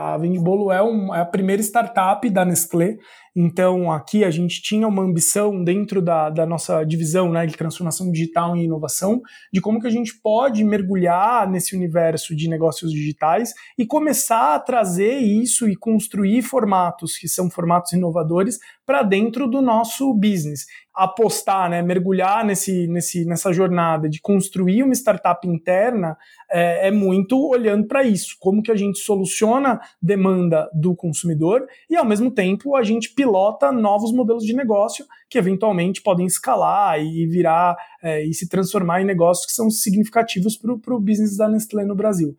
A 0.00 0.16
Vendibolo 0.16 0.72
é, 0.72 0.82
um, 0.82 1.14
é 1.14 1.20
a 1.20 1.26
primeira 1.26 1.60
startup 1.60 2.28
da 2.30 2.44
Nestlé 2.44 2.96
então, 3.34 3.92
aqui 3.92 4.24
a 4.24 4.30
gente 4.30 4.60
tinha 4.60 4.88
uma 4.88 5.02
ambição 5.02 5.62
dentro 5.62 6.02
da, 6.02 6.30
da 6.30 6.44
nossa 6.44 6.82
divisão 6.82 7.30
né, 7.30 7.46
de 7.46 7.56
transformação 7.56 8.10
digital 8.10 8.56
e 8.56 8.64
inovação, 8.64 9.22
de 9.52 9.60
como 9.60 9.80
que 9.80 9.86
a 9.86 9.90
gente 9.90 10.20
pode 10.20 10.64
mergulhar 10.64 11.48
nesse 11.48 11.76
universo 11.76 12.34
de 12.34 12.48
negócios 12.48 12.90
digitais 12.90 13.54
e 13.78 13.86
começar 13.86 14.56
a 14.56 14.58
trazer 14.58 15.18
isso 15.18 15.68
e 15.68 15.76
construir 15.76 16.42
formatos 16.42 17.16
que 17.16 17.28
são 17.28 17.48
formatos 17.48 17.92
inovadores 17.92 18.58
para 18.84 19.02
dentro 19.02 19.48
do 19.48 19.62
nosso 19.62 20.12
business. 20.12 20.66
Apostar, 21.02 21.70
né, 21.70 21.80
mergulhar 21.80 22.44
nesse, 22.44 22.86
nesse, 22.86 23.24
nessa 23.24 23.52
jornada 23.52 24.08
de 24.08 24.20
construir 24.20 24.82
uma 24.82 24.92
startup 24.92 25.48
interna 25.48 26.16
é, 26.50 26.88
é 26.88 26.90
muito 26.90 27.38
olhando 27.48 27.86
para 27.86 28.02
isso, 28.02 28.36
como 28.38 28.62
que 28.62 28.70
a 28.70 28.76
gente 28.76 28.98
soluciona 28.98 29.80
demanda 30.02 30.68
do 30.74 30.94
consumidor 30.94 31.66
e 31.88 31.96
ao 31.96 32.04
mesmo 32.04 32.30
tempo 32.30 32.76
a 32.76 32.82
gente 32.82 33.14
pilota 33.14 33.72
novos 33.72 34.12
modelos 34.12 34.44
de 34.44 34.52
negócio 34.54 35.06
que 35.30 35.38
eventualmente 35.38 36.02
podem 36.02 36.26
escalar 36.26 37.00
e 37.00 37.26
virar 37.26 37.76
é, 38.02 38.22
e 38.24 38.34
se 38.34 38.48
transformar 38.48 39.00
em 39.00 39.06
negócios 39.06 39.46
que 39.46 39.52
são 39.52 39.70
significativos 39.70 40.56
para 40.56 40.94
o 40.94 41.00
business 41.00 41.36
da 41.36 41.48
Nestlé 41.48 41.84
no 41.84 41.94
Brasil. 41.94 42.36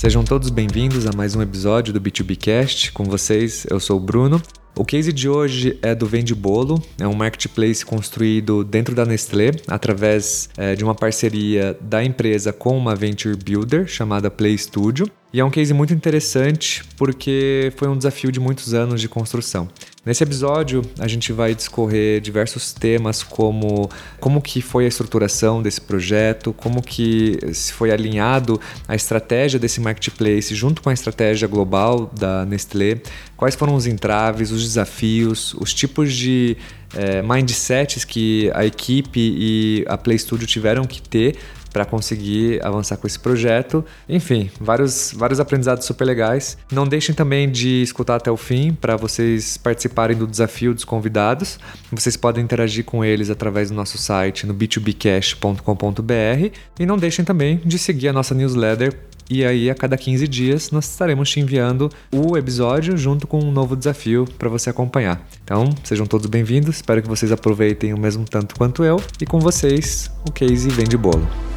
Sejam 0.00 0.24
todos 0.24 0.48
bem-vindos 0.48 1.06
a 1.06 1.12
mais 1.14 1.36
um 1.36 1.42
episódio 1.42 1.92
do 1.92 2.00
B2Bcast. 2.00 2.90
Com 2.92 3.04
vocês, 3.04 3.66
eu 3.68 3.78
sou 3.78 3.98
o 3.98 4.00
Bruno. 4.00 4.40
O 4.74 4.82
case 4.82 5.12
de 5.12 5.28
hoje 5.28 5.78
é 5.82 5.94
do 5.94 6.06
Vende 6.06 6.34
Bolo, 6.34 6.82
é 6.98 7.06
um 7.06 7.12
marketplace 7.12 7.84
construído 7.84 8.64
dentro 8.64 8.94
da 8.94 9.04
Nestlé 9.04 9.50
através 9.68 10.48
é, 10.56 10.74
de 10.74 10.82
uma 10.82 10.94
parceria 10.94 11.76
da 11.82 12.02
empresa 12.02 12.50
com 12.50 12.78
uma 12.78 12.96
venture 12.96 13.36
builder 13.36 13.86
chamada 13.86 14.30
Play 14.30 14.56
Studio. 14.56 15.06
E 15.34 15.38
é 15.38 15.44
um 15.44 15.50
case 15.50 15.74
muito 15.74 15.92
interessante 15.92 16.82
porque 16.96 17.70
foi 17.76 17.86
um 17.86 17.96
desafio 17.96 18.32
de 18.32 18.40
muitos 18.40 18.72
anos 18.72 19.02
de 19.02 19.08
construção. 19.08 19.68
Nesse 20.04 20.24
episódio, 20.24 20.82
a 20.98 21.06
gente 21.06 21.30
vai 21.30 21.54
discorrer 21.54 22.22
diversos 22.22 22.72
temas 22.72 23.22
como 23.22 23.90
como 24.18 24.40
que 24.40 24.62
foi 24.62 24.86
a 24.86 24.88
estruturação 24.88 25.60
desse 25.60 25.78
projeto, 25.78 26.54
como 26.54 26.82
que 26.82 27.38
se 27.52 27.70
foi 27.74 27.90
alinhado 27.90 28.58
a 28.88 28.94
estratégia 28.94 29.58
desse 29.58 29.78
marketplace 29.78 30.54
junto 30.54 30.80
com 30.80 30.88
a 30.88 30.94
estratégia 30.94 31.46
global 31.46 32.10
da 32.18 32.46
Nestlé, 32.46 33.02
quais 33.36 33.54
foram 33.54 33.74
os 33.74 33.86
entraves, 33.86 34.50
os 34.50 34.62
desafios, 34.62 35.52
os 35.60 35.74
tipos 35.74 36.14
de 36.14 36.56
é, 36.94 37.20
mindsets 37.20 38.02
que 38.02 38.50
a 38.54 38.64
equipe 38.64 39.20
e 39.20 39.84
a 39.86 39.98
Play 39.98 40.18
Studio 40.18 40.46
tiveram 40.46 40.86
que 40.86 41.02
ter 41.02 41.36
para 41.72 41.84
conseguir 41.84 42.64
avançar 42.64 42.96
com 42.96 43.06
esse 43.06 43.18
projeto. 43.18 43.84
Enfim, 44.08 44.50
vários, 44.60 45.12
vários 45.16 45.40
aprendizados 45.40 45.84
super 45.84 46.04
legais. 46.04 46.56
Não 46.70 46.86
deixem 46.86 47.14
também 47.14 47.50
de 47.50 47.82
escutar 47.82 48.16
até 48.16 48.30
o 48.30 48.36
fim 48.36 48.72
para 48.72 48.96
vocês 48.96 49.56
participarem 49.56 50.16
do 50.16 50.26
desafio 50.26 50.74
dos 50.74 50.84
convidados. 50.84 51.58
Vocês 51.90 52.16
podem 52.16 52.42
interagir 52.42 52.84
com 52.84 53.04
eles 53.04 53.30
através 53.30 53.70
do 53.70 53.74
nosso 53.74 53.98
site 53.98 54.46
no 54.46 54.54
b2bcash.com.br 54.54 56.56
e 56.78 56.86
não 56.86 56.96
deixem 56.96 57.24
também 57.24 57.60
de 57.64 57.78
seguir 57.78 58.08
a 58.08 58.12
nossa 58.12 58.34
newsletter 58.34 59.10
e 59.30 59.44
aí, 59.44 59.70
a 59.70 59.74
cada 59.76 59.96
15 59.96 60.26
dias, 60.26 60.72
nós 60.72 60.90
estaremos 60.90 61.30
te 61.30 61.38
enviando 61.38 61.88
o 62.12 62.36
episódio 62.36 62.98
junto 62.98 63.28
com 63.28 63.38
um 63.38 63.52
novo 63.52 63.76
desafio 63.76 64.26
para 64.36 64.48
você 64.48 64.70
acompanhar. 64.70 65.24
Então, 65.44 65.72
sejam 65.84 66.04
todos 66.04 66.26
bem-vindos. 66.26 66.76
Espero 66.76 67.00
que 67.00 67.08
vocês 67.08 67.30
aproveitem 67.30 67.94
o 67.94 67.98
mesmo 67.98 68.24
tanto 68.24 68.56
quanto 68.56 68.82
eu. 68.82 69.00
E 69.20 69.24
com 69.24 69.38
vocês, 69.38 70.10
o 70.26 70.32
Case 70.32 70.68
Vende 70.68 70.96
Bolo. 70.96 71.49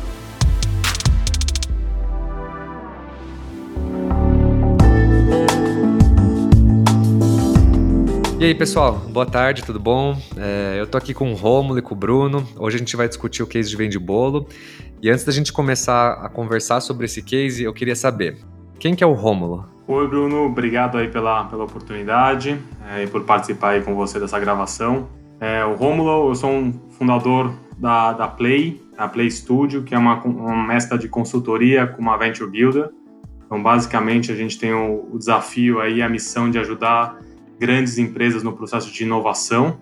E 8.44 8.48
aí, 8.48 8.54
pessoal, 8.54 8.96
boa 8.98 9.26
tarde, 9.26 9.64
tudo 9.64 9.80
bom? 9.80 10.22
É, 10.36 10.76
eu 10.78 10.86
tô 10.86 10.98
aqui 10.98 11.14
com 11.14 11.32
o 11.32 11.34
Rômulo 11.34 11.80
e 11.80 11.82
com 11.82 11.96
o 11.96 11.98
Bruno. 11.98 12.46
Hoje 12.58 12.76
a 12.76 12.80
gente 12.80 12.94
vai 12.98 13.08
discutir 13.08 13.42
o 13.42 13.48
case 13.48 13.70
de 13.70 13.78
vende 13.78 13.98
bolo. 13.98 14.50
E 15.02 15.10
antes 15.10 15.24
da 15.24 15.32
gente 15.32 15.54
começar 15.54 16.16
a 16.16 16.28
conversar 16.28 16.82
sobre 16.82 17.06
esse 17.06 17.22
case, 17.22 17.64
eu 17.64 17.74
queria 17.74 17.96
saber, 17.96 18.38
quem 18.78 18.96
que 18.96 19.02
é 19.02 19.08
o 19.08 19.14
Rômulo? 19.14 19.66
Oi, 19.88 20.10
Bruno, 20.10 20.44
obrigado 20.44 20.98
aí 20.98 21.08
pela, 21.08 21.46
pela 21.46 21.64
oportunidade 21.64 22.60
é, 22.90 23.06
e 23.06 23.08
por 23.08 23.24
participar 23.24 23.70
aí 23.70 23.82
com 23.82 23.96
você 23.96 24.20
dessa 24.20 24.38
gravação. 24.42 25.08
É, 25.40 25.64
o 25.64 25.76
Rômulo, 25.76 26.28
eu 26.28 26.36
sou 26.36 26.52
um 26.52 26.74
fundador 26.90 27.54
da, 27.78 28.12
da 28.12 28.28
Play, 28.28 28.84
a 28.98 29.08
Play 29.08 29.32
Studio, 29.32 29.84
que 29.84 29.96
é 29.96 29.98
uma, 29.98 30.22
uma 30.22 30.68
mestra 30.68 30.98
de 30.98 31.08
consultoria 31.08 31.88
com 31.88 32.02
uma 32.02 32.18
Venture 32.18 32.52
Builder. 32.52 32.90
Então, 33.46 33.64
basicamente, 33.64 34.34
a 34.34 34.36
gente 34.36 34.60
tem 34.60 34.74
o, 34.74 35.08
o 35.14 35.18
desafio 35.18 35.80
aí, 35.80 36.02
a 36.02 36.10
missão 36.10 36.52
de 36.52 36.60
ajudar 36.60 37.23
grandes 37.60 37.98
empresas 37.98 38.44
no 38.44 38.54
processo 38.54 38.92
de 38.92 39.04
inovação 39.04 39.80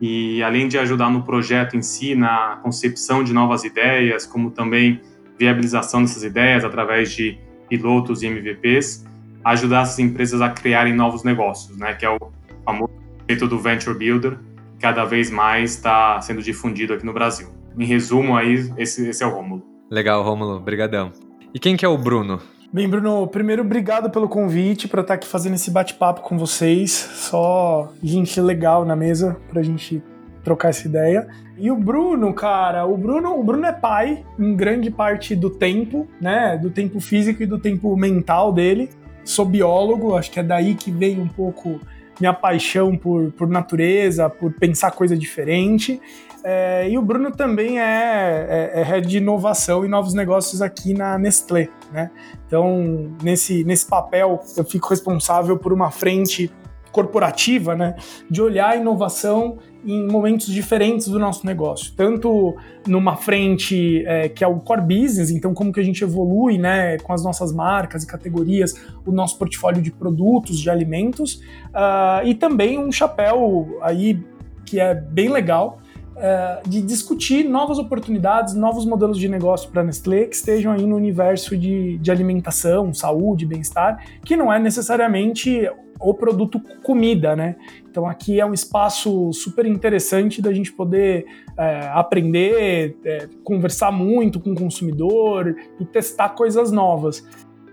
e 0.00 0.42
além 0.42 0.66
de 0.66 0.76
ajudar 0.78 1.10
no 1.10 1.22
projeto 1.22 1.76
em 1.76 1.82
si, 1.82 2.14
na 2.14 2.58
concepção 2.62 3.22
de 3.22 3.32
novas 3.32 3.62
ideias, 3.62 4.26
como 4.26 4.50
também 4.50 5.00
viabilização 5.38 6.02
dessas 6.02 6.24
ideias 6.24 6.64
através 6.64 7.12
de 7.12 7.38
pilotos 7.68 8.22
e 8.22 8.26
MVPs, 8.26 9.06
ajudar 9.44 9.82
essas 9.82 9.98
empresas 9.98 10.40
a 10.40 10.50
criarem 10.50 10.94
novos 10.94 11.22
negócios, 11.22 11.76
né, 11.78 11.94
que 11.94 12.04
é 12.04 12.10
o 12.10 12.18
famoso 12.64 12.92
conceito 13.20 13.46
do 13.46 13.58
Venture 13.58 13.96
Builder, 13.96 14.38
que 14.76 14.80
cada 14.80 15.04
vez 15.04 15.30
mais 15.30 15.74
está 15.74 16.20
sendo 16.20 16.42
difundido 16.42 16.94
aqui 16.94 17.06
no 17.06 17.12
Brasil. 17.12 17.48
Em 17.78 17.84
resumo, 17.84 18.36
aí, 18.36 18.72
esse, 18.76 19.08
esse 19.08 19.22
é 19.22 19.26
o 19.26 19.30
Rômulo. 19.30 19.62
Legal, 19.90 20.22
Rômulo, 20.22 20.60
brigadão. 20.60 21.12
E 21.54 21.58
quem 21.58 21.76
que 21.76 21.84
é 21.84 21.88
o 21.88 21.96
Bruno? 21.96 22.40
Bem, 22.72 22.88
Bruno, 22.88 23.26
primeiro, 23.26 23.60
obrigado 23.60 24.08
pelo 24.08 24.26
convite 24.26 24.88
para 24.88 25.02
estar 25.02 25.12
aqui 25.12 25.28
fazendo 25.28 25.56
esse 25.56 25.70
bate-papo 25.70 26.22
com 26.22 26.38
vocês. 26.38 26.90
Só 26.90 27.92
gente 28.02 28.40
legal 28.40 28.86
na 28.86 28.96
mesa 28.96 29.36
para 29.50 29.60
a 29.60 29.62
gente 29.62 30.02
trocar 30.42 30.70
essa 30.70 30.88
ideia. 30.88 31.28
E 31.58 31.70
o 31.70 31.76
Bruno, 31.76 32.32
cara, 32.32 32.86
o 32.86 32.96
Bruno, 32.96 33.38
o 33.38 33.44
Bruno 33.44 33.66
é 33.66 33.72
pai 33.72 34.24
em 34.38 34.56
grande 34.56 34.90
parte 34.90 35.36
do 35.36 35.50
tempo, 35.50 36.08
né? 36.18 36.56
Do 36.56 36.70
tempo 36.70 36.98
físico 36.98 37.42
e 37.42 37.46
do 37.46 37.58
tempo 37.58 37.94
mental 37.94 38.50
dele. 38.50 38.88
Sou 39.22 39.44
biólogo, 39.44 40.16
acho 40.16 40.30
que 40.30 40.40
é 40.40 40.42
daí 40.42 40.74
que 40.74 40.90
veio 40.90 41.20
um 41.20 41.28
pouco 41.28 41.78
minha 42.18 42.32
paixão 42.32 42.96
por, 42.96 43.32
por 43.32 43.48
natureza, 43.48 44.30
por 44.30 44.50
pensar 44.54 44.92
coisa 44.92 45.14
diferente. 45.14 46.00
É, 46.44 46.88
e 46.88 46.98
o 46.98 47.02
Bruno 47.02 47.30
também 47.30 47.80
é, 47.80 48.70
é, 48.74 48.80
é 48.80 48.82
head 48.82 49.06
de 49.06 49.18
inovação 49.18 49.84
e 49.84 49.88
novos 49.88 50.12
negócios 50.12 50.60
aqui 50.60 50.92
na 50.92 51.16
Nestlé, 51.16 51.68
né? 51.92 52.10
Então, 52.46 53.12
nesse, 53.22 53.62
nesse 53.64 53.86
papel, 53.86 54.40
eu 54.56 54.64
fico 54.64 54.88
responsável 54.88 55.56
por 55.56 55.72
uma 55.72 55.90
frente 55.90 56.50
corporativa, 56.92 57.74
né, 57.74 57.96
de 58.30 58.40
olhar 58.42 58.68
a 58.70 58.76
inovação 58.76 59.58
em 59.84 60.06
momentos 60.06 60.46
diferentes 60.46 61.08
do 61.08 61.18
nosso 61.18 61.44
negócio, 61.44 61.92
tanto 61.96 62.54
numa 62.86 63.16
frente 63.16 64.04
é, 64.06 64.28
que 64.28 64.44
é 64.44 64.46
o 64.46 64.60
core 64.60 64.82
business, 64.82 65.30
então 65.30 65.54
como 65.54 65.72
que 65.72 65.80
a 65.80 65.82
gente 65.82 66.04
evolui, 66.04 66.58
né, 66.58 66.98
com 66.98 67.12
as 67.12 67.24
nossas 67.24 67.52
marcas 67.52 68.04
e 68.04 68.06
categorias, 68.06 68.74
o 69.04 69.10
nosso 69.10 69.38
portfólio 69.38 69.82
de 69.82 69.90
produtos, 69.90 70.60
de 70.60 70.70
alimentos, 70.70 71.36
uh, 71.70 72.24
e 72.24 72.34
também 72.34 72.78
um 72.78 72.92
chapéu 72.92 73.78
aí 73.80 74.22
que 74.64 74.78
é 74.78 74.94
bem 74.94 75.28
legal, 75.28 75.78
é, 76.16 76.60
de 76.66 76.82
discutir 76.82 77.44
novas 77.44 77.78
oportunidades, 77.78 78.54
novos 78.54 78.84
modelos 78.84 79.18
de 79.18 79.28
negócio 79.28 79.70
para 79.70 79.82
a 79.82 79.84
Nestlé 79.84 80.26
que 80.26 80.36
estejam 80.36 80.72
aí 80.72 80.86
no 80.86 80.96
universo 80.96 81.56
de, 81.56 81.98
de 81.98 82.10
alimentação, 82.10 82.92
saúde, 82.92 83.46
bem-estar, 83.46 84.04
que 84.24 84.36
não 84.36 84.52
é 84.52 84.58
necessariamente 84.58 85.68
o 86.00 86.12
produto 86.12 86.60
comida, 86.82 87.36
né? 87.36 87.56
Então 87.88 88.06
aqui 88.06 88.40
é 88.40 88.46
um 88.46 88.52
espaço 88.52 89.32
super 89.32 89.64
interessante 89.66 90.42
da 90.42 90.52
gente 90.52 90.72
poder 90.72 91.24
é, 91.56 91.88
aprender, 91.92 92.96
é, 93.04 93.28
conversar 93.44 93.92
muito 93.92 94.40
com 94.40 94.50
o 94.50 94.54
consumidor 94.54 95.54
e 95.78 95.84
testar 95.84 96.30
coisas 96.30 96.72
novas. 96.72 97.24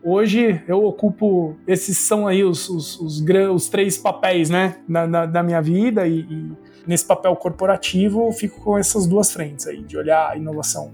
Hoje 0.03 0.61
eu 0.67 0.85
ocupo, 0.85 1.55
esses 1.67 1.97
são 1.97 2.25
aí 2.25 2.43
os, 2.43 2.69
os, 2.69 2.99
os, 2.99 3.21
os 3.21 3.69
três 3.69 3.97
papéis, 3.97 4.49
né, 4.49 4.77
da, 4.87 5.25
da, 5.25 5.43
minha 5.43 5.61
vida 5.61 6.07
e, 6.07 6.19
e 6.19 6.51
nesse 6.89 7.05
papel 7.05 7.35
corporativo, 7.35 8.25
eu 8.25 8.31
fico 8.31 8.59
com 8.61 8.75
essas 8.75 9.05
duas 9.05 9.31
frentes 9.31 9.67
aí, 9.67 9.83
de 9.83 9.95
olhar 9.95 10.31
a 10.31 10.35
inovação 10.35 10.91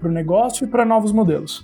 para 0.00 0.08
o 0.08 0.10
negócio 0.10 0.64
e 0.64 0.66
para 0.66 0.86
novos 0.86 1.12
modelos. 1.12 1.62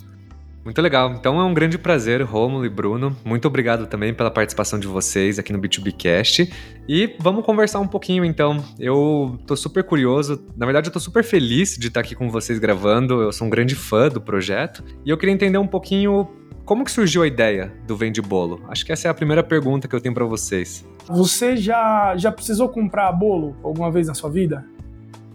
Muito 0.62 0.82
legal. 0.82 1.12
Então 1.12 1.40
é 1.40 1.44
um 1.44 1.54
grande 1.54 1.78
prazer, 1.78 2.20
Rômulo 2.20 2.66
e 2.66 2.68
Bruno. 2.68 3.16
Muito 3.24 3.48
obrigado 3.48 3.86
também 3.86 4.12
pela 4.12 4.30
participação 4.30 4.78
de 4.78 4.86
vocês 4.86 5.38
aqui 5.38 5.50
no 5.50 5.58
B2Bcast. 5.58 6.52
E 6.86 7.16
vamos 7.18 7.42
conversar 7.42 7.80
um 7.80 7.86
pouquinho 7.86 8.22
então. 8.22 8.62
Eu 8.78 9.38
tô 9.46 9.56
super 9.56 9.82
curioso, 9.82 10.44
na 10.54 10.66
verdade 10.66 10.88
eu 10.88 10.92
tô 10.92 11.00
super 11.00 11.24
feliz 11.24 11.78
de 11.78 11.88
estar 11.88 12.00
aqui 12.00 12.14
com 12.14 12.28
vocês 12.28 12.58
gravando. 12.58 13.22
Eu 13.22 13.32
sou 13.32 13.46
um 13.46 13.50
grande 13.50 13.74
fã 13.74 14.10
do 14.10 14.20
projeto 14.20 14.84
e 15.06 15.08
eu 15.08 15.16
queria 15.16 15.34
entender 15.34 15.56
um 15.56 15.66
pouquinho 15.66 16.28
como 16.70 16.84
que 16.84 16.92
surgiu 16.92 17.24
a 17.24 17.26
ideia 17.26 17.72
do 17.84 17.96
Vende 17.96 18.22
Bolo? 18.22 18.60
Acho 18.68 18.86
que 18.86 18.92
essa 18.92 19.08
é 19.08 19.10
a 19.10 19.14
primeira 19.14 19.42
pergunta 19.42 19.88
que 19.88 19.96
eu 19.96 20.00
tenho 20.00 20.14
para 20.14 20.24
vocês. 20.24 20.86
Você 21.08 21.56
já, 21.56 22.16
já 22.16 22.30
precisou 22.30 22.68
comprar 22.68 23.10
bolo 23.10 23.56
alguma 23.64 23.90
vez 23.90 24.06
na 24.06 24.14
sua 24.14 24.30
vida? 24.30 24.64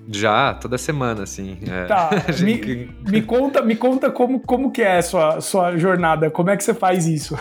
Já, 0.07 0.53
toda 0.53 0.77
semana, 0.77 1.23
assim. 1.23 1.57
É. 1.69 1.87
Tá, 1.87 2.09
me, 2.41 2.89
me, 3.05 3.21
conta, 3.21 3.61
me 3.61 3.75
conta 3.75 4.09
como, 4.09 4.39
como 4.39 4.71
que 4.71 4.81
é 4.81 4.99
a 4.99 5.01
sua, 5.01 5.41
sua 5.41 5.75
jornada, 5.75 6.31
como 6.31 6.51
é 6.51 6.55
que 6.55 6.63
você 6.63 6.73
faz 6.73 7.05
isso? 7.05 7.37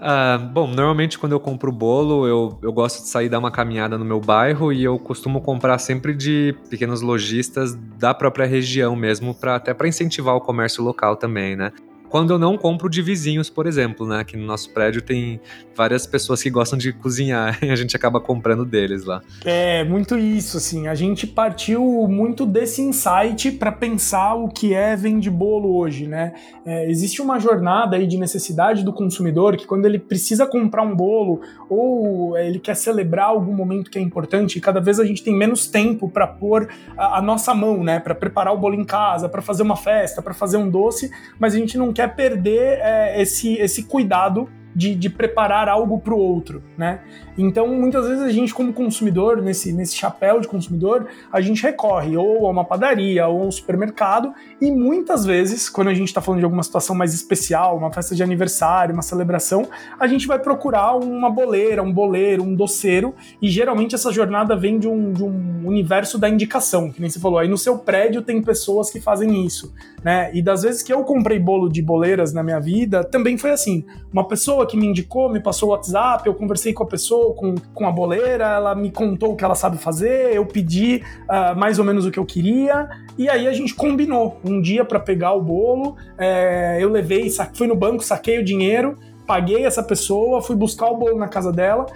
Ah, 0.00 0.38
bom, 0.38 0.66
normalmente 0.66 1.16
quando 1.16 1.32
eu 1.32 1.40
compro 1.40 1.70
bolo, 1.70 2.26
eu, 2.26 2.58
eu 2.60 2.72
gosto 2.72 3.04
de 3.04 3.08
sair 3.08 3.28
dar 3.28 3.38
uma 3.38 3.52
caminhada 3.52 3.96
no 3.96 4.04
meu 4.04 4.20
bairro 4.20 4.72
e 4.72 4.82
eu 4.82 4.98
costumo 4.98 5.40
comprar 5.40 5.78
sempre 5.78 6.12
de 6.12 6.56
pequenos 6.68 7.02
lojistas 7.02 7.76
da 7.98 8.12
própria 8.12 8.46
região 8.46 8.96
mesmo, 8.96 9.32
pra, 9.32 9.54
até 9.54 9.72
para 9.72 9.86
incentivar 9.86 10.34
o 10.34 10.40
comércio 10.40 10.82
local 10.82 11.14
também, 11.14 11.54
né? 11.54 11.72
Quando 12.08 12.32
eu 12.32 12.38
não 12.38 12.56
compro 12.56 12.88
de 12.88 13.02
vizinhos, 13.02 13.50
por 13.50 13.66
exemplo, 13.66 14.06
né? 14.06 14.20
Aqui 14.20 14.36
no 14.36 14.46
nosso 14.46 14.70
prédio 14.70 15.02
tem 15.02 15.40
várias 15.74 16.06
pessoas 16.06 16.42
que 16.42 16.50
gostam 16.50 16.78
de 16.78 16.92
cozinhar 16.92 17.58
e 17.62 17.70
a 17.70 17.76
gente 17.76 17.94
acaba 17.96 18.20
comprando 18.20 18.64
deles 18.64 19.04
lá. 19.04 19.22
É, 19.44 19.84
muito 19.84 20.18
isso, 20.18 20.56
assim. 20.56 20.88
A 20.88 20.94
gente 20.94 21.26
partiu 21.26 21.82
muito 22.08 22.44
desse 22.44 22.82
insight 22.82 23.52
para 23.52 23.70
pensar 23.70 24.34
o 24.34 24.48
que 24.48 24.74
é 24.74 24.96
vende 24.96 25.30
bolo 25.30 25.76
hoje, 25.76 26.06
né? 26.06 26.32
É, 26.64 26.90
existe 26.90 27.22
uma 27.22 27.38
jornada 27.38 27.96
aí 27.96 28.06
de 28.06 28.18
necessidade 28.18 28.84
do 28.84 28.92
consumidor 28.92 29.56
que 29.56 29.66
quando 29.66 29.86
ele 29.86 29.98
precisa 29.98 30.46
comprar 30.46 30.82
um 30.82 30.94
bolo 30.94 31.40
ou 31.68 32.36
ele 32.36 32.58
quer 32.58 32.74
celebrar 32.74 33.26
algum 33.26 33.54
momento 33.54 33.90
que 33.90 33.98
é 33.98 34.02
importante, 34.02 34.60
cada 34.60 34.80
vez 34.80 34.98
a 34.98 35.04
gente 35.04 35.22
tem 35.22 35.34
menos 35.34 35.66
tempo 35.68 36.08
para 36.08 36.26
pôr 36.26 36.68
a, 36.96 37.18
a, 37.18 37.22
nossa 37.22 37.54
mão, 37.54 37.84
né? 37.84 38.00
Para 38.00 38.14
preparar 38.14 38.52
o 38.52 38.58
bolo 38.58 38.74
em 38.74 38.84
casa, 38.84 39.28
para 39.28 39.42
fazer 39.42 39.62
uma 39.62 39.76
festa, 39.76 40.20
para 40.20 40.34
fazer 40.34 40.56
um 40.56 40.68
doce, 40.68 41.10
mas 41.38 41.54
a 41.54 41.58
gente 41.58 41.76
não 41.78 41.92
quer 41.98 42.14
perder 42.14 42.78
é, 42.80 43.20
esse, 43.20 43.54
esse 43.54 43.82
cuidado 43.82 44.48
de, 44.78 44.94
de 44.94 45.10
preparar 45.10 45.68
algo 45.68 45.98
para 45.98 46.14
o 46.14 46.18
outro, 46.18 46.62
né? 46.76 47.00
Então, 47.36 47.66
muitas 47.66 48.06
vezes 48.06 48.22
a 48.22 48.30
gente, 48.30 48.54
como 48.54 48.72
consumidor, 48.72 49.42
nesse, 49.42 49.72
nesse 49.72 49.96
chapéu 49.96 50.40
de 50.40 50.46
consumidor, 50.46 51.08
a 51.32 51.40
gente 51.40 51.60
recorre 51.64 52.16
ou 52.16 52.46
a 52.46 52.50
uma 52.50 52.64
padaria 52.64 53.26
ou 53.26 53.42
a 53.42 53.46
um 53.46 53.50
supermercado, 53.50 54.32
e 54.60 54.70
muitas 54.70 55.24
vezes, 55.24 55.68
quando 55.68 55.88
a 55.88 55.94
gente 55.94 56.06
está 56.06 56.20
falando 56.20 56.38
de 56.38 56.44
alguma 56.44 56.62
situação 56.62 56.94
mais 56.94 57.12
especial, 57.12 57.76
uma 57.76 57.92
festa 57.92 58.14
de 58.14 58.22
aniversário, 58.22 58.94
uma 58.94 59.02
celebração, 59.02 59.66
a 59.98 60.06
gente 60.06 60.28
vai 60.28 60.38
procurar 60.38 60.94
uma 60.94 61.28
boleira, 61.28 61.82
um 61.82 61.92
boleiro, 61.92 62.44
um 62.44 62.54
doceiro, 62.54 63.12
e 63.42 63.48
geralmente 63.48 63.96
essa 63.96 64.12
jornada 64.12 64.54
vem 64.54 64.78
de 64.78 64.86
um, 64.86 65.12
de 65.12 65.24
um 65.24 65.66
universo 65.66 66.18
da 66.18 66.28
indicação, 66.28 66.92
que 66.92 67.00
nem 67.00 67.10
você 67.10 67.18
falou. 67.18 67.40
Aí 67.40 67.48
no 67.48 67.58
seu 67.58 67.78
prédio 67.78 68.22
tem 68.22 68.40
pessoas 68.40 68.92
que 68.92 69.00
fazem 69.00 69.44
isso, 69.44 69.74
né? 70.04 70.30
E 70.32 70.40
das 70.40 70.62
vezes 70.62 70.84
que 70.84 70.92
eu 70.92 71.02
comprei 71.02 71.40
bolo 71.40 71.68
de 71.68 71.82
boleiras 71.82 72.32
na 72.32 72.44
minha 72.44 72.60
vida, 72.60 73.02
também 73.02 73.36
foi 73.36 73.50
assim. 73.50 73.84
Uma 74.12 74.26
pessoa 74.26 74.67
que 74.68 74.76
me 74.76 74.86
indicou, 74.86 75.28
me 75.28 75.40
passou 75.40 75.70
o 75.70 75.72
WhatsApp, 75.72 76.26
eu 76.26 76.34
conversei 76.34 76.72
com 76.72 76.84
a 76.84 76.86
pessoa, 76.86 77.34
com, 77.34 77.56
com 77.74 77.86
a 77.86 77.90
boleira, 77.90 78.44
ela 78.44 78.74
me 78.74 78.90
contou 78.90 79.32
o 79.32 79.36
que 79.36 79.44
ela 79.44 79.56
sabe 79.56 79.78
fazer, 79.78 80.34
eu 80.34 80.46
pedi 80.46 81.02
uh, 81.24 81.58
mais 81.58 81.78
ou 81.78 81.84
menos 81.84 82.06
o 82.06 82.10
que 82.10 82.18
eu 82.18 82.24
queria, 82.24 82.88
e 83.16 83.28
aí 83.28 83.48
a 83.48 83.52
gente 83.52 83.74
combinou. 83.74 84.38
Um 84.44 84.60
dia 84.60 84.84
para 84.84 85.00
pegar 85.00 85.32
o 85.32 85.42
bolo, 85.42 85.96
é, 86.16 86.78
eu 86.80 86.88
levei, 86.88 87.28
fui 87.54 87.66
no 87.66 87.74
banco, 87.74 88.04
saquei 88.04 88.38
o 88.38 88.44
dinheiro, 88.44 88.96
paguei 89.26 89.64
essa 89.64 89.82
pessoa, 89.82 90.40
fui 90.40 90.54
buscar 90.54 90.86
o 90.86 90.96
bolo 90.96 91.18
na 91.18 91.28
casa 91.28 91.50
dela 91.50 91.86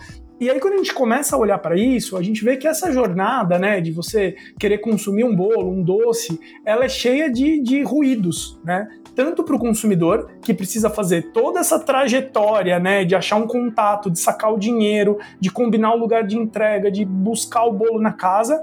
e 0.42 0.50
aí, 0.50 0.58
quando 0.58 0.74
a 0.74 0.78
gente 0.78 0.92
começa 0.92 1.36
a 1.36 1.38
olhar 1.38 1.56
para 1.58 1.76
isso, 1.76 2.16
a 2.16 2.22
gente 2.22 2.44
vê 2.44 2.56
que 2.56 2.66
essa 2.66 2.90
jornada, 2.90 3.60
né, 3.60 3.80
de 3.80 3.92
você 3.92 4.34
querer 4.58 4.78
consumir 4.78 5.22
um 5.22 5.36
bolo, 5.36 5.70
um 5.70 5.84
doce, 5.84 6.36
ela 6.64 6.84
é 6.84 6.88
cheia 6.88 7.30
de, 7.30 7.62
de 7.62 7.84
ruídos, 7.84 8.58
né? 8.64 8.88
Tanto 9.14 9.44
para 9.44 9.54
o 9.54 9.58
consumidor, 9.60 10.32
que 10.42 10.52
precisa 10.52 10.90
fazer 10.90 11.30
toda 11.30 11.60
essa 11.60 11.78
trajetória, 11.78 12.80
né, 12.80 13.04
de 13.04 13.14
achar 13.14 13.36
um 13.36 13.46
contato, 13.46 14.10
de 14.10 14.18
sacar 14.18 14.52
o 14.52 14.58
dinheiro, 14.58 15.16
de 15.38 15.48
combinar 15.48 15.94
o 15.94 15.98
lugar 15.98 16.26
de 16.26 16.36
entrega, 16.36 16.90
de 16.90 17.04
buscar 17.04 17.64
o 17.64 17.72
bolo 17.72 18.00
na 18.00 18.12
casa, 18.12 18.60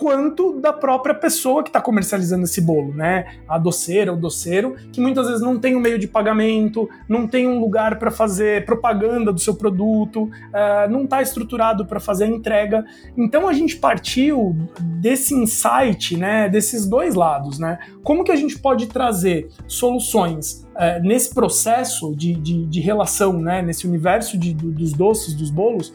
quanto 0.00 0.58
da 0.58 0.72
própria 0.72 1.14
pessoa 1.14 1.62
que 1.62 1.68
está 1.68 1.78
comercializando 1.78 2.44
esse 2.44 2.62
bolo, 2.62 2.94
né? 2.94 3.34
A 3.46 3.58
doceira, 3.58 4.10
o 4.10 4.16
doceiro, 4.16 4.74
que 4.90 4.98
muitas 4.98 5.26
vezes 5.26 5.42
não 5.42 5.60
tem 5.60 5.76
um 5.76 5.80
meio 5.80 5.98
de 5.98 6.08
pagamento, 6.08 6.88
não 7.06 7.28
tem 7.28 7.46
um 7.46 7.60
lugar 7.60 7.98
para 7.98 8.10
fazer 8.10 8.64
propaganda 8.64 9.30
do 9.30 9.38
seu 9.38 9.54
produto, 9.54 10.22
uh, 10.22 10.90
não 10.90 11.04
está 11.04 11.20
estruturado 11.20 11.84
para 11.84 12.00
fazer 12.00 12.24
a 12.24 12.28
entrega. 12.28 12.82
Então 13.14 13.46
a 13.46 13.52
gente 13.52 13.76
partiu 13.76 14.56
desse 14.80 15.34
insight, 15.34 16.16
né? 16.16 16.48
Desses 16.48 16.86
dois 16.86 17.14
lados, 17.14 17.58
né? 17.58 17.78
Como 18.02 18.24
que 18.24 18.32
a 18.32 18.36
gente 18.36 18.58
pode 18.58 18.86
trazer 18.86 19.50
soluções 19.68 20.66
uh, 20.76 21.02
nesse 21.02 21.34
processo 21.34 22.16
de, 22.16 22.32
de, 22.32 22.64
de, 22.64 22.80
relação, 22.80 23.34
né? 23.34 23.60
Nesse 23.60 23.86
universo 23.86 24.38
de, 24.38 24.54
dos 24.54 24.94
doces, 24.94 25.34
dos 25.34 25.50
bolos, 25.50 25.92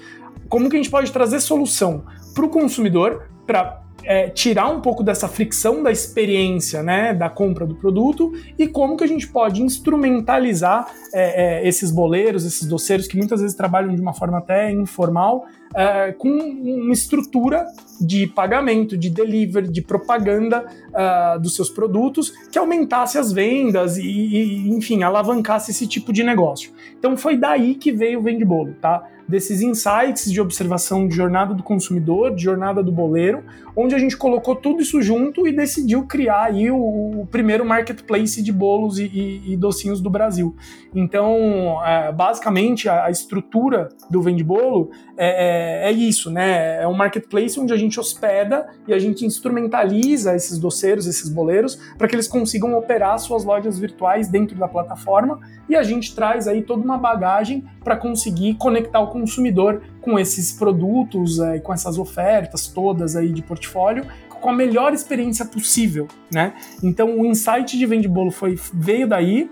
como 0.47 0.69
que 0.69 0.75
a 0.75 0.79
gente 0.79 0.91
pode 0.91 1.11
trazer 1.11 1.39
solução 1.39 2.05
para 2.35 2.45
o 2.45 2.49
consumidor 2.49 3.23
para 3.47 3.84
é, 4.05 4.29
tirar 4.29 4.69
um 4.69 4.81
pouco 4.81 5.03
dessa 5.03 5.27
fricção 5.27 5.81
da 5.83 5.91
experiência 5.91 6.83
né, 6.83 7.13
da 7.13 7.29
compra 7.29 7.65
do 7.65 7.75
produto 7.75 8.31
e 8.57 8.67
como 8.67 8.95
que 8.95 9.03
a 9.03 9.07
gente 9.07 9.27
pode 9.27 9.61
instrumentalizar 9.61 10.87
é, 11.13 11.63
é, 11.63 11.67
esses 11.67 11.91
boleiros, 11.91 12.45
esses 12.45 12.67
doceiros 12.67 13.07
que 13.07 13.17
muitas 13.17 13.41
vezes 13.41 13.55
trabalham 13.55 13.93
de 13.93 14.01
uma 14.01 14.13
forma 14.13 14.37
até 14.37 14.71
informal, 14.71 15.45
é, 15.75 16.11
com 16.13 16.29
uma 16.29 16.93
estrutura 16.93 17.65
de 17.99 18.27
pagamento, 18.27 18.97
de 18.97 19.09
delivery, 19.09 19.69
de 19.69 19.81
propaganda 19.81 20.65
uh, 20.89 21.39
dos 21.39 21.55
seus 21.55 21.69
produtos 21.69 22.31
que 22.51 22.59
aumentasse 22.59 23.17
as 23.17 23.31
vendas 23.31 23.97
e, 23.97 24.03
e, 24.03 24.69
enfim, 24.69 25.03
alavancasse 25.03 25.71
esse 25.71 25.87
tipo 25.87 26.11
de 26.11 26.23
negócio. 26.23 26.71
Então 26.97 27.15
foi 27.15 27.37
daí 27.37 27.75
que 27.75 27.91
veio 27.91 28.19
o 28.19 28.23
Vende 28.23 28.43
Bolo, 28.43 28.73
tá? 28.81 29.03
desses 29.27 29.61
insights 29.61 30.31
de 30.31 30.39
observação 30.39 31.07
de 31.07 31.15
jornada 31.15 31.53
do 31.53 31.63
consumidor, 31.63 32.35
de 32.35 32.43
jornada 32.43 32.83
do 32.83 32.91
boleiro, 32.91 33.43
onde 33.75 33.93
a 33.93 33.99
gente 33.99 34.15
colocou 34.15 34.55
tudo 34.55 34.81
isso 34.81 35.01
junto 35.01 35.47
e 35.47 35.51
decidiu 35.51 36.05
criar 36.05 36.45
aí 36.45 36.71
o, 36.71 37.21
o 37.21 37.27
primeiro 37.29 37.65
marketplace 37.65 38.41
de 38.41 38.51
bolos 38.51 38.97
e, 38.97 39.05
e, 39.05 39.53
e, 39.53 39.57
docinhos 39.57 39.99
do 39.99 40.09
Brasil. 40.09 40.55
Então, 40.93 41.83
é, 41.85 42.11
basicamente, 42.11 42.87
a, 42.87 43.05
a, 43.05 43.11
estrutura 43.11 43.89
do 44.09 44.21
Vende 44.21 44.43
Bolo 44.43 44.91
é, 45.17 45.87
é, 45.87 45.89
é, 45.89 45.91
isso, 45.91 46.31
né? 46.31 46.81
É 46.81 46.87
um 46.87 46.93
marketplace 46.93 47.59
onde 47.59 47.73
a 47.73 47.77
gente 47.77 47.99
hospeda 47.99 48.67
e 48.87 48.93
a 48.93 48.99
gente 48.99 49.25
instrumentaliza 49.25 50.35
esses 50.35 50.57
doceiros, 50.57 51.05
esses 51.07 51.29
boleiros, 51.29 51.77
para 51.97 52.07
que 52.07 52.15
eles 52.15 52.27
consigam 52.27 52.77
operar 52.77 53.17
suas 53.19 53.43
lojas 53.43 53.77
virtuais 53.77 54.27
dentro 54.29 54.55
da 54.57 54.67
plataforma 54.67 55.39
e 55.67 55.75
a 55.75 55.83
gente 55.83 56.15
traz 56.15 56.47
aí 56.47 56.61
toda 56.61 56.83
uma 56.83 56.97
bagagem 56.97 57.65
para 57.83 57.97
conseguir 57.97 58.55
conectar 58.55 58.99
o 58.99 59.07
consumidor 59.07 59.81
com 60.05 60.19
esses 60.19 60.51
produtos, 60.51 61.39
é, 61.39 61.57
com 61.59 61.73
essas 61.73 61.97
ofertas 61.97 62.67
todas 62.67 63.15
aí 63.15 63.33
de 63.33 63.41
portfólio, 63.41 64.05
com 64.29 64.51
a 64.51 64.53
melhor 64.53 64.93
experiência 64.93 65.43
possível, 65.43 66.07
né? 66.31 66.53
Então 66.83 67.19
o 67.19 67.25
insight 67.25 67.75
de 67.75 67.85
vende 67.87 68.07
bolo 68.07 68.29
foi 68.29 68.55
veio 68.71 69.07
daí. 69.07 69.49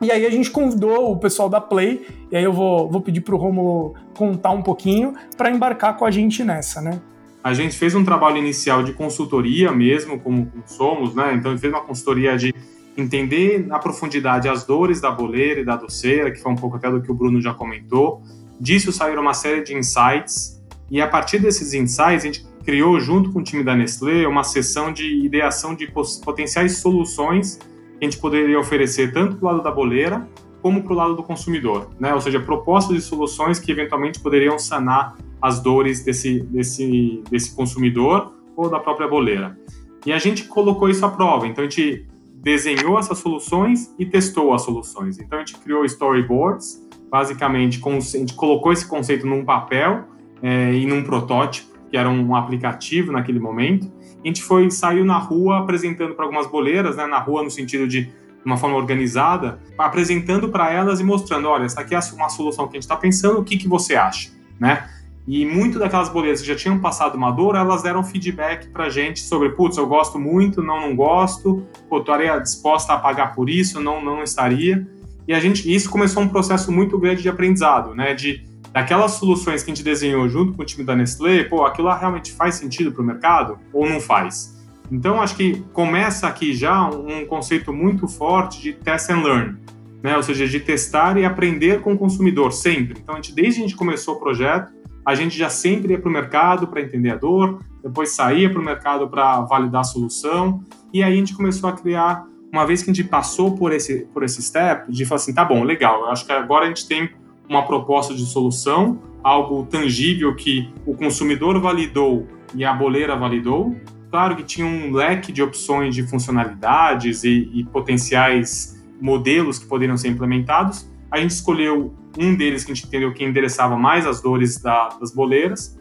E 0.00 0.10
aí 0.10 0.24
a 0.26 0.30
gente 0.30 0.50
convidou 0.50 1.12
o 1.12 1.18
pessoal 1.18 1.48
da 1.48 1.60
Play, 1.60 2.06
e 2.32 2.36
aí 2.36 2.42
eu 2.42 2.52
vou, 2.52 2.90
vou 2.90 3.00
pedir 3.00 3.20
para 3.20 3.34
o 3.34 3.38
Romulo 3.38 3.94
contar 4.16 4.50
um 4.50 4.62
pouquinho 4.62 5.14
para 5.36 5.50
embarcar 5.50 5.96
com 5.96 6.04
a 6.04 6.10
gente 6.10 6.42
nessa, 6.42 6.80
né? 6.80 7.00
A 7.42 7.52
gente 7.52 7.76
fez 7.76 7.94
um 7.94 8.04
trabalho 8.04 8.38
inicial 8.38 8.82
de 8.82 8.94
consultoria 8.94 9.70
mesmo, 9.70 10.18
como, 10.18 10.50
somos, 10.66 11.14
né? 11.14 11.34
Então, 11.34 11.50
a 11.50 11.54
gente 11.54 11.60
fez 11.60 11.72
uma 11.72 11.82
consultoria 11.82 12.36
de 12.36 12.54
entender 12.96 13.66
na 13.66 13.78
profundidade 13.78 14.48
as 14.48 14.64
dores 14.64 15.00
da 15.00 15.10
boleira 15.10 15.60
e 15.60 15.64
da 15.64 15.76
doceira, 15.76 16.30
que 16.30 16.40
foi 16.40 16.52
um 16.52 16.56
pouco 16.56 16.76
até 16.76 16.90
do 16.90 17.02
que 17.02 17.10
o 17.10 17.14
Bruno 17.14 17.40
já 17.40 17.52
comentou, 17.52 18.22
Disso 18.60 18.92
saíram 18.92 19.22
uma 19.22 19.34
série 19.34 19.62
de 19.62 19.74
insights, 19.74 20.62
e 20.90 21.00
a 21.00 21.08
partir 21.08 21.38
desses 21.38 21.74
insights, 21.74 22.22
a 22.22 22.26
gente 22.26 22.46
criou, 22.64 22.98
junto 22.98 23.32
com 23.32 23.40
o 23.40 23.42
time 23.42 23.62
da 23.62 23.74
Nestlé, 23.74 24.26
uma 24.26 24.44
sessão 24.44 24.92
de 24.92 25.24
ideação 25.24 25.74
de 25.74 25.86
potenciais 26.24 26.78
soluções 26.78 27.58
que 27.98 28.04
a 28.04 28.04
gente 28.04 28.18
poderia 28.18 28.58
oferecer 28.58 29.12
tanto 29.12 29.36
para 29.36 29.46
o 29.46 29.52
lado 29.52 29.62
da 29.62 29.70
boleira 29.70 30.26
como 30.62 30.82
para 30.82 30.92
o 30.92 30.96
lado 30.96 31.14
do 31.14 31.22
consumidor, 31.22 31.90
né? 32.00 32.14
ou 32.14 32.20
seja, 32.22 32.40
propostas 32.40 32.96
de 32.96 33.02
soluções 33.02 33.58
que 33.58 33.70
eventualmente 33.70 34.18
poderiam 34.18 34.58
sanar 34.58 35.14
as 35.40 35.60
dores 35.60 36.02
desse, 36.02 36.40
desse, 36.40 37.22
desse 37.30 37.54
consumidor 37.54 38.32
ou 38.56 38.70
da 38.70 38.80
própria 38.80 39.06
boleira. 39.06 39.58
E 40.06 40.12
a 40.12 40.18
gente 40.18 40.44
colocou 40.44 40.88
isso 40.88 41.04
à 41.04 41.10
prova, 41.10 41.46
então 41.46 41.62
a 41.62 41.68
gente 41.68 42.06
desenhou 42.36 42.98
essas 42.98 43.18
soluções 43.18 43.94
e 43.98 44.06
testou 44.06 44.54
as 44.54 44.62
soluções. 44.62 45.18
Então 45.18 45.38
a 45.38 45.44
gente 45.44 45.58
criou 45.58 45.84
storyboards 45.84 46.82
basicamente, 47.14 47.80
a 47.86 48.18
gente 48.18 48.34
colocou 48.34 48.72
esse 48.72 48.84
conceito 48.88 49.24
num 49.24 49.44
papel 49.44 50.02
é, 50.42 50.74
e 50.74 50.84
num 50.84 51.04
protótipo, 51.04 51.78
que 51.88 51.96
era 51.96 52.10
um 52.10 52.34
aplicativo 52.34 53.12
naquele 53.12 53.38
momento. 53.38 53.88
A 54.20 54.26
gente 54.26 54.42
foi 54.42 54.68
saiu 54.68 55.04
na 55.04 55.16
rua 55.16 55.60
apresentando 55.60 56.12
para 56.16 56.24
algumas 56.24 56.48
boleiras, 56.48 56.96
né, 56.96 57.06
na 57.06 57.20
rua 57.20 57.44
no 57.44 57.52
sentido 57.52 57.86
de 57.86 58.10
uma 58.44 58.56
forma 58.56 58.74
organizada, 58.76 59.60
apresentando 59.78 60.48
para 60.48 60.72
elas 60.72 60.98
e 60.98 61.04
mostrando, 61.04 61.46
olha, 61.46 61.66
essa 61.66 61.82
aqui 61.82 61.94
é 61.94 62.00
uma 62.14 62.28
solução 62.28 62.66
que 62.66 62.72
a 62.72 62.80
gente 62.80 62.82
está 62.82 62.96
pensando, 62.96 63.38
o 63.38 63.44
que, 63.44 63.58
que 63.58 63.68
você 63.68 63.94
acha, 63.94 64.32
né? 64.58 64.90
E 65.24 65.46
muito 65.46 65.78
daquelas 65.78 66.08
boleiras 66.08 66.40
que 66.40 66.48
já 66.48 66.56
tinham 66.56 66.80
passado 66.80 67.14
uma 67.14 67.30
dor, 67.30 67.54
elas 67.54 67.80
deram 67.80 68.02
feedback 68.02 68.70
para 68.70 68.86
a 68.86 68.90
gente 68.90 69.20
sobre, 69.20 69.50
putz, 69.50 69.76
eu 69.76 69.86
gosto 69.86 70.18
muito, 70.18 70.60
não, 70.64 70.80
não 70.80 70.96
gosto, 70.96 71.64
pô, 71.88 72.00
estaria 72.00 72.36
disposta 72.40 72.92
a 72.92 72.98
pagar 72.98 73.36
por 73.36 73.48
isso, 73.48 73.80
não, 73.80 74.04
não 74.04 74.20
estaria. 74.20 74.84
E 75.26 75.32
a 75.32 75.40
gente, 75.40 75.72
isso 75.72 75.90
começou 75.90 76.22
um 76.22 76.28
processo 76.28 76.70
muito 76.70 76.98
grande 76.98 77.22
de 77.22 77.28
aprendizado, 77.28 77.94
né? 77.94 78.14
De 78.14 78.44
daquelas 78.72 79.12
soluções 79.12 79.62
que 79.62 79.70
a 79.70 79.74
gente 79.74 79.84
desenhou 79.84 80.28
junto 80.28 80.52
com 80.52 80.62
o 80.62 80.64
time 80.64 80.84
da 80.84 80.96
Nestlé, 80.96 81.44
pô, 81.44 81.64
aquilo 81.64 81.86
lá 81.86 81.96
realmente 81.96 82.32
faz 82.32 82.56
sentido 82.56 82.90
para 82.90 83.02
o 83.02 83.04
mercado 83.04 83.56
ou 83.72 83.88
não 83.88 84.00
faz? 84.00 84.54
Então, 84.90 85.22
acho 85.22 85.36
que 85.36 85.64
começa 85.72 86.26
aqui 86.26 86.52
já 86.52 86.84
um 86.88 87.24
conceito 87.24 87.72
muito 87.72 88.08
forte 88.08 88.60
de 88.60 88.72
test 88.72 89.10
and 89.10 89.22
learn, 89.22 89.56
né? 90.02 90.16
ou 90.16 90.22
seja, 90.22 90.46
de 90.46 90.60
testar 90.60 91.16
e 91.16 91.24
aprender 91.24 91.80
com 91.80 91.92
o 91.92 91.98
consumidor 91.98 92.52
sempre. 92.52 92.98
Então, 93.00 93.14
a 93.14 93.18
gente, 93.18 93.32
desde 93.32 93.54
que 93.54 93.60
a 93.60 93.68
gente 93.68 93.76
começou 93.76 94.16
o 94.16 94.20
projeto, 94.20 94.72
a 95.06 95.14
gente 95.14 95.38
já 95.38 95.48
sempre 95.48 95.92
ia 95.92 95.98
para 95.98 96.08
o 96.08 96.12
mercado 96.12 96.66
para 96.66 96.80
entender 96.80 97.10
a 97.10 97.16
dor, 97.16 97.60
depois 97.82 98.10
saía 98.10 98.50
para 98.50 98.60
o 98.60 98.64
mercado 98.64 99.08
para 99.08 99.42
validar 99.42 99.82
a 99.82 99.84
solução, 99.84 100.64
e 100.92 101.02
aí 101.02 101.12
a 101.12 101.16
gente 101.16 101.34
começou 101.34 101.68
a 101.68 101.72
criar, 101.72 102.26
uma 102.54 102.64
vez 102.64 102.84
que 102.84 102.90
a 102.90 102.94
gente 102.94 103.08
passou 103.08 103.56
por 103.56 103.72
esse, 103.72 104.06
por 104.14 104.22
esse 104.22 104.40
step, 104.40 104.90
de 104.90 105.04
falar 105.04 105.16
assim, 105.16 105.34
tá 105.34 105.44
bom, 105.44 105.64
legal, 105.64 106.02
eu 106.02 106.10
acho 106.10 106.24
que 106.24 106.30
agora 106.30 106.66
a 106.66 106.68
gente 106.68 106.86
tem 106.86 107.10
uma 107.48 107.66
proposta 107.66 108.14
de 108.14 108.24
solução, 108.24 109.02
algo 109.24 109.66
tangível 109.66 110.36
que 110.36 110.72
o 110.86 110.94
consumidor 110.94 111.60
validou 111.60 112.28
e 112.54 112.64
a 112.64 112.72
boleira 112.72 113.16
validou, 113.16 113.74
claro 114.08 114.36
que 114.36 114.44
tinha 114.44 114.64
um 114.64 114.92
leque 114.92 115.32
de 115.32 115.42
opções 115.42 115.96
de 115.96 116.06
funcionalidades 116.06 117.24
e, 117.24 117.50
e 117.52 117.64
potenciais 117.64 118.80
modelos 119.00 119.58
que 119.58 119.66
poderiam 119.66 119.96
ser 119.96 120.06
implementados. 120.06 120.88
A 121.10 121.18
gente 121.18 121.32
escolheu 121.32 121.92
um 122.16 122.36
deles 122.36 122.64
que 122.64 122.70
a 122.70 122.74
gente 122.74 122.86
entendeu 122.86 123.12
que 123.12 123.24
endereçava 123.24 123.76
mais 123.76 124.06
as 124.06 124.22
dores 124.22 124.58
da, 124.58 124.90
das 125.00 125.12
boleiras. 125.12 125.76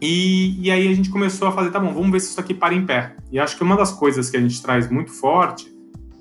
E, 0.00 0.58
e, 0.66 0.70
aí 0.70 0.88
a 0.88 0.94
gente 0.94 1.10
começou 1.10 1.48
a 1.48 1.52
fazer, 1.52 1.70
tá 1.70 1.78
bom, 1.78 1.92
vamos 1.92 2.10
ver 2.10 2.20
se 2.20 2.30
isso 2.30 2.40
aqui 2.40 2.54
para 2.54 2.74
em 2.74 2.86
pé. 2.86 3.14
E 3.30 3.38
acho 3.38 3.54
que 3.54 3.62
uma 3.62 3.76
das 3.76 3.92
coisas 3.92 4.30
que 4.30 4.36
a 4.38 4.40
gente 4.40 4.62
traz 4.62 4.90
muito 4.90 5.10
forte 5.10 5.75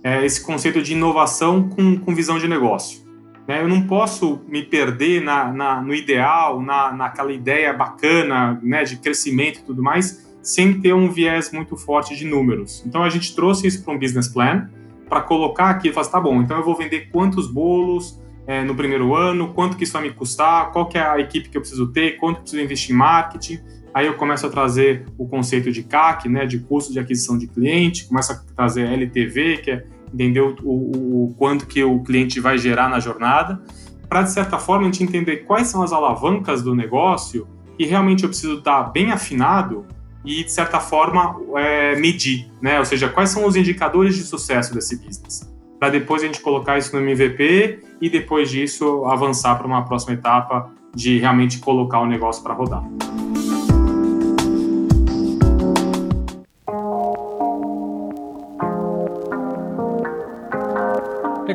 é 0.05 0.23
esse 0.23 0.45
conceito 0.45 0.83
de 0.83 0.93
inovação 0.93 1.67
com, 1.67 1.97
com 1.97 2.13
visão 2.13 2.37
de 2.37 2.47
negócio. 2.47 3.03
Né? 3.47 3.59
Eu 3.63 3.67
não 3.67 3.87
posso 3.87 4.39
me 4.47 4.61
perder 4.61 5.19
na, 5.19 5.51
na, 5.51 5.81
no 5.81 5.95
ideal, 5.95 6.61
na, 6.61 6.91
naquela 6.91 7.33
ideia 7.33 7.73
bacana 7.73 8.59
né, 8.61 8.83
de 8.83 8.97
crescimento 8.97 9.61
e 9.61 9.63
tudo 9.63 9.81
mais, 9.81 10.23
sem 10.43 10.79
ter 10.79 10.93
um 10.93 11.09
viés 11.09 11.51
muito 11.51 11.75
forte 11.75 12.15
de 12.15 12.23
números. 12.23 12.83
Então 12.85 13.03
a 13.03 13.09
gente 13.09 13.33
trouxe 13.33 13.65
isso 13.65 13.83
para 13.83 13.95
um 13.95 13.97
business 13.97 14.27
plan 14.27 14.69
para 15.09 15.21
colocar 15.21 15.71
aqui 15.71 15.91
falar, 15.91 16.01
assim, 16.03 16.11
tá 16.11 16.21
bom, 16.21 16.39
então 16.39 16.57
eu 16.57 16.63
vou 16.63 16.75
vender 16.75 17.09
quantos 17.11 17.51
bolos 17.51 18.21
é, 18.45 18.63
no 18.63 18.75
primeiro 18.75 19.15
ano, 19.15 19.53
quanto 19.55 19.75
que 19.75 19.85
isso 19.85 19.93
vai 19.93 20.03
me 20.03 20.11
custar, 20.11 20.71
qual 20.71 20.87
que 20.87 20.99
é 20.99 21.01
a 21.01 21.19
equipe 21.19 21.49
que 21.49 21.57
eu 21.57 21.61
preciso 21.61 21.91
ter, 21.91 22.17
quanto 22.17 22.37
eu 22.37 22.41
preciso 22.41 22.61
investir 22.61 22.93
em 22.93 22.97
marketing. 22.97 23.59
Aí 23.91 24.05
eu 24.05 24.13
começo 24.13 24.45
a 24.45 24.49
trazer 24.49 25.05
o 25.17 25.27
conceito 25.27 25.71
de 25.71 25.81
CAC, 25.81 26.29
né, 26.29 26.45
de 26.45 26.59
custo 26.59 26.93
de 26.93 26.99
aquisição 26.99 27.39
de 27.39 27.47
cliente, 27.47 28.07
começo 28.07 28.33
a 28.33 28.35
trazer 28.55 28.85
LTV, 28.91 29.57
que 29.57 29.71
é 29.71 29.94
entender 30.15 30.41
o, 30.41 30.55
o, 30.63 31.25
o 31.25 31.35
quanto 31.37 31.67
que 31.67 31.83
o 31.83 32.01
cliente 32.01 32.39
vai 32.39 32.57
gerar 32.57 32.89
na 32.89 32.99
jornada, 32.99 33.61
para 34.07 34.23
de 34.23 34.31
certa 34.31 34.57
forma 34.57 34.83
a 34.83 34.85
gente 34.85 35.03
entender 35.03 35.37
quais 35.37 35.67
são 35.67 35.83
as 35.83 35.91
alavancas 35.91 36.61
do 36.61 36.73
negócio 36.73 37.47
e 37.77 37.85
realmente 37.85 38.23
eu 38.23 38.29
preciso 38.29 38.59
estar 38.59 38.83
bem 38.83 39.11
afinado 39.11 39.85
e, 40.23 40.43
de 40.43 40.51
certa 40.51 40.79
forma, 40.79 41.39
é, 41.55 41.95
medir, 41.97 42.49
né? 42.61 42.79
Ou 42.79 42.85
seja, 42.85 43.09
quais 43.09 43.29
são 43.29 43.45
os 43.45 43.55
indicadores 43.55 44.15
de 44.15 44.23
sucesso 44.23 44.73
desse 44.73 44.95
business. 44.95 45.53
Para 45.79 45.89
depois 45.89 46.23
a 46.23 46.25
gente 46.25 46.39
colocar 46.39 46.77
isso 46.77 46.95
no 46.95 47.01
MVP 47.01 47.79
e 48.01 48.09
depois 48.09 48.49
disso 48.49 49.05
avançar 49.05 49.55
para 49.55 49.67
uma 49.67 49.83
próxima 49.85 50.13
etapa 50.13 50.71
de 50.95 51.19
realmente 51.19 51.59
colocar 51.59 51.99
o 51.99 52.07
negócio 52.07 52.41
para 52.41 52.53
rodar. 52.53 52.83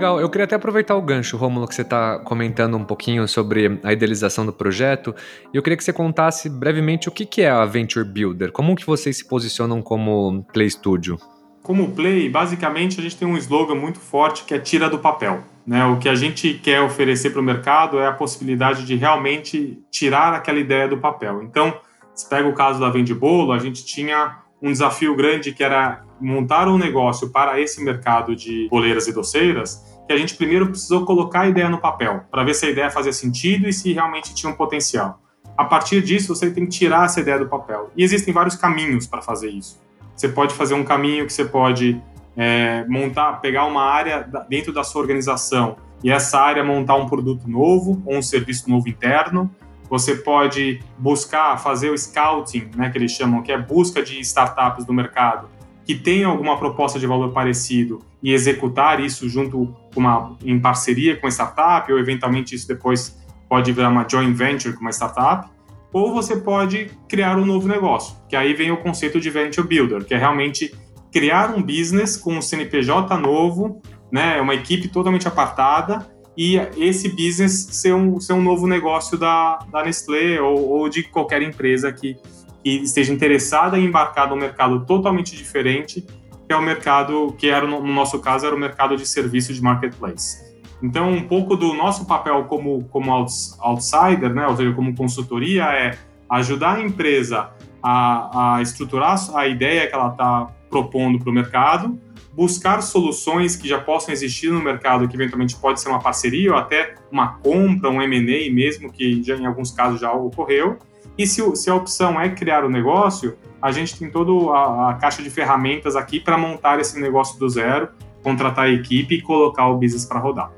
Legal, 0.00 0.18
eu 0.18 0.30
queria 0.30 0.46
até 0.46 0.56
aproveitar 0.56 0.96
o 0.96 1.02
gancho, 1.02 1.36
Rômulo, 1.36 1.68
que 1.68 1.74
você 1.74 1.82
está 1.82 2.20
comentando 2.20 2.74
um 2.74 2.84
pouquinho 2.86 3.28
sobre 3.28 3.78
a 3.84 3.92
idealização 3.92 4.46
do 4.46 4.52
projeto, 4.52 5.14
e 5.52 5.58
eu 5.58 5.62
queria 5.62 5.76
que 5.76 5.84
você 5.84 5.92
contasse 5.92 6.48
brevemente 6.48 7.06
o 7.06 7.12
que, 7.12 7.26
que 7.26 7.42
é 7.42 7.50
a 7.50 7.66
Venture 7.66 8.02
Builder, 8.02 8.50
como 8.50 8.74
que 8.74 8.86
vocês 8.86 9.18
se 9.18 9.28
posicionam 9.28 9.82
como 9.82 10.42
Play 10.54 10.70
Studio? 10.70 11.18
Como 11.62 11.90
Play, 11.90 12.30
basicamente 12.30 12.98
a 12.98 13.02
gente 13.02 13.14
tem 13.14 13.28
um 13.28 13.36
slogan 13.36 13.74
muito 13.74 14.00
forte 14.00 14.44
que 14.46 14.54
é 14.54 14.58
tira 14.58 14.88
do 14.88 14.98
papel. 14.98 15.44
Né? 15.66 15.84
O 15.84 15.98
que 15.98 16.08
a 16.08 16.14
gente 16.14 16.54
quer 16.54 16.80
oferecer 16.80 17.28
para 17.28 17.40
o 17.42 17.44
mercado 17.44 17.98
é 17.98 18.06
a 18.06 18.12
possibilidade 18.12 18.86
de 18.86 18.96
realmente 18.96 19.82
tirar 19.90 20.32
aquela 20.32 20.58
ideia 20.58 20.88
do 20.88 20.96
papel. 20.96 21.42
Então, 21.42 21.78
se 22.14 22.26
pega 22.26 22.48
o 22.48 22.54
caso 22.54 22.80
da 22.80 22.88
Vende 22.88 23.12
Bolo, 23.12 23.52
a 23.52 23.58
gente 23.58 23.84
tinha 23.84 24.38
um 24.62 24.72
desafio 24.72 25.14
grande 25.14 25.52
que 25.52 25.62
era 25.62 26.02
montar 26.18 26.68
um 26.68 26.78
negócio 26.78 27.28
para 27.28 27.60
esse 27.60 27.84
mercado 27.84 28.34
de 28.34 28.66
boleiras 28.70 29.06
e 29.06 29.12
doceiras 29.12 29.89
que 30.10 30.14
a 30.14 30.16
gente 30.16 30.34
primeiro 30.34 30.66
precisou 30.66 31.06
colocar 31.06 31.42
a 31.42 31.48
ideia 31.48 31.68
no 31.68 31.78
papel, 31.78 32.24
para 32.32 32.42
ver 32.42 32.52
se 32.52 32.66
a 32.66 32.68
ideia 32.68 32.90
fazia 32.90 33.12
sentido 33.12 33.68
e 33.68 33.72
se 33.72 33.92
realmente 33.92 34.34
tinha 34.34 34.50
um 34.50 34.56
potencial. 34.56 35.20
A 35.56 35.64
partir 35.64 36.02
disso, 36.02 36.34
você 36.34 36.50
tem 36.50 36.64
que 36.64 36.70
tirar 36.70 37.04
essa 37.04 37.20
ideia 37.20 37.38
do 37.38 37.46
papel. 37.46 37.92
E 37.96 38.02
existem 38.02 38.34
vários 38.34 38.56
caminhos 38.56 39.06
para 39.06 39.22
fazer 39.22 39.50
isso. 39.50 39.80
Você 40.16 40.28
pode 40.28 40.52
fazer 40.52 40.74
um 40.74 40.82
caminho 40.82 41.26
que 41.26 41.32
você 41.32 41.44
pode 41.44 42.02
é, 42.36 42.84
montar, 42.88 43.34
pegar 43.34 43.66
uma 43.66 43.84
área 43.84 44.28
dentro 44.48 44.72
da 44.72 44.82
sua 44.82 45.00
organização 45.00 45.76
e 46.02 46.10
essa 46.10 46.40
área 46.40 46.64
montar 46.64 46.96
um 46.96 47.08
produto 47.08 47.48
novo 47.48 48.02
ou 48.04 48.16
um 48.16 48.22
serviço 48.22 48.68
novo 48.68 48.88
interno. 48.88 49.48
Você 49.88 50.16
pode 50.16 50.82
buscar 50.98 51.56
fazer 51.58 51.90
o 51.90 51.96
scouting, 51.96 52.68
né, 52.74 52.90
que 52.90 52.98
eles 52.98 53.12
chamam, 53.12 53.42
que 53.42 53.52
é 53.52 53.58
busca 53.58 54.02
de 54.02 54.18
startups 54.18 54.84
do 54.84 54.92
mercado 54.92 55.48
que 55.90 55.96
tenham 55.96 56.30
alguma 56.30 56.56
proposta 56.56 57.00
de 57.00 57.06
valor 57.08 57.32
parecido 57.32 57.98
e 58.22 58.32
executar 58.32 59.00
isso 59.00 59.28
junto 59.28 59.74
uma, 59.96 60.36
em 60.44 60.56
parceria 60.60 61.16
com 61.16 61.26
a 61.26 61.30
startup, 61.30 61.92
ou 61.92 61.98
eventualmente 61.98 62.54
isso 62.54 62.68
depois 62.68 63.18
pode 63.48 63.72
virar 63.72 63.88
uma 63.88 64.06
joint 64.08 64.32
venture 64.32 64.72
com 64.72 64.82
uma 64.82 64.92
startup, 64.92 65.50
ou 65.92 66.14
você 66.14 66.36
pode 66.36 66.92
criar 67.08 67.36
um 67.36 67.44
novo 67.44 67.66
negócio, 67.66 68.14
que 68.28 68.36
aí 68.36 68.54
vem 68.54 68.70
o 68.70 68.76
conceito 68.76 69.20
de 69.20 69.28
venture 69.30 69.66
builder, 69.66 70.04
que 70.04 70.14
é 70.14 70.16
realmente 70.16 70.72
criar 71.12 71.52
um 71.56 71.60
business 71.60 72.16
com 72.16 72.34
um 72.34 72.40
CNPJ 72.40 73.18
novo, 73.18 73.82
né, 74.12 74.40
uma 74.40 74.54
equipe 74.54 74.86
totalmente 74.86 75.26
apartada, 75.26 76.06
e 76.36 76.54
esse 76.76 77.08
business 77.08 77.66
ser 77.72 77.94
um, 77.94 78.20
ser 78.20 78.34
um 78.34 78.42
novo 78.42 78.68
negócio 78.68 79.18
da, 79.18 79.58
da 79.72 79.82
Nestlé 79.82 80.40
ou, 80.40 80.68
ou 80.68 80.88
de 80.88 81.02
qualquer 81.02 81.42
empresa 81.42 81.90
que, 81.90 82.16
que 82.62 82.70
esteja 82.82 83.12
interessada 83.12 83.78
em 83.78 83.86
embarcar 83.86 84.28
num 84.28 84.36
mercado 84.36 84.84
totalmente 84.84 85.36
diferente, 85.36 86.02
que 86.46 86.52
é 86.52 86.56
o 86.56 86.62
mercado 86.62 87.34
que 87.38 87.48
era 87.48 87.66
no 87.66 87.80
nosso 87.86 88.18
caso 88.18 88.46
era 88.46 88.54
o 88.54 88.58
mercado 88.58 88.96
de 88.96 89.06
serviços 89.06 89.56
de 89.56 89.62
marketplace. 89.62 90.50
Então, 90.82 91.10
um 91.10 91.22
pouco 91.22 91.56
do 91.56 91.74
nosso 91.74 92.06
papel 92.06 92.44
como 92.44 92.84
como 92.84 93.12
outsider, 93.12 94.34
né, 94.34 94.46
ou 94.46 94.56
seja, 94.56 94.72
como 94.72 94.94
consultoria, 94.94 95.64
é 95.64 95.98
ajudar 96.28 96.76
a 96.76 96.80
empresa 96.80 97.50
a, 97.82 98.56
a 98.56 98.62
estruturar 98.62 99.18
a 99.34 99.46
ideia 99.46 99.86
que 99.86 99.94
ela 99.94 100.08
está 100.08 100.48
propondo 100.68 101.18
para 101.18 101.30
o 101.30 101.32
mercado, 101.32 101.98
buscar 102.32 102.80
soluções 102.80 103.56
que 103.56 103.68
já 103.68 103.78
possam 103.78 104.12
existir 104.12 104.50
no 104.50 104.62
mercado, 104.62 105.08
que 105.08 105.16
eventualmente 105.16 105.56
pode 105.56 105.80
ser 105.80 105.88
uma 105.88 105.98
parceria 105.98 106.52
ou 106.52 106.56
até 106.56 106.94
uma 107.10 107.34
compra, 107.38 107.90
um 107.90 108.00
M&A 108.00 108.52
mesmo, 108.52 108.92
que 108.92 109.22
já 109.22 109.36
em 109.36 109.46
alguns 109.46 109.72
casos 109.72 110.00
já 110.00 110.12
ocorreu, 110.12 110.78
e 111.20 111.26
se, 111.26 111.54
se 111.54 111.68
a 111.68 111.74
opção 111.74 112.18
é 112.18 112.30
criar 112.30 112.64
o 112.64 112.70
negócio, 112.70 113.36
a 113.60 113.70
gente 113.70 113.98
tem 113.98 114.10
toda 114.10 114.32
a, 114.56 114.90
a 114.90 114.94
caixa 114.94 115.22
de 115.22 115.28
ferramentas 115.28 115.94
aqui 115.94 116.18
para 116.18 116.38
montar 116.38 116.80
esse 116.80 116.98
negócio 116.98 117.38
do 117.38 117.46
zero, 117.46 117.90
contratar 118.22 118.64
a 118.64 118.70
equipe 118.70 119.16
e 119.16 119.20
colocar 119.20 119.68
o 119.68 119.76
business 119.76 120.06
para 120.06 120.18
rodar. 120.18 120.50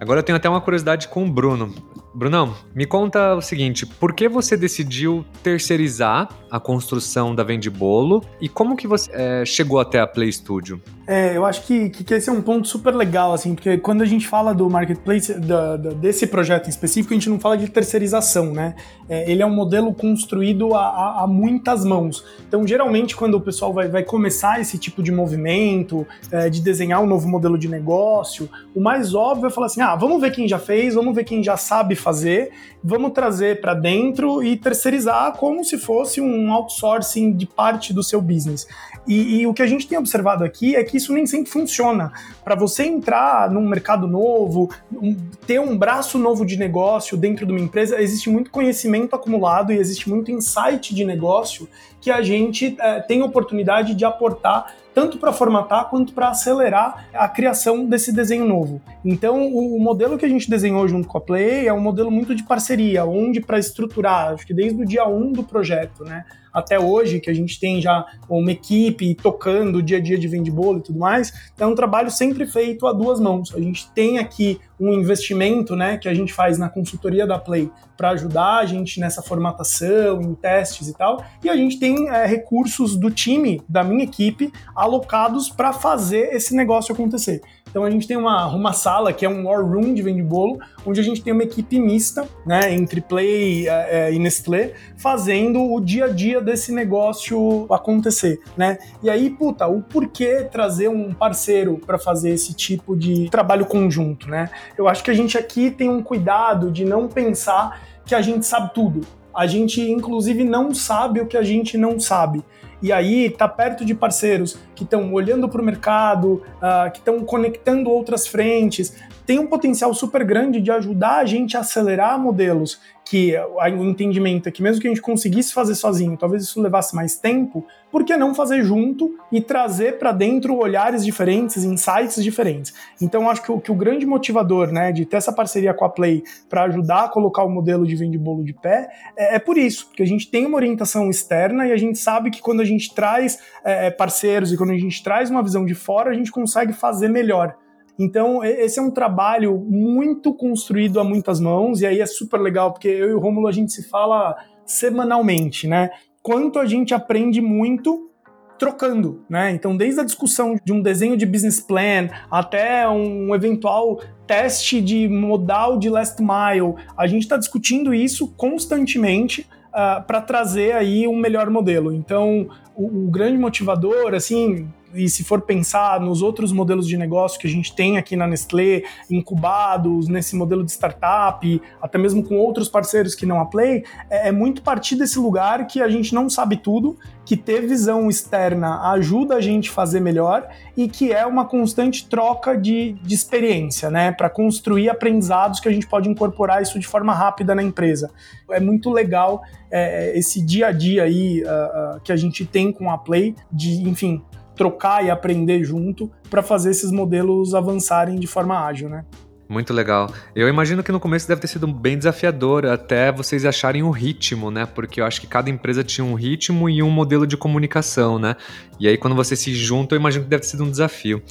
Agora 0.00 0.20
eu 0.20 0.22
tenho 0.22 0.36
até 0.36 0.48
uma 0.48 0.60
curiosidade 0.60 1.08
com 1.08 1.26
o 1.26 1.28
Bruno. 1.28 1.74
Brunão, 2.12 2.54
me 2.74 2.86
conta 2.86 3.34
o 3.34 3.40
seguinte, 3.40 3.86
por 3.86 4.12
que 4.12 4.28
você 4.28 4.56
decidiu 4.56 5.24
terceirizar 5.42 6.28
a 6.50 6.58
construção 6.58 7.34
da 7.34 7.44
Vende 7.44 7.70
Bolo 7.70 8.24
e 8.40 8.48
como 8.48 8.76
que 8.76 8.86
você 8.88 9.10
é, 9.12 9.44
chegou 9.44 9.78
até 9.78 10.00
a 10.00 10.06
Play 10.06 10.32
Studio? 10.32 10.80
É, 11.06 11.36
eu 11.36 11.44
acho 11.44 11.66
que, 11.66 11.90
que 11.90 12.14
esse 12.14 12.30
é 12.30 12.32
um 12.32 12.40
ponto 12.40 12.68
super 12.68 12.94
legal, 12.94 13.32
assim, 13.32 13.54
porque 13.54 13.78
quando 13.78 14.02
a 14.02 14.04
gente 14.04 14.28
fala 14.28 14.54
do 14.54 14.70
marketplace, 14.70 15.34
da, 15.40 15.76
da, 15.76 15.90
desse 15.90 16.24
projeto 16.24 16.66
em 16.66 16.70
específico, 16.70 17.12
a 17.12 17.16
gente 17.16 17.28
não 17.28 17.40
fala 17.40 17.56
de 17.56 17.68
terceirização, 17.68 18.52
né? 18.52 18.76
É, 19.08 19.28
ele 19.28 19.42
é 19.42 19.46
um 19.46 19.52
modelo 19.52 19.92
construído 19.92 20.72
a, 20.72 20.86
a, 20.86 21.24
a, 21.24 21.26
muitas 21.26 21.84
mãos. 21.84 22.24
Então, 22.46 22.64
geralmente, 22.64 23.16
quando 23.16 23.34
o 23.34 23.40
pessoal 23.40 23.72
vai, 23.72 23.88
vai 23.88 24.04
começar 24.04 24.60
esse 24.60 24.78
tipo 24.78 25.02
de 25.02 25.10
movimento, 25.10 26.06
é, 26.30 26.48
de 26.48 26.60
desenhar 26.60 27.02
um 27.02 27.06
novo 27.06 27.28
modelo 27.28 27.58
de 27.58 27.66
negócio, 27.66 28.48
o 28.72 28.80
mais 28.80 29.12
óbvio 29.12 29.48
é 29.48 29.50
falar 29.50 29.66
assim: 29.66 29.80
ah, 29.80 29.96
vamos 29.96 30.20
ver 30.20 30.30
quem 30.30 30.46
já 30.46 30.60
fez, 30.60 30.94
vamos 30.94 31.12
ver 31.12 31.24
quem 31.24 31.42
já 31.42 31.56
sabe 31.56 31.96
fazer, 32.00 32.50
vamos 32.82 33.12
trazer 33.12 33.60
para 33.60 33.74
dentro 33.74 34.42
e 34.42 34.56
terceirizar 34.56 35.32
como 35.36 35.64
se 35.64 35.78
fosse 35.78 36.20
um 36.20 36.52
outsourcing 36.52 37.32
de 37.32 37.46
parte 37.46 37.92
do 37.92 38.02
seu 38.02 38.20
business. 38.20 38.66
E, 39.06 39.40
e, 39.40 39.46
o 39.46 39.54
que 39.54 39.62
a 39.62 39.66
gente 39.66 39.88
tem 39.88 39.98
observado 39.98 40.44
aqui 40.44 40.76
é 40.76 40.84
que 40.84 40.96
isso 40.96 41.12
nem 41.12 41.26
sempre 41.26 41.50
funciona. 41.50 42.12
Para 42.44 42.54
você 42.54 42.84
entrar 42.84 43.50
num 43.50 43.66
mercado 43.66 44.06
novo, 44.06 44.70
um, 44.92 45.16
ter 45.46 45.58
um 45.58 45.76
braço 45.76 46.18
novo 46.18 46.44
de 46.44 46.56
negócio 46.56 47.16
dentro 47.16 47.46
de 47.46 47.52
uma 47.52 47.60
empresa, 47.60 48.00
existe 48.00 48.28
muito 48.28 48.50
conhecimento 48.50 49.16
acumulado 49.16 49.72
e 49.72 49.78
existe 49.78 50.08
muito 50.08 50.30
insight 50.30 50.94
de 50.94 51.04
negócio 51.04 51.68
que 52.00 52.10
a 52.10 52.22
gente 52.22 52.76
é, 52.78 53.00
tem 53.00 53.22
oportunidade 53.22 53.94
de 53.94 54.04
aportar 54.04 54.74
tanto 54.94 55.18
para 55.18 55.32
formatar 55.32 55.88
quanto 55.88 56.12
para 56.12 56.28
acelerar 56.30 57.08
a 57.14 57.28
criação 57.28 57.86
desse 57.86 58.12
desenho 58.12 58.46
novo. 58.46 58.80
Então, 59.04 59.48
o, 59.52 59.76
o, 59.76 59.80
modelo 59.80 60.18
que 60.18 60.26
a 60.26 60.28
gente 60.28 60.48
desenhou 60.48 60.86
junto 60.88 61.08
com 61.08 61.18
a 61.18 61.20
Play 61.20 61.66
é 61.66 61.72
um 61.72 61.80
modelo 61.80 62.10
muito 62.10 62.34
de 62.34 62.42
parceria, 62.42 63.04
onde 63.04 63.40
para 63.40 63.58
estruturar, 63.58 64.32
acho 64.34 64.46
que 64.46 64.54
desde 64.54 64.82
o 64.82 64.86
dia 64.86 65.06
1 65.06 65.32
do 65.32 65.42
projeto, 65.42 66.04
né? 66.04 66.24
até 66.52 66.78
hoje, 66.78 67.20
que 67.20 67.30
a 67.30 67.34
gente 67.34 67.58
tem 67.58 67.80
já 67.80 68.04
uma 68.28 68.52
equipe 68.52 69.14
tocando 69.14 69.76
o 69.76 69.82
dia 69.82 69.98
a 69.98 70.00
dia 70.00 70.18
de 70.18 70.28
vende 70.28 70.50
bolo 70.50 70.78
e 70.78 70.82
tudo 70.82 70.98
mais, 70.98 71.32
é 71.58 71.66
um 71.66 71.74
trabalho 71.74 72.10
sempre 72.10 72.46
feito 72.46 72.86
a 72.86 72.92
duas 72.92 73.20
mãos. 73.20 73.54
A 73.54 73.60
gente 73.60 73.90
tem 73.92 74.18
aqui 74.18 74.60
um 74.80 74.92
investimento 74.94 75.76
né, 75.76 75.98
que 75.98 76.08
a 76.08 76.14
gente 76.14 76.32
faz 76.32 76.56
na 76.56 76.68
consultoria 76.68 77.26
da 77.26 77.38
Play 77.38 77.70
para 77.96 78.10
ajudar 78.10 78.60
a 78.60 78.66
gente 78.66 78.98
nessa 78.98 79.20
formatação, 79.20 80.22
em 80.22 80.34
testes 80.34 80.88
e 80.88 80.96
tal, 80.96 81.22
e 81.44 81.50
a 81.50 81.56
gente 81.56 81.78
tem 81.78 82.08
é, 82.08 82.24
recursos 82.24 82.96
do 82.96 83.10
time, 83.10 83.62
da 83.68 83.84
minha 83.84 84.04
equipe, 84.04 84.50
alocados 84.74 85.50
para 85.50 85.72
fazer 85.72 86.34
esse 86.34 86.56
negócio 86.56 86.94
acontecer. 86.94 87.42
Então 87.70 87.84
a 87.84 87.90
gente 87.90 88.06
tem 88.06 88.16
uma, 88.16 88.46
uma 88.48 88.72
sala 88.72 89.12
que 89.12 89.24
é 89.24 89.28
um 89.28 89.46
war 89.46 89.64
room 89.64 89.94
de 89.94 90.02
vende 90.02 90.22
bolo, 90.22 90.58
onde 90.84 90.98
a 90.98 91.02
gente 91.02 91.22
tem 91.22 91.32
uma 91.32 91.44
equipe 91.44 91.78
mista, 91.78 92.28
né, 92.44 92.72
entre 92.72 93.00
Play 93.00 93.68
é, 93.68 94.12
e 94.12 94.18
Nestlé, 94.18 94.72
fazendo 94.96 95.72
o 95.72 95.80
dia 95.80 96.06
a 96.06 96.08
dia 96.08 96.40
desse 96.40 96.72
negócio 96.72 97.66
acontecer, 97.70 98.40
né? 98.56 98.78
E 99.02 99.08
aí, 99.08 99.30
puta, 99.30 99.66
o 99.68 99.80
porquê 99.82 100.48
trazer 100.50 100.88
um 100.88 101.14
parceiro 101.14 101.78
para 101.78 101.98
fazer 101.98 102.30
esse 102.30 102.54
tipo 102.54 102.96
de 102.96 103.30
trabalho 103.30 103.64
conjunto, 103.66 104.28
né? 104.28 104.50
Eu 104.76 104.88
acho 104.88 105.02
que 105.02 105.10
a 105.10 105.14
gente 105.14 105.36
aqui 105.36 105.70
tem 105.70 105.88
um 105.88 106.02
cuidado 106.02 106.70
de 106.70 106.84
não 106.84 107.08
pensar 107.08 107.82
que 108.04 108.14
a 108.14 108.22
gente 108.22 108.46
sabe 108.46 108.72
tudo. 108.74 109.00
A 109.34 109.46
gente, 109.46 109.80
inclusive, 109.80 110.44
não 110.44 110.74
sabe 110.74 111.20
o 111.20 111.26
que 111.26 111.36
a 111.36 111.42
gente 111.42 111.78
não 111.78 112.00
sabe 112.00 112.44
e 112.82 112.92
aí 112.92 113.28
tá 113.30 113.46
perto 113.46 113.84
de 113.84 113.94
parceiros 113.94 114.58
que 114.74 114.84
estão 114.84 115.12
olhando 115.12 115.48
para 115.48 115.60
o 115.60 115.64
mercado, 115.64 116.42
uh, 116.56 116.90
que 116.90 116.98
estão 116.98 117.20
conectando 117.20 117.90
outras 117.90 118.26
frentes, 118.26 118.96
tem 119.30 119.38
um 119.38 119.46
potencial 119.46 119.94
super 119.94 120.24
grande 120.24 120.60
de 120.60 120.72
ajudar 120.72 121.18
a 121.18 121.24
gente 121.24 121.56
a 121.56 121.60
acelerar 121.60 122.18
modelos 122.18 122.80
que 123.04 123.32
o 123.38 123.84
entendimento 123.84 124.48
é 124.48 124.52
que 124.52 124.60
mesmo 124.60 124.80
que 124.80 124.88
a 124.88 124.90
gente 124.90 125.00
conseguisse 125.00 125.54
fazer 125.54 125.76
sozinho, 125.76 126.16
talvez 126.16 126.42
isso 126.42 126.60
levasse 126.60 126.96
mais 126.96 127.16
tempo, 127.16 127.64
por 127.92 128.04
que 128.04 128.16
não 128.16 128.34
fazer 128.34 128.64
junto 128.64 129.16
e 129.30 129.40
trazer 129.40 129.98
para 129.98 130.10
dentro 130.10 130.56
olhares 130.56 131.04
diferentes, 131.04 131.64
insights 131.64 132.20
diferentes? 132.22 132.74
Então, 133.00 133.30
acho 133.30 133.42
que 133.42 133.52
o, 133.52 133.60
que 133.60 133.70
o 133.70 133.74
grande 133.74 134.04
motivador 134.04 134.72
né, 134.72 134.90
de 134.90 135.04
ter 135.04 135.18
essa 135.18 135.32
parceria 135.32 135.72
com 135.72 135.84
a 135.84 135.88
Play 135.88 136.24
para 136.48 136.64
ajudar 136.64 137.04
a 137.04 137.08
colocar 137.08 137.44
o 137.44 137.48
modelo 137.48 137.86
de 137.86 137.94
vende 137.94 138.18
bolo 138.18 138.42
de 138.42 138.52
pé 138.52 138.88
é, 139.16 139.36
é, 139.36 139.38
por 139.38 139.56
isso, 139.56 139.86
porque 139.86 140.02
a 140.02 140.06
gente 140.06 140.28
tem 140.28 140.44
uma 140.44 140.56
orientação 140.56 141.08
externa 141.08 141.68
e 141.68 141.72
a 141.72 141.76
gente 141.76 142.00
sabe 142.00 142.32
que 142.32 142.40
quando 142.40 142.62
a 142.62 142.64
gente 142.64 142.92
traz 142.92 143.38
é, 143.64 143.90
parceiros 143.90 144.52
e 144.52 144.56
quando 144.56 144.70
a 144.70 144.78
gente 144.78 145.00
traz 145.04 145.30
uma 145.30 145.42
visão 145.42 145.64
de 145.64 145.74
fora, 145.74 146.10
a 146.10 146.14
gente 146.14 146.32
consegue 146.32 146.72
fazer 146.72 147.08
melhor. 147.08 147.56
Então, 148.02 148.42
esse 148.42 148.78
é 148.78 148.82
um 148.82 148.90
trabalho 148.90 149.58
muito 149.68 150.32
construído 150.32 150.98
a 150.98 151.04
muitas 151.04 151.38
mãos, 151.38 151.82
e 151.82 151.86
aí 151.86 152.00
é 152.00 152.06
super 152.06 152.40
legal, 152.40 152.72
porque 152.72 152.88
eu 152.88 153.10
e 153.10 153.12
o 153.12 153.18
Rômulo 153.18 153.46
a 153.46 153.52
gente 153.52 153.72
se 153.72 153.86
fala 153.90 154.34
semanalmente, 154.64 155.68
né? 155.68 155.90
Quanto 156.22 156.58
a 156.58 156.64
gente 156.64 156.94
aprende 156.94 157.42
muito 157.42 158.10
trocando, 158.58 159.22
né? 159.28 159.50
Então, 159.50 159.76
desde 159.76 160.00
a 160.00 160.04
discussão 160.04 160.56
de 160.64 160.72
um 160.72 160.80
desenho 160.80 161.14
de 161.14 161.26
business 161.26 161.60
plan 161.60 162.08
até 162.30 162.88
um 162.88 163.34
eventual 163.34 164.00
teste 164.26 164.80
de 164.80 165.06
modal 165.06 165.78
de 165.78 165.90
last 165.90 166.22
mile, 166.22 166.76
a 166.96 167.06
gente 167.06 167.22
está 167.22 167.36
discutindo 167.36 167.92
isso 167.92 168.28
constantemente 168.28 169.42
uh, 169.42 169.46
ah, 169.74 170.04
para 170.06 170.22
trazer 170.22 170.72
aí 170.72 171.06
um 171.06 171.16
melhor 171.16 171.50
modelo. 171.50 171.92
Então, 171.92 172.48
o, 172.74 172.86
o 172.86 173.10
grande 173.10 173.36
motivador, 173.36 174.14
assim, 174.14 174.68
e 174.94 175.08
se 175.08 175.24
for 175.24 175.40
pensar 175.40 176.00
nos 176.00 176.22
outros 176.22 176.52
modelos 176.52 176.86
de 176.86 176.96
negócio 176.96 177.38
que 177.38 177.46
a 177.46 177.50
gente 177.50 177.74
tem 177.74 177.98
aqui 177.98 178.16
na 178.16 178.26
Nestlé, 178.26 178.82
incubados, 179.10 180.08
nesse 180.08 180.36
modelo 180.36 180.64
de 180.64 180.72
startup, 180.72 181.62
até 181.80 181.98
mesmo 181.98 182.22
com 182.22 182.36
outros 182.36 182.68
parceiros 182.68 183.14
que 183.14 183.26
não 183.26 183.40
a 183.40 183.46
Play, 183.46 183.84
é, 184.08 184.28
é 184.28 184.32
muito 184.32 184.62
partir 184.62 184.96
desse 184.96 185.18
lugar 185.18 185.66
que 185.66 185.80
a 185.80 185.88
gente 185.88 186.14
não 186.14 186.28
sabe 186.28 186.56
tudo, 186.56 186.96
que 187.24 187.36
ter 187.36 187.66
visão 187.66 188.08
externa 188.08 188.90
ajuda 188.90 189.36
a 189.36 189.40
gente 189.40 189.70
a 189.70 189.72
fazer 189.72 190.00
melhor 190.00 190.48
e 190.76 190.88
que 190.88 191.12
é 191.12 191.24
uma 191.24 191.44
constante 191.44 192.08
troca 192.08 192.56
de, 192.56 192.94
de 192.94 193.14
experiência, 193.14 193.88
né, 193.90 194.10
para 194.10 194.28
construir 194.28 194.88
aprendizados 194.88 195.60
que 195.60 195.68
a 195.68 195.72
gente 195.72 195.86
pode 195.86 196.08
incorporar 196.08 196.60
isso 196.60 196.78
de 196.78 196.88
forma 196.88 197.14
rápida 197.14 197.54
na 197.54 197.62
empresa. 197.62 198.10
É 198.50 198.58
muito 198.58 198.90
legal 198.90 199.42
é, 199.70 200.18
esse 200.18 200.44
dia 200.44 200.68
a 200.68 200.72
dia 200.72 201.04
aí 201.04 201.42
uh, 201.44 201.96
uh, 201.96 202.00
que 202.00 202.10
a 202.10 202.16
gente 202.16 202.44
tem 202.44 202.72
com 202.72 202.90
a 202.90 202.98
Play, 202.98 203.36
de, 203.52 203.88
enfim, 203.88 204.22
trocar 204.60 205.02
e 205.02 205.08
aprender 205.08 205.64
junto 205.64 206.10
para 206.28 206.42
fazer 206.42 206.72
esses 206.72 206.92
modelos 206.92 207.54
avançarem 207.54 208.16
de 208.16 208.26
forma 208.26 208.62
ágil, 208.62 208.90
né? 208.90 209.06
Muito 209.48 209.72
legal. 209.72 210.12
Eu 210.36 210.48
imagino 210.48 210.82
que 210.82 210.92
no 210.92 211.00
começo 211.00 211.26
deve 211.26 211.40
ter 211.40 211.48
sido 211.48 211.66
bem 211.66 211.96
desafiador 211.96 212.66
até 212.66 213.10
vocês 213.10 213.46
acharem 213.46 213.82
o 213.82 213.90
ritmo, 213.90 214.50
né? 214.50 214.66
Porque 214.66 215.00
eu 215.00 215.06
acho 215.06 215.18
que 215.18 215.26
cada 215.26 215.48
empresa 215.48 215.82
tinha 215.82 216.04
um 216.04 216.12
ritmo 216.12 216.68
e 216.68 216.82
um 216.82 216.90
modelo 216.90 217.26
de 217.26 217.38
comunicação, 217.38 218.18
né? 218.18 218.36
E 218.78 218.86
aí 218.86 218.98
quando 218.98 219.16
vocês 219.16 219.40
se 219.40 219.54
juntam, 219.54 219.96
eu 219.96 220.00
imagino 220.00 220.24
que 220.24 220.30
deve 220.30 220.42
ter 220.42 220.48
sido 220.48 220.62
um 220.62 220.70
desafio. 220.70 221.22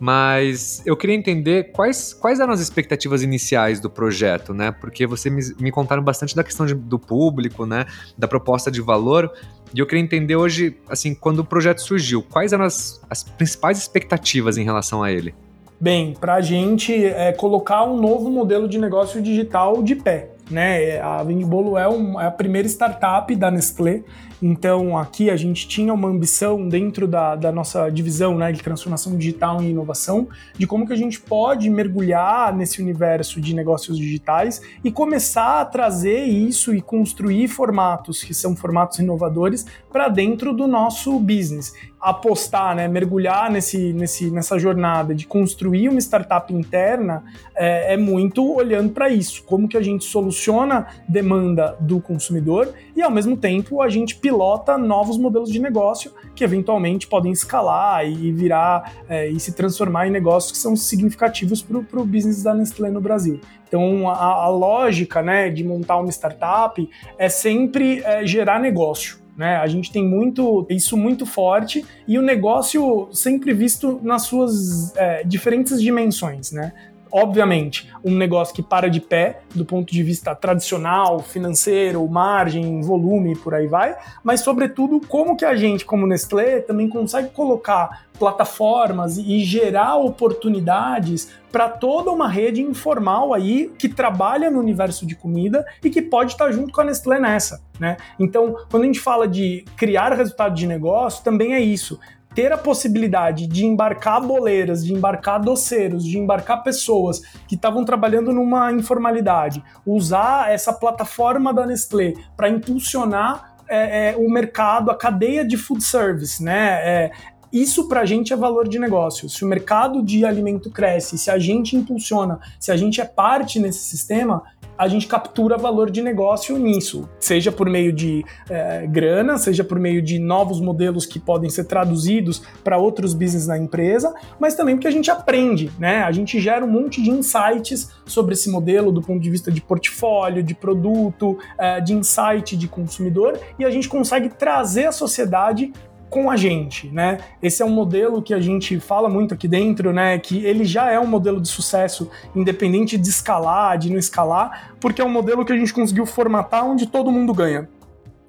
Mas 0.00 0.82
eu 0.84 0.96
queria 0.96 1.14
entender 1.14 1.70
quais, 1.72 2.12
quais 2.12 2.40
eram 2.40 2.52
as 2.52 2.60
expectativas 2.60 3.22
iniciais 3.22 3.78
do 3.78 3.88
projeto, 3.88 4.52
né? 4.52 4.72
Porque 4.72 5.06
vocês 5.06 5.32
me, 5.32 5.62
me 5.62 5.70
contaram 5.70 6.02
bastante 6.02 6.34
da 6.34 6.42
questão 6.42 6.66
de, 6.66 6.74
do 6.74 6.98
público, 6.98 7.64
né? 7.64 7.86
Da 8.18 8.26
proposta 8.26 8.72
de 8.72 8.82
valor. 8.82 9.32
E 9.74 9.78
eu 9.78 9.86
queria 9.86 10.02
entender 10.02 10.36
hoje, 10.36 10.76
assim, 10.88 11.14
quando 11.14 11.38
o 11.38 11.44
projeto 11.44 11.80
surgiu, 11.80 12.22
quais 12.22 12.52
eram 12.52 12.64
as, 12.64 13.00
as 13.08 13.22
principais 13.22 13.78
expectativas 13.78 14.58
em 14.58 14.64
relação 14.64 15.02
a 15.02 15.10
ele? 15.10 15.34
Bem, 15.80 16.14
para 16.14 16.34
a 16.34 16.40
gente 16.40 16.92
é, 17.04 17.32
colocar 17.32 17.84
um 17.84 18.00
novo 18.00 18.30
modelo 18.30 18.68
de 18.68 18.78
negócio 18.78 19.20
digital 19.20 19.82
de 19.82 19.96
pé. 19.96 20.30
Né? 20.50 21.00
A 21.00 21.22
Vendibolo 21.22 21.78
é, 21.78 21.88
um, 21.88 22.20
é 22.20 22.26
a 22.26 22.30
primeira 22.30 22.68
startup 22.68 23.34
da 23.34 23.50
Nestlé 23.50 24.02
então, 24.42 24.98
aqui 24.98 25.30
a 25.30 25.36
gente 25.36 25.68
tinha 25.68 25.94
uma 25.94 26.08
ambição 26.08 26.68
dentro 26.68 27.06
da, 27.06 27.36
da 27.36 27.52
nossa 27.52 27.88
divisão 27.88 28.36
né, 28.36 28.50
de 28.50 28.60
transformação 28.60 29.16
digital 29.16 29.62
e 29.62 29.70
inovação, 29.70 30.26
de 30.58 30.66
como 30.66 30.84
que 30.84 30.92
a 30.92 30.96
gente 30.96 31.20
pode 31.20 31.70
mergulhar 31.70 32.52
nesse 32.52 32.82
universo 32.82 33.40
de 33.40 33.54
negócios 33.54 33.96
digitais 33.96 34.60
e 34.82 34.90
começar 34.90 35.60
a 35.60 35.64
trazer 35.64 36.24
isso 36.24 36.74
e 36.74 36.82
construir 36.82 37.46
formatos 37.46 38.24
que 38.24 38.34
são 38.34 38.56
formatos 38.56 38.98
inovadores 38.98 39.64
para 39.92 40.08
dentro 40.08 40.52
do 40.52 40.66
nosso 40.66 41.16
business 41.20 41.72
apostar, 42.02 42.74
né, 42.74 42.88
mergulhar 42.88 43.48
nesse, 43.48 43.92
nesse, 43.92 44.28
nessa 44.28 44.58
jornada 44.58 45.14
de 45.14 45.24
construir 45.24 45.88
uma 45.88 46.00
startup 46.00 46.52
interna 46.52 47.22
é, 47.54 47.94
é 47.94 47.96
muito 47.96 48.52
olhando 48.52 48.90
para 48.90 49.08
isso, 49.08 49.44
como 49.44 49.68
que 49.68 49.76
a 49.76 49.82
gente 49.82 50.04
soluciona 50.04 50.88
demanda 51.08 51.76
do 51.78 52.00
consumidor 52.00 52.74
e 52.96 53.00
ao 53.00 53.10
mesmo 53.10 53.36
tempo 53.36 53.80
a 53.80 53.88
gente 53.88 54.16
pilota 54.16 54.76
novos 54.76 55.16
modelos 55.16 55.48
de 55.48 55.60
negócio 55.60 56.12
que 56.34 56.42
eventualmente 56.42 57.06
podem 57.06 57.30
escalar 57.30 58.04
e 58.04 58.32
virar 58.32 58.94
é, 59.08 59.28
e 59.28 59.38
se 59.38 59.52
transformar 59.52 60.08
em 60.08 60.10
negócios 60.10 60.50
que 60.50 60.58
são 60.58 60.74
significativos 60.74 61.62
para 61.62 62.00
o 62.00 62.04
business 62.04 62.42
da 62.42 62.52
Nestlé 62.52 62.90
no 62.90 63.00
Brasil. 63.00 63.40
Então 63.68 64.10
a, 64.10 64.44
a, 64.44 64.48
lógica 64.48 65.22
né, 65.22 65.48
de 65.48 65.62
montar 65.62 65.96
uma 65.98 66.10
startup 66.10 66.88
é 67.16 67.28
sempre 67.28 68.02
é, 68.02 68.26
gerar 68.26 68.58
negócio. 68.58 69.21
Né? 69.36 69.56
A 69.56 69.66
gente 69.66 69.90
tem 69.90 70.06
muito 70.06 70.66
isso 70.68 70.96
muito 70.96 71.24
forte 71.24 71.84
e 72.06 72.18
o 72.18 72.22
negócio 72.22 73.08
sempre 73.12 73.54
visto 73.54 73.98
nas 74.02 74.22
suas 74.22 74.94
é, 74.96 75.24
diferentes 75.24 75.80
dimensões, 75.80 76.52
né? 76.52 76.72
Obviamente, 77.12 77.92
um 78.02 78.16
negócio 78.16 78.54
que 78.54 78.62
para 78.62 78.88
de 78.88 79.00
pé 79.00 79.40
do 79.54 79.64
ponto 79.64 79.92
de 79.92 80.02
vista 80.02 80.34
tradicional, 80.34 81.20
financeiro, 81.20 82.06
margem, 82.08 82.80
volume, 82.80 83.36
por 83.36 83.54
aí 83.54 83.66
vai, 83.66 83.96
mas 84.24 84.40
sobretudo 84.40 85.00
como 85.06 85.36
que 85.36 85.44
a 85.44 85.54
gente, 85.54 85.84
como 85.84 86.06
Nestlé, 86.06 86.60
também 86.60 86.88
consegue 86.88 87.28
colocar 87.30 88.06
plataformas 88.18 89.18
e 89.18 89.40
gerar 89.44 89.96
oportunidades 89.96 91.30
para 91.50 91.68
toda 91.68 92.10
uma 92.10 92.28
rede 92.28 92.62
informal 92.62 93.34
aí 93.34 93.70
que 93.78 93.88
trabalha 93.88 94.50
no 94.50 94.58
universo 94.58 95.04
de 95.04 95.14
comida 95.14 95.66
e 95.84 95.90
que 95.90 96.00
pode 96.00 96.32
estar 96.32 96.50
junto 96.50 96.72
com 96.72 96.80
a 96.80 96.84
Nestlé 96.84 97.18
nessa, 97.18 97.62
né? 97.78 97.96
Então, 98.18 98.56
quando 98.70 98.84
a 98.84 98.86
gente 98.86 99.00
fala 99.00 99.28
de 99.28 99.64
criar 99.76 100.14
resultado 100.14 100.54
de 100.54 100.66
negócio, 100.66 101.22
também 101.22 101.52
é 101.52 101.60
isso 101.60 101.98
ter 102.34 102.52
a 102.52 102.58
possibilidade 102.58 103.46
de 103.46 103.64
embarcar 103.64 104.20
boleiras, 104.20 104.84
de 104.84 104.92
embarcar 104.92 105.40
doceiros, 105.40 106.04
de 106.04 106.18
embarcar 106.18 106.62
pessoas 106.62 107.20
que 107.46 107.54
estavam 107.54 107.84
trabalhando 107.84 108.32
numa 108.32 108.72
informalidade, 108.72 109.62
usar 109.86 110.50
essa 110.50 110.72
plataforma 110.72 111.52
da 111.52 111.66
Nestlé 111.66 112.14
para 112.36 112.48
impulsionar 112.48 113.56
é, 113.68 114.10
é, 114.10 114.16
o 114.16 114.30
mercado, 114.30 114.90
a 114.90 114.94
cadeia 114.94 115.44
de 115.44 115.56
food 115.56 115.82
service, 115.82 116.42
né? 116.42 116.80
É, 116.82 117.10
isso 117.52 117.86
para 117.86 118.00
a 118.00 118.06
gente 118.06 118.32
é 118.32 118.36
valor 118.36 118.66
de 118.66 118.78
negócio. 118.78 119.28
Se 119.28 119.44
o 119.44 119.48
mercado 119.48 120.02
de 120.02 120.24
alimento 120.24 120.70
cresce, 120.70 121.18
se 121.18 121.30
a 121.30 121.38
gente 121.38 121.76
impulsiona, 121.76 122.40
se 122.58 122.72
a 122.72 122.76
gente 122.76 123.00
é 123.00 123.04
parte 123.04 123.60
nesse 123.60 123.80
sistema, 123.80 124.42
a 124.82 124.88
gente 124.88 125.06
captura 125.06 125.56
valor 125.56 125.92
de 125.92 126.02
negócio 126.02 126.58
nisso, 126.58 127.08
seja 127.20 127.52
por 127.52 127.70
meio 127.70 127.92
de 127.92 128.24
é, 128.50 128.84
grana, 128.84 129.38
seja 129.38 129.62
por 129.62 129.78
meio 129.78 130.02
de 130.02 130.18
novos 130.18 130.60
modelos 130.60 131.06
que 131.06 131.20
podem 131.20 131.48
ser 131.48 131.66
traduzidos 131.66 132.42
para 132.64 132.76
outros 132.78 133.14
business 133.14 133.46
na 133.46 133.56
empresa, 133.56 134.12
mas 134.40 134.56
também 134.56 134.74
porque 134.74 134.88
a 134.88 134.90
gente 134.90 135.08
aprende, 135.08 135.70
né? 135.78 136.02
A 136.02 136.10
gente 136.10 136.40
gera 136.40 136.64
um 136.64 136.68
monte 136.68 137.00
de 137.00 137.10
insights 137.10 137.92
sobre 138.04 138.34
esse 138.34 138.50
modelo 138.50 138.90
do 138.90 139.00
ponto 139.00 139.20
de 139.20 139.30
vista 139.30 139.52
de 139.52 139.60
portfólio, 139.60 140.42
de 140.42 140.52
produto, 140.52 141.38
é, 141.56 141.80
de 141.80 141.94
insight 141.94 142.56
de 142.56 142.66
consumidor 142.66 143.38
e 143.60 143.64
a 143.64 143.70
gente 143.70 143.88
consegue 143.88 144.30
trazer 144.30 144.86
a 144.86 144.92
sociedade 144.92 145.72
com 146.12 146.30
a 146.30 146.36
gente, 146.36 146.88
né? 146.88 147.20
Esse 147.42 147.62
é 147.62 147.64
um 147.64 147.70
modelo 147.70 148.20
que 148.20 148.34
a 148.34 148.38
gente 148.38 148.78
fala 148.78 149.08
muito 149.08 149.32
aqui 149.32 149.48
dentro, 149.48 149.94
né? 149.94 150.18
Que 150.18 150.44
ele 150.44 150.62
já 150.62 150.90
é 150.90 151.00
um 151.00 151.06
modelo 151.06 151.40
de 151.40 151.48
sucesso, 151.48 152.10
independente 152.36 152.98
de 152.98 153.08
escalar, 153.08 153.78
de 153.78 153.88
não 153.88 153.98
escalar, 153.98 154.74
porque 154.78 155.00
é 155.00 155.04
um 155.04 155.08
modelo 155.08 155.42
que 155.42 155.54
a 155.54 155.56
gente 155.56 155.72
conseguiu 155.72 156.04
formatar 156.04 156.66
onde 156.66 156.86
todo 156.86 157.10
mundo 157.10 157.32
ganha. 157.32 157.66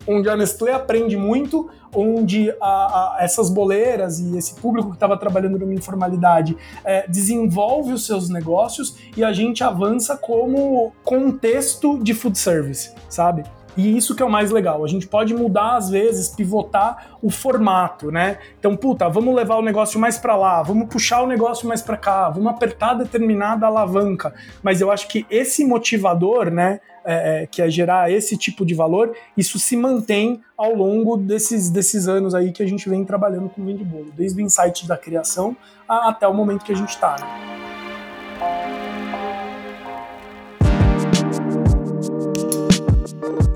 Onde 0.07 0.29
a 0.29 0.37
Nestlé 0.37 0.71
aprende 0.71 1.17
muito, 1.17 1.69
onde 1.93 2.55
a, 2.61 2.65
a, 2.65 3.17
essas 3.19 3.49
boleiras 3.49 4.17
e 4.17 4.37
esse 4.37 4.55
público 4.55 4.87
que 4.91 4.95
estava 4.95 5.17
trabalhando 5.17 5.59
numa 5.59 5.73
informalidade 5.73 6.55
é, 6.85 7.05
desenvolve 7.09 7.91
os 7.91 8.05
seus 8.05 8.29
negócios 8.29 8.95
e 9.17 9.25
a 9.25 9.33
gente 9.33 9.61
avança 9.61 10.15
como 10.15 10.93
contexto 11.03 12.01
de 12.01 12.13
food 12.13 12.37
service, 12.37 12.93
sabe? 13.09 13.43
E 13.75 13.97
isso 13.97 14.15
que 14.15 14.21
é 14.21 14.25
o 14.25 14.29
mais 14.29 14.51
legal. 14.51 14.83
A 14.83 14.87
gente 14.87 15.07
pode 15.07 15.33
mudar, 15.33 15.77
às 15.77 15.89
vezes, 15.89 16.29
pivotar 16.29 17.17
o 17.21 17.29
formato, 17.29 18.11
né? 18.11 18.37
Então, 18.59 18.75
puta, 18.75 19.09
vamos 19.09 19.33
levar 19.33 19.57
o 19.57 19.61
negócio 19.61 19.99
mais 19.99 20.17
para 20.17 20.35
lá, 20.35 20.61
vamos 20.61 20.87
puxar 20.87 21.21
o 21.21 21.27
negócio 21.27 21.67
mais 21.67 21.81
para 21.81 21.97
cá, 21.97 22.29
vamos 22.29 22.51
apertar 22.51 22.93
determinada 22.93 23.65
alavanca. 23.65 24.33
Mas 24.61 24.81
eu 24.81 24.91
acho 24.91 25.07
que 25.07 25.25
esse 25.29 25.65
motivador, 25.65 26.51
né, 26.51 26.79
é, 27.05 27.43
é, 27.43 27.47
que 27.47 27.61
é 27.61 27.69
gerar 27.69 28.11
esse 28.11 28.37
tipo 28.37 28.65
de 28.65 28.73
valor, 28.73 29.15
isso 29.35 29.59
se 29.59 29.75
mantém 29.75 30.41
ao 30.57 30.73
longo 30.73 31.17
desses, 31.17 31.69
desses 31.69 32.07
anos 32.07 32.33
aí 32.33 32.51
que 32.51 32.63
a 32.63 32.67
gente 32.67 32.87
vem 32.89 33.03
trabalhando 33.03 33.49
com 33.49 33.61
o 33.61 33.65
Vende 33.65 33.83
Bolo, 33.83 34.11
desde 34.15 34.41
o 34.41 34.45
insight 34.45 34.87
da 34.87 34.97
criação 34.97 35.55
a, 35.87 36.09
até 36.09 36.27
o 36.27 36.33
momento 36.33 36.63
que 36.63 36.71
a 36.71 36.75
gente 36.75 36.89
está. 36.89 37.17
Né? 37.19 37.62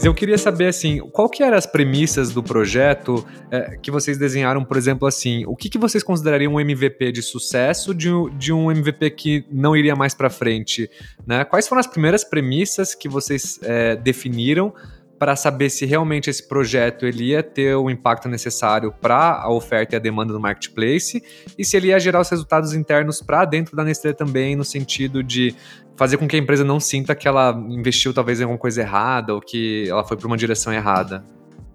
Eu 0.08 0.14
queria 0.14 0.38
saber, 0.38 0.68
assim, 0.68 1.00
qual 1.12 1.30
que 1.30 1.44
eram 1.44 1.58
as 1.58 1.66
premissas 1.66 2.32
do 2.32 2.42
projeto 2.42 3.28
é, 3.52 3.76
que 3.76 3.92
vocês 3.92 4.18
desenharam, 4.18 4.64
por 4.64 4.78
exemplo, 4.78 5.06
assim, 5.06 5.44
o 5.46 5.54
que, 5.54 5.70
que 5.70 5.78
vocês 5.78 6.02
considerariam 6.02 6.54
um 6.54 6.60
MVP 6.62 7.12
de 7.12 7.22
sucesso 7.22 7.94
de, 7.94 8.08
de 8.38 8.54
um 8.54 8.72
MVP 8.72 9.10
que 9.12 9.46
não 9.52 9.76
iria 9.76 9.98
mais 9.98 10.14
para 10.14 10.30
frente, 10.30 10.90
né? 11.26 11.44
Quais 11.44 11.68
foram 11.68 11.82
as 11.82 11.88
primeiras 11.88 12.24
premissas 12.24 12.96
que 12.96 13.10
vocês 13.10 13.60
é, 13.62 13.98
definiram 13.98 14.74
para 15.20 15.36
saber 15.36 15.70
se 15.70 15.86
realmente 15.86 16.30
esse 16.30 16.48
projeto 16.48 17.06
ele 17.06 17.26
ia 17.26 17.42
ter 17.42 17.76
o 17.76 17.90
impacto 17.90 18.30
necessário 18.30 18.94
para 19.02 19.42
a 19.42 19.50
oferta 19.50 19.96
e 19.96 19.98
a 19.98 20.00
demanda 20.00 20.32
do 20.32 20.40
marketplace 20.40 21.24
e 21.58 21.66
se 21.66 21.76
ele 21.76 21.88
ia 21.88 22.00
gerar 22.00 22.22
os 22.22 22.30
resultados 22.30 22.74
internos 22.74 23.22
para 23.22 23.46
dentro 23.46 23.76
da 23.76 23.84
Nestlé 23.84 24.14
também, 24.14 24.56
no 24.56 24.64
sentido 24.64 25.24
de 25.24 25.56
fazer 25.96 26.18
com 26.18 26.28
que 26.28 26.36
a 26.36 26.40
empresa 26.40 26.64
não 26.64 26.80
sinta 26.80 27.16
que 27.16 27.28
ela 27.28 27.52
investiu 27.70 28.14
talvez 28.14 28.40
em 28.40 28.44
alguma 28.44 28.60
coisa 28.60 28.82
errada 28.82 29.34
ou 29.34 29.42
que 29.42 29.90
ela 29.90 30.04
foi 30.04 30.16
para 30.16 30.28
uma 30.28 30.38
direção 30.38 30.72
errada. 30.72 31.26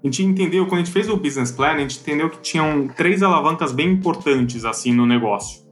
A 0.02 0.06
gente 0.06 0.22
entendeu, 0.22 0.66
quando 0.66 0.80
a 0.80 0.84
gente 0.84 0.92
fez 0.92 1.08
o 1.08 1.16
business 1.16 1.52
plan, 1.52 1.68
a 1.68 1.78
gente 1.78 2.00
entendeu 2.00 2.28
que 2.28 2.40
tinham 2.40 2.88
três 2.88 3.22
alavancas 3.22 3.72
bem 3.72 3.92
importantes 3.92 4.64
assim 4.64 4.92
no 4.92 5.06
negócio. 5.06 5.62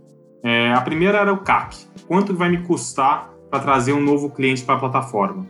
É, 0.43 0.73
a 0.73 0.81
primeira 0.81 1.19
era 1.19 1.33
o 1.33 1.39
CAC. 1.39 1.77
Quanto 2.07 2.35
vai 2.35 2.49
me 2.49 2.63
custar 2.63 3.31
para 3.51 3.61
trazer 3.61 3.93
um 3.93 4.01
novo 4.01 4.31
cliente 4.31 4.63
para 4.63 4.77
a 4.77 4.79
plataforma? 4.79 5.47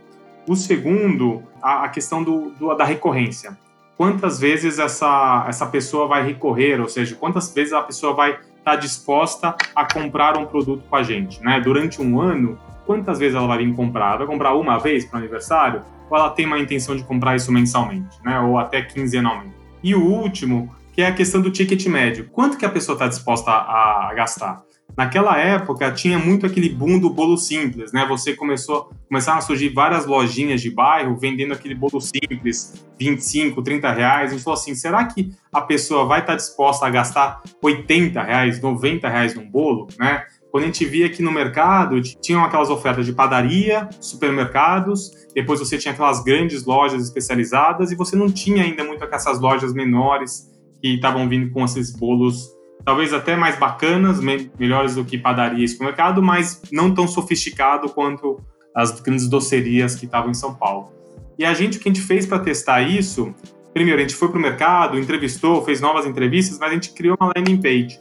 O 0.47 0.57
segundo, 0.57 1.43
a, 1.63 1.85
a 1.85 1.89
questão 1.89 2.23
do, 2.23 2.51
do, 2.51 2.75
da 2.75 2.85
recorrência. 2.85 3.57
Quantas 3.97 4.41
vezes 4.41 4.79
essa, 4.79 5.45
essa 5.47 5.67
pessoa 5.67 6.09
vai 6.09 6.27
recorrer, 6.27 6.81
ou 6.81 6.89
seja, 6.89 7.15
quantas 7.15 7.53
vezes 7.53 7.73
a 7.73 7.83
pessoa 7.83 8.15
vai 8.15 8.31
estar 8.31 8.47
tá 8.65 8.77
disposta 8.77 9.55
a 9.75 9.93
comprar 9.93 10.39
um 10.39 10.47
produto 10.47 10.83
com 10.89 10.97
a 10.97 11.03
gente, 11.03 11.43
né? 11.43 11.61
Durante 11.61 12.01
um 12.01 12.21
ano, 12.21 12.59
quantas 12.87 13.19
vezes 13.19 13.37
ela 13.37 13.47
vai 13.47 13.59
vir 13.59 13.75
comprar? 13.75 14.17
Vai 14.17 14.27
comprar 14.27 14.55
uma 14.55 14.79
vez 14.79 15.05
para 15.05 15.17
o 15.17 15.19
aniversário? 15.19 15.83
Ou 16.09 16.17
ela 16.17 16.31
tem 16.31 16.47
uma 16.47 16.59
intenção 16.59 16.97
de 16.97 17.05
comprar 17.05 17.37
isso 17.37 17.53
mensalmente, 17.53 18.17
né? 18.25 18.41
Ou 18.41 18.59
até 18.59 18.83
quinzenalmente? 18.83 19.55
E 19.83 19.95
o 19.95 20.03
último, 20.03 20.75
que 20.93 21.03
é 21.03 21.07
a 21.07 21.15
questão 21.15 21.41
do 21.41 21.51
ticket 21.51 21.87
médio. 21.87 22.29
Quanto 22.31 22.57
que 22.57 22.65
a 22.65 22.71
pessoa 22.71 22.95
está 22.95 23.07
disposta 23.07 23.51
a, 23.51 24.09
a 24.11 24.15
gastar? 24.15 24.63
Naquela 25.01 25.39
época 25.39 25.91
tinha 25.93 26.19
muito 26.19 26.45
aquele 26.45 26.69
boom 26.69 26.99
do 26.99 27.09
bolo 27.09 27.39
simples, 27.39 27.91
né? 27.91 28.05
Você 28.07 28.35
começou, 28.35 28.91
começaram 29.09 29.39
a 29.39 29.41
surgir 29.41 29.71
várias 29.71 30.05
lojinhas 30.05 30.61
de 30.61 30.69
bairro 30.69 31.17
vendendo 31.17 31.55
aquele 31.55 31.75
bolo 31.75 32.03
simples, 32.03 32.75
25, 32.99 33.63
30 33.63 33.93
reais. 33.93 34.31
A 34.31 34.35
gente 34.35 34.45
falou 34.45 34.61
assim, 34.61 34.75
será 34.75 35.07
que 35.07 35.33
a 35.51 35.63
pessoa 35.63 36.05
vai 36.05 36.21
estar 36.21 36.37
disposta 36.37 36.85
a 36.85 36.91
gastar 36.91 37.41
80 37.63 38.23
reais, 38.23 38.61
90 38.61 39.09
reais 39.09 39.35
num 39.35 39.51
bolo, 39.51 39.89
né? 39.99 40.27
Quando 40.51 40.65
a 40.65 40.67
gente 40.67 40.85
via 40.85 41.07
aqui 41.07 41.23
no 41.23 41.33
mercado, 41.33 41.99
tinham 42.03 42.45
aquelas 42.45 42.69
ofertas 42.69 43.07
de 43.07 43.15
padaria, 43.15 43.89
supermercados, 44.03 45.13
depois 45.35 45.61
você 45.61 45.79
tinha 45.79 45.95
aquelas 45.95 46.23
grandes 46.23 46.67
lojas 46.67 47.03
especializadas 47.03 47.91
e 47.91 47.97
você 47.97 48.15
não 48.15 48.31
tinha 48.31 48.65
ainda 48.65 48.85
muito 48.85 49.03
essas 49.03 49.41
lojas 49.41 49.73
menores 49.73 50.47
que 50.79 50.97
estavam 50.97 51.27
vindo 51.27 51.51
com 51.55 51.65
esses 51.65 51.91
bolos 51.91 52.60
talvez 52.85 53.13
até 53.13 53.37
mais 53.37 53.59
bacanas, 53.59 54.21
me 54.21 54.51
melhores 54.59 54.95
do 54.95 55.05
que 55.05 55.19
padaria 55.19 55.65
e 55.65 55.69
supermercado, 55.69 56.23
mas 56.23 56.63
não 56.73 56.93
tão 56.93 57.07
sofisticado 57.07 57.89
quanto 57.91 58.41
as 58.75 59.01
grandes 59.01 59.29
docerias 59.29 59.95
que 59.95 60.07
estavam 60.07 60.31
em 60.31 60.35
São 60.35 60.55
Paulo. 60.55 60.93
E 61.39 61.45
a 61.45 61.55
gente, 61.55 61.79
o 61.79 61.81
que 61.81 61.89
a 61.89 61.93
gente 61.93 62.05
fez 62.05 62.27
para 62.27 62.39
testar 62.39 62.83
isso, 62.83 63.35
primeiro, 63.73 63.99
a 63.99 64.03
gente 64.03 64.15
foi 64.15 64.29
para 64.29 64.39
o 64.39 64.43
mercado, 64.43 64.99
entrevistou, 64.99 65.65
fez 65.65 65.81
novas 65.81 66.07
entrevistas, 66.07 66.59
mas 66.59 66.71
a 66.71 66.75
gente 66.75 66.93
criou 66.93 67.17
uma 67.21 67.33
landing 67.37 67.61
page. 67.61 67.99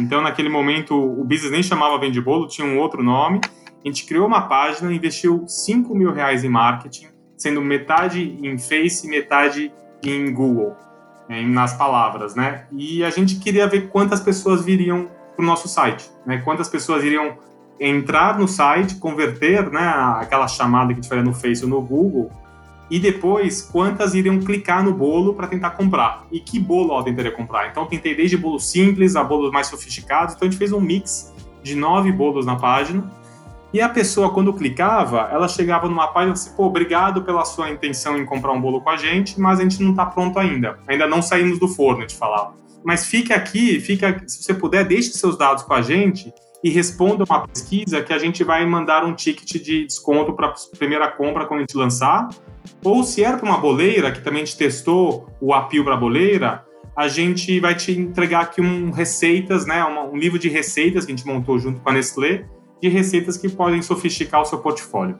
Então, 0.00 0.22
naquele 0.22 0.48
momento, 0.48 0.94
o 0.94 1.24
business 1.24 1.50
nem 1.50 1.62
chamava 1.62 1.98
Vende 1.98 2.20
Bolo, 2.20 2.46
tinha 2.46 2.66
um 2.66 2.78
outro 2.78 3.02
nome. 3.02 3.40
A 3.84 3.88
gente 3.88 4.06
criou 4.06 4.26
uma 4.26 4.42
página, 4.42 4.92
investiu 4.92 5.44
5 5.46 5.94
mil 5.94 6.12
reais 6.12 6.44
em 6.44 6.48
marketing, 6.48 7.08
sendo 7.36 7.60
metade 7.60 8.38
em 8.42 8.58
Face 8.58 9.06
e 9.06 9.10
metade 9.10 9.72
em 10.02 10.32
Google 10.32 10.76
nas 11.28 11.74
palavras, 11.74 12.34
né? 12.34 12.64
E 12.72 13.04
a 13.04 13.10
gente 13.10 13.36
queria 13.36 13.66
ver 13.66 13.88
quantas 13.88 14.20
pessoas 14.20 14.64
viriam 14.64 15.08
para 15.36 15.42
o 15.42 15.46
nosso 15.46 15.68
site, 15.68 16.10
né? 16.26 16.38
Quantas 16.38 16.68
pessoas 16.68 17.04
iriam 17.04 17.36
entrar 17.78 18.38
no 18.38 18.48
site, 18.48 18.96
converter, 18.96 19.70
né? 19.70 19.86
Aquela 20.20 20.48
chamada 20.48 20.88
que 20.88 20.92
a 20.94 21.02
gente 21.02 21.08
faria 21.08 21.24
no 21.24 21.34
Face 21.34 21.62
ou 21.62 21.68
no 21.68 21.80
Google, 21.82 22.30
e 22.90 22.98
depois 22.98 23.60
quantas 23.60 24.14
iriam 24.14 24.38
clicar 24.40 24.82
no 24.82 24.94
bolo 24.94 25.34
para 25.34 25.46
tentar 25.46 25.70
comprar. 25.70 26.26
E 26.32 26.40
que 26.40 26.58
bolo 26.58 26.94
ela 26.94 27.04
tentaria 27.04 27.30
comprar? 27.30 27.68
Então, 27.68 27.84
tentei 27.84 28.14
desde 28.14 28.36
bolos 28.36 28.70
simples 28.70 29.14
a 29.14 29.22
bolos 29.22 29.52
mais 29.52 29.66
sofisticados. 29.66 30.34
Então, 30.34 30.48
a 30.48 30.50
gente 30.50 30.58
fez 30.58 30.72
um 30.72 30.80
mix 30.80 31.34
de 31.62 31.74
nove 31.74 32.10
bolos 32.10 32.46
na 32.46 32.56
página 32.56 33.04
e 33.72 33.80
a 33.82 33.88
pessoa, 33.88 34.32
quando 34.32 34.52
clicava, 34.54 35.28
ela 35.30 35.46
chegava 35.46 35.88
numa 35.88 36.08
página 36.08 36.32
assim, 36.32 36.50
pô, 36.56 36.66
obrigado 36.66 37.22
pela 37.22 37.44
sua 37.44 37.70
intenção 37.70 38.16
em 38.16 38.24
comprar 38.24 38.52
um 38.52 38.60
bolo 38.60 38.80
com 38.80 38.88
a 38.88 38.96
gente, 38.96 39.38
mas 39.38 39.60
a 39.60 39.62
gente 39.62 39.82
não 39.82 39.90
está 39.90 40.06
pronto 40.06 40.38
ainda. 40.38 40.78
Ainda 40.86 41.06
não 41.06 41.20
saímos 41.20 41.58
do 41.58 41.68
forno, 41.68 42.00
gente 42.00 42.16
falava. 42.16 42.54
Mas 42.82 43.06
fique 43.06 43.32
aqui, 43.32 43.78
fica, 43.80 44.22
se 44.26 44.42
você 44.42 44.54
puder, 44.54 44.84
deixe 44.84 45.12
seus 45.12 45.36
dados 45.36 45.64
com 45.64 45.74
a 45.74 45.82
gente 45.82 46.32
e 46.64 46.70
responda 46.70 47.24
uma 47.28 47.46
pesquisa 47.46 48.02
que 48.02 48.12
a 48.12 48.18
gente 48.18 48.42
vai 48.42 48.64
mandar 48.64 49.04
um 49.04 49.14
ticket 49.14 49.62
de 49.62 49.84
desconto 49.84 50.32
para 50.32 50.48
a 50.48 50.54
primeira 50.78 51.08
compra 51.08 51.44
quando 51.44 51.58
a 51.58 51.62
gente 51.62 51.76
lançar. 51.76 52.28
Ou 52.82 53.02
se 53.04 53.22
era 53.22 53.36
para 53.36 53.48
uma 53.48 53.58
boleira, 53.58 54.10
que 54.10 54.22
também 54.22 54.42
a 54.42 54.44
gente 54.46 54.56
testou 54.56 55.28
o 55.40 55.52
apio 55.52 55.84
para 55.84 55.96
boleira, 55.96 56.64
a 56.96 57.06
gente 57.06 57.60
vai 57.60 57.74
te 57.74 57.92
entregar 57.92 58.40
aqui 58.40 58.60
um 58.60 58.90
receitas, 58.90 59.66
né, 59.66 59.84
um 59.84 60.16
livro 60.16 60.38
de 60.38 60.48
receitas 60.48 61.04
que 61.04 61.12
a 61.12 61.16
gente 61.16 61.26
montou 61.26 61.58
junto 61.58 61.80
com 61.80 61.90
a 61.90 61.92
Nestlé, 61.92 62.44
de 62.80 62.88
receitas 62.88 63.36
que 63.36 63.48
podem 63.48 63.82
sofisticar 63.82 64.42
o 64.42 64.44
seu 64.44 64.58
portfólio. 64.58 65.18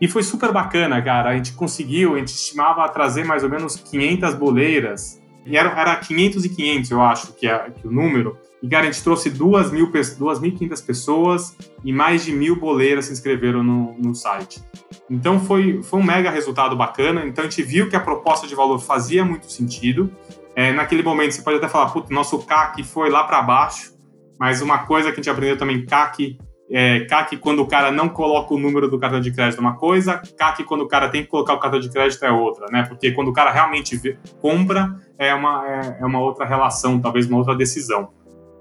E 0.00 0.06
foi 0.06 0.22
super 0.22 0.52
bacana, 0.52 1.00
cara. 1.00 1.30
A 1.30 1.36
gente 1.36 1.52
conseguiu, 1.52 2.14
a 2.14 2.18
gente 2.18 2.28
estimava 2.28 2.86
trazer 2.88 3.24
mais 3.24 3.42
ou 3.42 3.48
menos 3.48 3.76
500 3.76 4.34
boleiras. 4.34 5.22
E 5.46 5.56
era, 5.56 5.70
era 5.80 5.96
500 5.96 6.44
e 6.44 6.48
500, 6.48 6.90
eu 6.90 7.00
acho, 7.00 7.32
que 7.32 7.46
é 7.46 7.70
que 7.70 7.86
o 7.86 7.90
número. 7.90 8.36
E, 8.62 8.68
cara, 8.68 8.88
a 8.88 8.90
gente 8.90 9.02
trouxe 9.02 9.30
2.500 9.30 10.84
pessoas 10.84 11.56
e 11.84 11.92
mais 11.92 12.24
de 12.24 12.32
mil 12.32 12.56
boleiras 12.56 13.06
se 13.06 13.12
inscreveram 13.12 13.62
no, 13.62 13.96
no 13.98 14.14
site. 14.14 14.62
Então, 15.08 15.38
foi, 15.38 15.82
foi 15.82 16.00
um 16.00 16.02
mega 16.02 16.30
resultado 16.30 16.74
bacana. 16.74 17.24
Então, 17.24 17.44
a 17.44 17.48
gente 17.48 17.62
viu 17.62 17.88
que 17.88 17.96
a 17.96 18.00
proposta 18.00 18.46
de 18.46 18.54
valor 18.54 18.78
fazia 18.78 19.24
muito 19.24 19.50
sentido. 19.50 20.10
É, 20.54 20.72
naquele 20.72 21.02
momento, 21.02 21.32
você 21.32 21.42
pode 21.42 21.58
até 21.58 21.68
falar, 21.68 21.90
puta, 21.90 22.12
nosso 22.12 22.38
CAC 22.40 22.82
foi 22.82 23.08
lá 23.08 23.24
para 23.24 23.40
baixo. 23.40 23.94
Mas 24.38 24.60
uma 24.60 24.78
coisa 24.78 25.10
que 25.10 25.20
a 25.20 25.22
gente 25.22 25.30
aprendeu 25.30 25.56
também, 25.56 25.86
CAC 25.86 26.38
é, 26.70 27.00
CAC 27.00 27.36
quando 27.36 27.60
o 27.60 27.66
cara 27.66 27.92
não 27.92 28.08
coloca 28.08 28.52
o 28.52 28.58
número 28.58 28.88
do 28.88 28.98
cartão 28.98 29.20
de 29.20 29.32
crédito 29.32 29.58
é 29.58 29.60
uma 29.60 29.76
coisa, 29.76 30.20
CAC 30.36 30.64
quando 30.64 30.82
o 30.82 30.88
cara 30.88 31.08
tem 31.08 31.22
que 31.22 31.28
colocar 31.28 31.54
o 31.54 31.60
cartão 31.60 31.78
de 31.78 31.90
crédito 31.90 32.24
é 32.24 32.30
outra, 32.30 32.66
né? 32.70 32.84
Porque 32.88 33.12
quando 33.12 33.28
o 33.28 33.32
cara 33.32 33.50
realmente 33.50 33.96
vê, 33.96 34.18
compra, 34.40 34.96
é 35.18 35.34
uma, 35.34 35.66
é, 35.66 35.98
é, 36.00 36.04
uma 36.04 36.20
outra 36.20 36.44
relação, 36.44 37.00
talvez 37.00 37.26
uma 37.26 37.38
outra 37.38 37.54
decisão. 37.54 38.08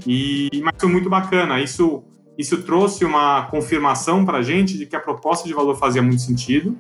E, 0.06 0.50
mas 0.63 0.76
foi 0.78 0.89
muito 0.89 1.10
bacana. 1.10 1.60
Isso 1.60 2.04
isso 2.38 2.62
trouxe 2.63 3.06
uma 3.06 3.44
confirmação 3.44 4.26
para 4.26 4.39
a 4.39 4.41
gente 4.41 4.78
de 4.78 4.86
que 4.86 4.96
a 4.96 5.00
proposta 5.00 5.48
de 5.48 5.54
valor 5.54 5.76
fazia 5.76 6.02
muito 6.02 6.22
sentido 6.22 6.78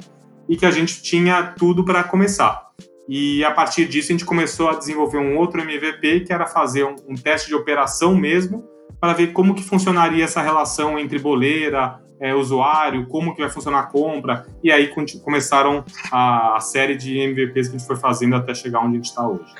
e 0.49 0.57
que 0.57 0.65
a 0.65 0.71
gente 0.71 1.01
tinha 1.01 1.41
tudo 1.57 1.83
para 1.83 2.03
começar. 2.03 2.69
E 3.07 3.43
a 3.43 3.51
partir 3.51 3.87
disso 3.87 4.11
a 4.11 4.13
gente 4.13 4.25
começou 4.25 4.69
a 4.69 4.75
desenvolver 4.75 5.17
um 5.17 5.37
outro 5.37 5.61
MVP 5.61 6.21
que 6.21 6.33
era 6.33 6.45
fazer 6.45 6.83
um, 6.83 6.95
um 7.07 7.15
teste 7.15 7.47
de 7.47 7.55
operação 7.55 8.15
mesmo 8.15 8.67
para 8.99 9.13
ver 9.13 9.33
como 9.33 9.53
que 9.53 9.63
funcionaria 9.63 10.23
essa 10.23 10.41
relação 10.41 10.97
entre 10.97 11.19
boleira, 11.19 11.99
é, 12.19 12.33
usuário, 12.33 13.07
como 13.07 13.35
que 13.35 13.41
vai 13.41 13.49
funcionar 13.49 13.79
a 13.79 13.83
compra, 13.83 14.45
e 14.63 14.71
aí 14.71 14.89
começaram 15.23 15.83
a, 16.11 16.55
a, 16.55 16.59
série 16.59 16.95
de 16.95 17.17
MVPs 17.17 17.67
que 17.67 17.75
a 17.75 17.77
gente 17.77 17.87
foi 17.87 17.97
fazendo 17.97 18.35
até 18.35 18.53
chegar 18.53 18.79
onde 18.79 18.93
a 18.93 18.95
gente 18.95 19.05
está 19.05 19.27
hoje. 19.27 19.53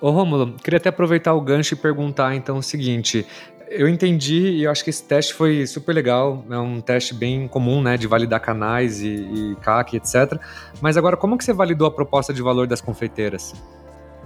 Ô 0.00 0.10
Romulo, 0.10 0.54
queria 0.54 0.78
até 0.78 0.88
aproveitar 0.88 1.32
o 1.32 1.40
gancho 1.40 1.74
e 1.74 1.76
perguntar 1.76 2.34
então 2.34 2.58
o 2.58 2.62
seguinte, 2.62 3.24
eu 3.68 3.88
entendi 3.88 4.50
e 4.50 4.64
eu 4.64 4.70
acho 4.70 4.82
que 4.84 4.90
esse 4.90 5.02
teste 5.04 5.32
foi 5.32 5.66
super 5.66 5.94
legal, 5.94 6.44
é 6.50 6.58
um 6.58 6.80
teste 6.80 7.14
bem 7.14 7.48
comum, 7.48 7.80
né, 7.80 7.96
de 7.96 8.06
validar 8.06 8.40
canais 8.40 9.00
e, 9.00 9.08
e 9.08 9.56
CAC, 9.62 9.96
etc. 9.96 10.38
Mas 10.80 10.96
agora, 10.96 11.16
como 11.16 11.38
que 11.38 11.44
você 11.44 11.52
validou 11.52 11.86
a 11.86 11.90
proposta 11.90 12.34
de 12.34 12.42
valor 12.42 12.66
das 12.66 12.80
confeiteiras? 12.80 13.54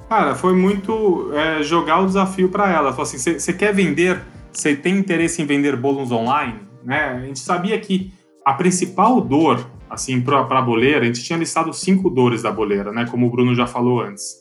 Cara, 0.09 0.37
foi 0.37 0.55
muito 0.55 1.33
é, 1.35 1.63
jogar 1.65 2.01
o 2.01 2.07
desafio 2.07 2.49
para 2.49 2.71
ela. 2.71 2.91
Falou 2.93 3.03
assim, 3.03 3.19
você 3.19 3.53
quer 3.53 3.75
vender, 3.75 4.23
você 4.53 4.77
tem 4.77 4.97
interesse 4.97 5.43
em 5.43 5.47
vender 5.47 5.77
bolos 5.77 6.13
online? 6.13 6.61
Né? 6.85 7.07
A 7.07 7.21
gente 7.21 7.41
sabia 7.41 7.79
que 7.81 8.13
a 8.45 8.53
principal 8.53 9.21
dor, 9.21 9.69
assim, 9.91 10.21
para 10.21 10.41
a 10.41 10.63
boleira, 10.63 11.01
a 11.01 11.05
gente 11.05 11.25
tinha 11.25 11.37
listado 11.37 11.73
cinco 11.75 12.09
dores 12.09 12.43
da 12.43 12.53
boleira, 12.53 12.93
né, 12.93 13.07
como 13.11 13.27
o 13.27 13.31
Bruno 13.31 13.53
já 13.57 13.67
falou 13.67 14.01
antes. 14.01 14.37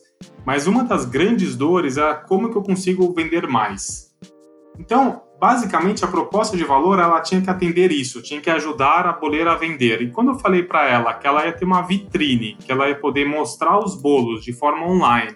Mas 0.45 0.67
uma 0.67 0.83
das 0.83 1.05
grandes 1.05 1.55
dores 1.55 1.97
era 1.97 2.13
como 2.13 2.51
que 2.51 2.55
eu 2.55 2.61
consigo 2.61 3.11
vender 3.13 3.47
mais. 3.47 4.13
Então, 4.79 5.23
basicamente, 5.39 6.05
a 6.05 6.07
proposta 6.07 6.55
de 6.55 6.63
valor 6.63 6.99
ela 6.99 7.19
tinha 7.21 7.41
que 7.41 7.49
atender 7.49 7.91
isso, 7.91 8.21
tinha 8.21 8.39
que 8.39 8.49
ajudar 8.51 9.07
a 9.07 9.13
boleira 9.13 9.53
a 9.53 9.55
vender. 9.55 10.03
E 10.03 10.11
quando 10.11 10.29
eu 10.29 10.35
falei 10.35 10.61
para 10.61 10.87
ela 10.87 11.15
que 11.15 11.25
ela 11.25 11.43
ia 11.43 11.51
ter 11.51 11.65
uma 11.65 11.81
vitrine, 11.81 12.55
que 12.63 12.71
ela 12.71 12.87
ia 12.87 12.95
poder 12.95 13.27
mostrar 13.27 13.79
os 13.79 13.99
bolos 13.99 14.43
de 14.43 14.53
forma 14.53 14.85
online, 14.85 15.35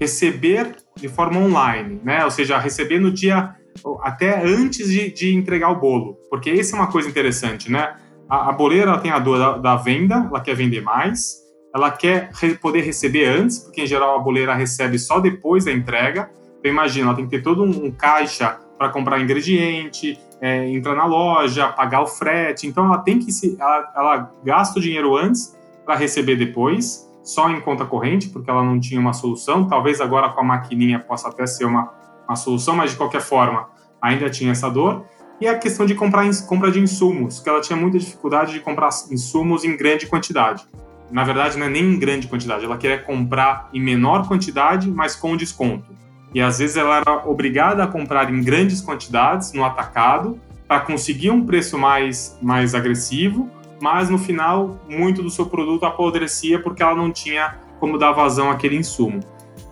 receber 0.00 0.76
de 0.96 1.08
forma 1.08 1.40
online, 1.40 2.00
né? 2.02 2.24
Ou 2.24 2.30
seja, 2.30 2.58
receber 2.58 2.98
no 2.98 3.10
dia 3.10 3.54
até 4.02 4.42
antes 4.42 4.88
de, 4.88 5.12
de 5.12 5.34
entregar 5.34 5.70
o 5.70 5.78
bolo, 5.78 6.18
porque 6.30 6.50
essa 6.50 6.74
é 6.74 6.78
uma 6.78 6.90
coisa 6.90 7.08
interessante, 7.08 7.70
né? 7.70 7.94
A, 8.28 8.50
a 8.50 8.52
boleira 8.52 8.98
tem 8.98 9.10
a 9.10 9.18
dor 9.18 9.38
da, 9.38 9.58
da, 9.58 9.76
venda, 9.76 10.26
ela 10.28 10.40
quer 10.40 10.54
vender 10.54 10.80
mais, 10.80 11.36
ela 11.74 11.90
quer 11.90 12.30
re, 12.32 12.54
poder 12.54 12.80
receber 12.80 13.26
antes, 13.26 13.58
porque 13.58 13.82
em 13.82 13.86
geral 13.86 14.16
a 14.16 14.22
boleira 14.22 14.54
recebe 14.54 14.98
só 14.98 15.20
depois 15.20 15.64
da 15.64 15.72
entrega. 15.72 16.30
Então 16.58 16.70
imagina, 16.72 17.08
ela 17.08 17.16
tem 17.16 17.26
que 17.26 17.30
ter 17.30 17.42
todo 17.42 17.62
um, 17.62 17.86
um 17.86 17.90
caixa 17.90 18.58
para 18.78 18.88
comprar 18.88 19.20
ingrediente, 19.20 20.18
é, 20.40 20.68
entrar 20.70 20.94
na 20.94 21.06
loja, 21.06 21.68
pagar 21.68 22.02
o 22.02 22.06
frete. 22.06 22.66
Então 22.66 22.86
ela 22.86 22.98
tem 22.98 23.18
que 23.18 23.30
se, 23.30 23.56
ela, 23.60 23.92
ela 23.94 24.32
gasta 24.44 24.78
o 24.78 24.82
dinheiro 24.82 25.16
antes 25.16 25.56
para 25.84 25.94
receber 25.94 26.36
depois, 26.36 27.05
só 27.26 27.50
em 27.50 27.60
conta 27.60 27.84
corrente, 27.84 28.28
porque 28.28 28.48
ela 28.48 28.62
não 28.62 28.78
tinha 28.78 29.00
uma 29.00 29.12
solução. 29.12 29.66
Talvez 29.66 30.00
agora 30.00 30.28
com 30.28 30.40
a 30.40 30.44
maquininha 30.44 31.00
possa 31.00 31.28
até 31.28 31.44
ser 31.44 31.64
uma, 31.64 31.92
uma 32.26 32.36
solução, 32.36 32.76
mas 32.76 32.92
de 32.92 32.96
qualquer 32.96 33.20
forma 33.20 33.68
ainda 34.00 34.30
tinha 34.30 34.52
essa 34.52 34.70
dor. 34.70 35.04
E 35.40 35.48
a 35.48 35.58
questão 35.58 35.84
de 35.84 35.94
comprar 35.94 36.24
compra 36.46 36.70
de 36.70 36.78
insumos, 36.78 37.40
que 37.40 37.48
ela 37.48 37.60
tinha 37.60 37.76
muita 37.76 37.98
dificuldade 37.98 38.52
de 38.52 38.60
comprar 38.60 38.90
insumos 39.10 39.64
em 39.64 39.76
grande 39.76 40.06
quantidade. 40.06 40.64
Na 41.10 41.24
verdade, 41.24 41.58
não 41.58 41.66
é 41.66 41.68
nem 41.68 41.82
em 41.82 41.98
grande 41.98 42.28
quantidade, 42.28 42.64
ela 42.64 42.76
queria 42.76 42.98
comprar 42.98 43.68
em 43.74 43.80
menor 43.80 44.26
quantidade, 44.26 44.88
mas 44.88 45.16
com 45.16 45.36
desconto. 45.36 45.94
E 46.32 46.40
às 46.40 46.58
vezes 46.58 46.76
ela 46.76 46.96
era 46.96 47.28
obrigada 47.28 47.82
a 47.82 47.86
comprar 47.86 48.32
em 48.32 48.42
grandes 48.42 48.80
quantidades 48.80 49.52
no 49.52 49.64
atacado 49.64 50.40
para 50.66 50.80
conseguir 50.80 51.30
um 51.30 51.44
preço 51.44 51.78
mais, 51.78 52.38
mais 52.40 52.74
agressivo, 52.74 53.50
mas 53.80 54.08
no 54.08 54.18
final 54.18 54.80
muito 54.88 55.22
do 55.22 55.30
seu 55.30 55.46
produto 55.46 55.84
apodrecia 55.84 56.60
porque 56.62 56.82
ela 56.82 56.94
não 56.94 57.10
tinha 57.10 57.56
como 57.78 57.98
dar 57.98 58.12
vazão 58.12 58.50
àquele 58.50 58.76
insumo. 58.76 59.20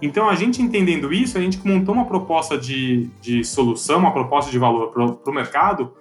Então, 0.01 0.29
a 0.29 0.35
gente 0.35 0.61
entendendo 0.61 1.13
isso, 1.13 1.39
a 1.39 1.41
gente 1.41 1.67
montou 1.67 1.95
uma 1.95 2.05
proposta 2.05 2.59
de, 2.59 3.09
de 3.21 3.45
solução, 3.45 3.99
uma 3.99 4.13
proposta 4.13 4.51
de 4.51 4.59
valor 4.59 4.91
para 4.91 5.31
o 5.31 5.35
mercado, 5.35 5.93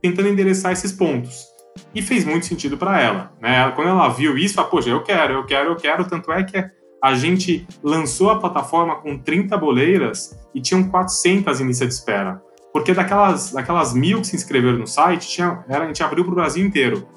tentando 0.00 0.28
endereçar 0.28 0.72
esses 0.72 0.92
pontos. 0.92 1.46
E 1.94 2.02
fez 2.02 2.24
muito 2.24 2.46
sentido 2.46 2.76
para 2.76 3.00
ela. 3.00 3.32
Né? 3.40 3.70
Quando 3.72 3.88
ela 3.88 4.08
viu 4.08 4.36
isso, 4.36 4.58
ela, 4.58 4.68
poxa, 4.68 4.90
eu 4.90 5.02
quero, 5.02 5.34
eu 5.34 5.44
quero, 5.44 5.70
eu 5.70 5.76
quero. 5.76 6.04
Tanto 6.04 6.30
é 6.30 6.44
que 6.44 6.64
a 7.02 7.14
gente 7.14 7.66
lançou 7.82 8.30
a 8.30 8.38
plataforma 8.38 8.96
com 8.96 9.18
30 9.18 9.56
boleiras 9.56 10.38
e 10.54 10.60
tinham 10.60 10.88
400 10.88 11.60
em 11.60 11.66
lista 11.66 11.86
de 11.86 11.94
espera. 11.94 12.42
Porque 12.72 12.92
daquelas, 12.92 13.52
daquelas 13.52 13.94
mil 13.94 14.20
que 14.20 14.26
se 14.26 14.36
inscreveram 14.36 14.78
no 14.78 14.86
site, 14.86 15.28
tinha, 15.28 15.64
era, 15.68 15.84
a 15.84 15.86
gente 15.86 16.02
abriu 16.02 16.24
para 16.24 16.32
o 16.32 16.36
Brasil 16.36 16.64
inteiro. 16.64 17.08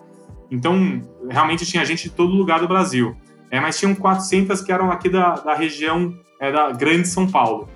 Então, 0.52 1.02
realmente 1.30 1.66
tinha 1.66 1.84
gente 1.86 2.04
de 2.04 2.10
todo 2.10 2.34
lugar 2.34 2.60
do 2.60 2.68
Brasil. 2.68 3.16
É, 3.50 3.60
mas 3.60 3.80
tinham 3.80 3.96
400 3.96 4.62
que 4.62 4.72
eram 4.72 4.92
aqui 4.92 5.10
da, 5.10 5.36
da 5.36 5.56
região 5.56 6.14
é, 6.40 6.52
da 6.52 6.72
Grande 6.72 7.08
São 7.08 7.30
Paulo. 7.30 7.68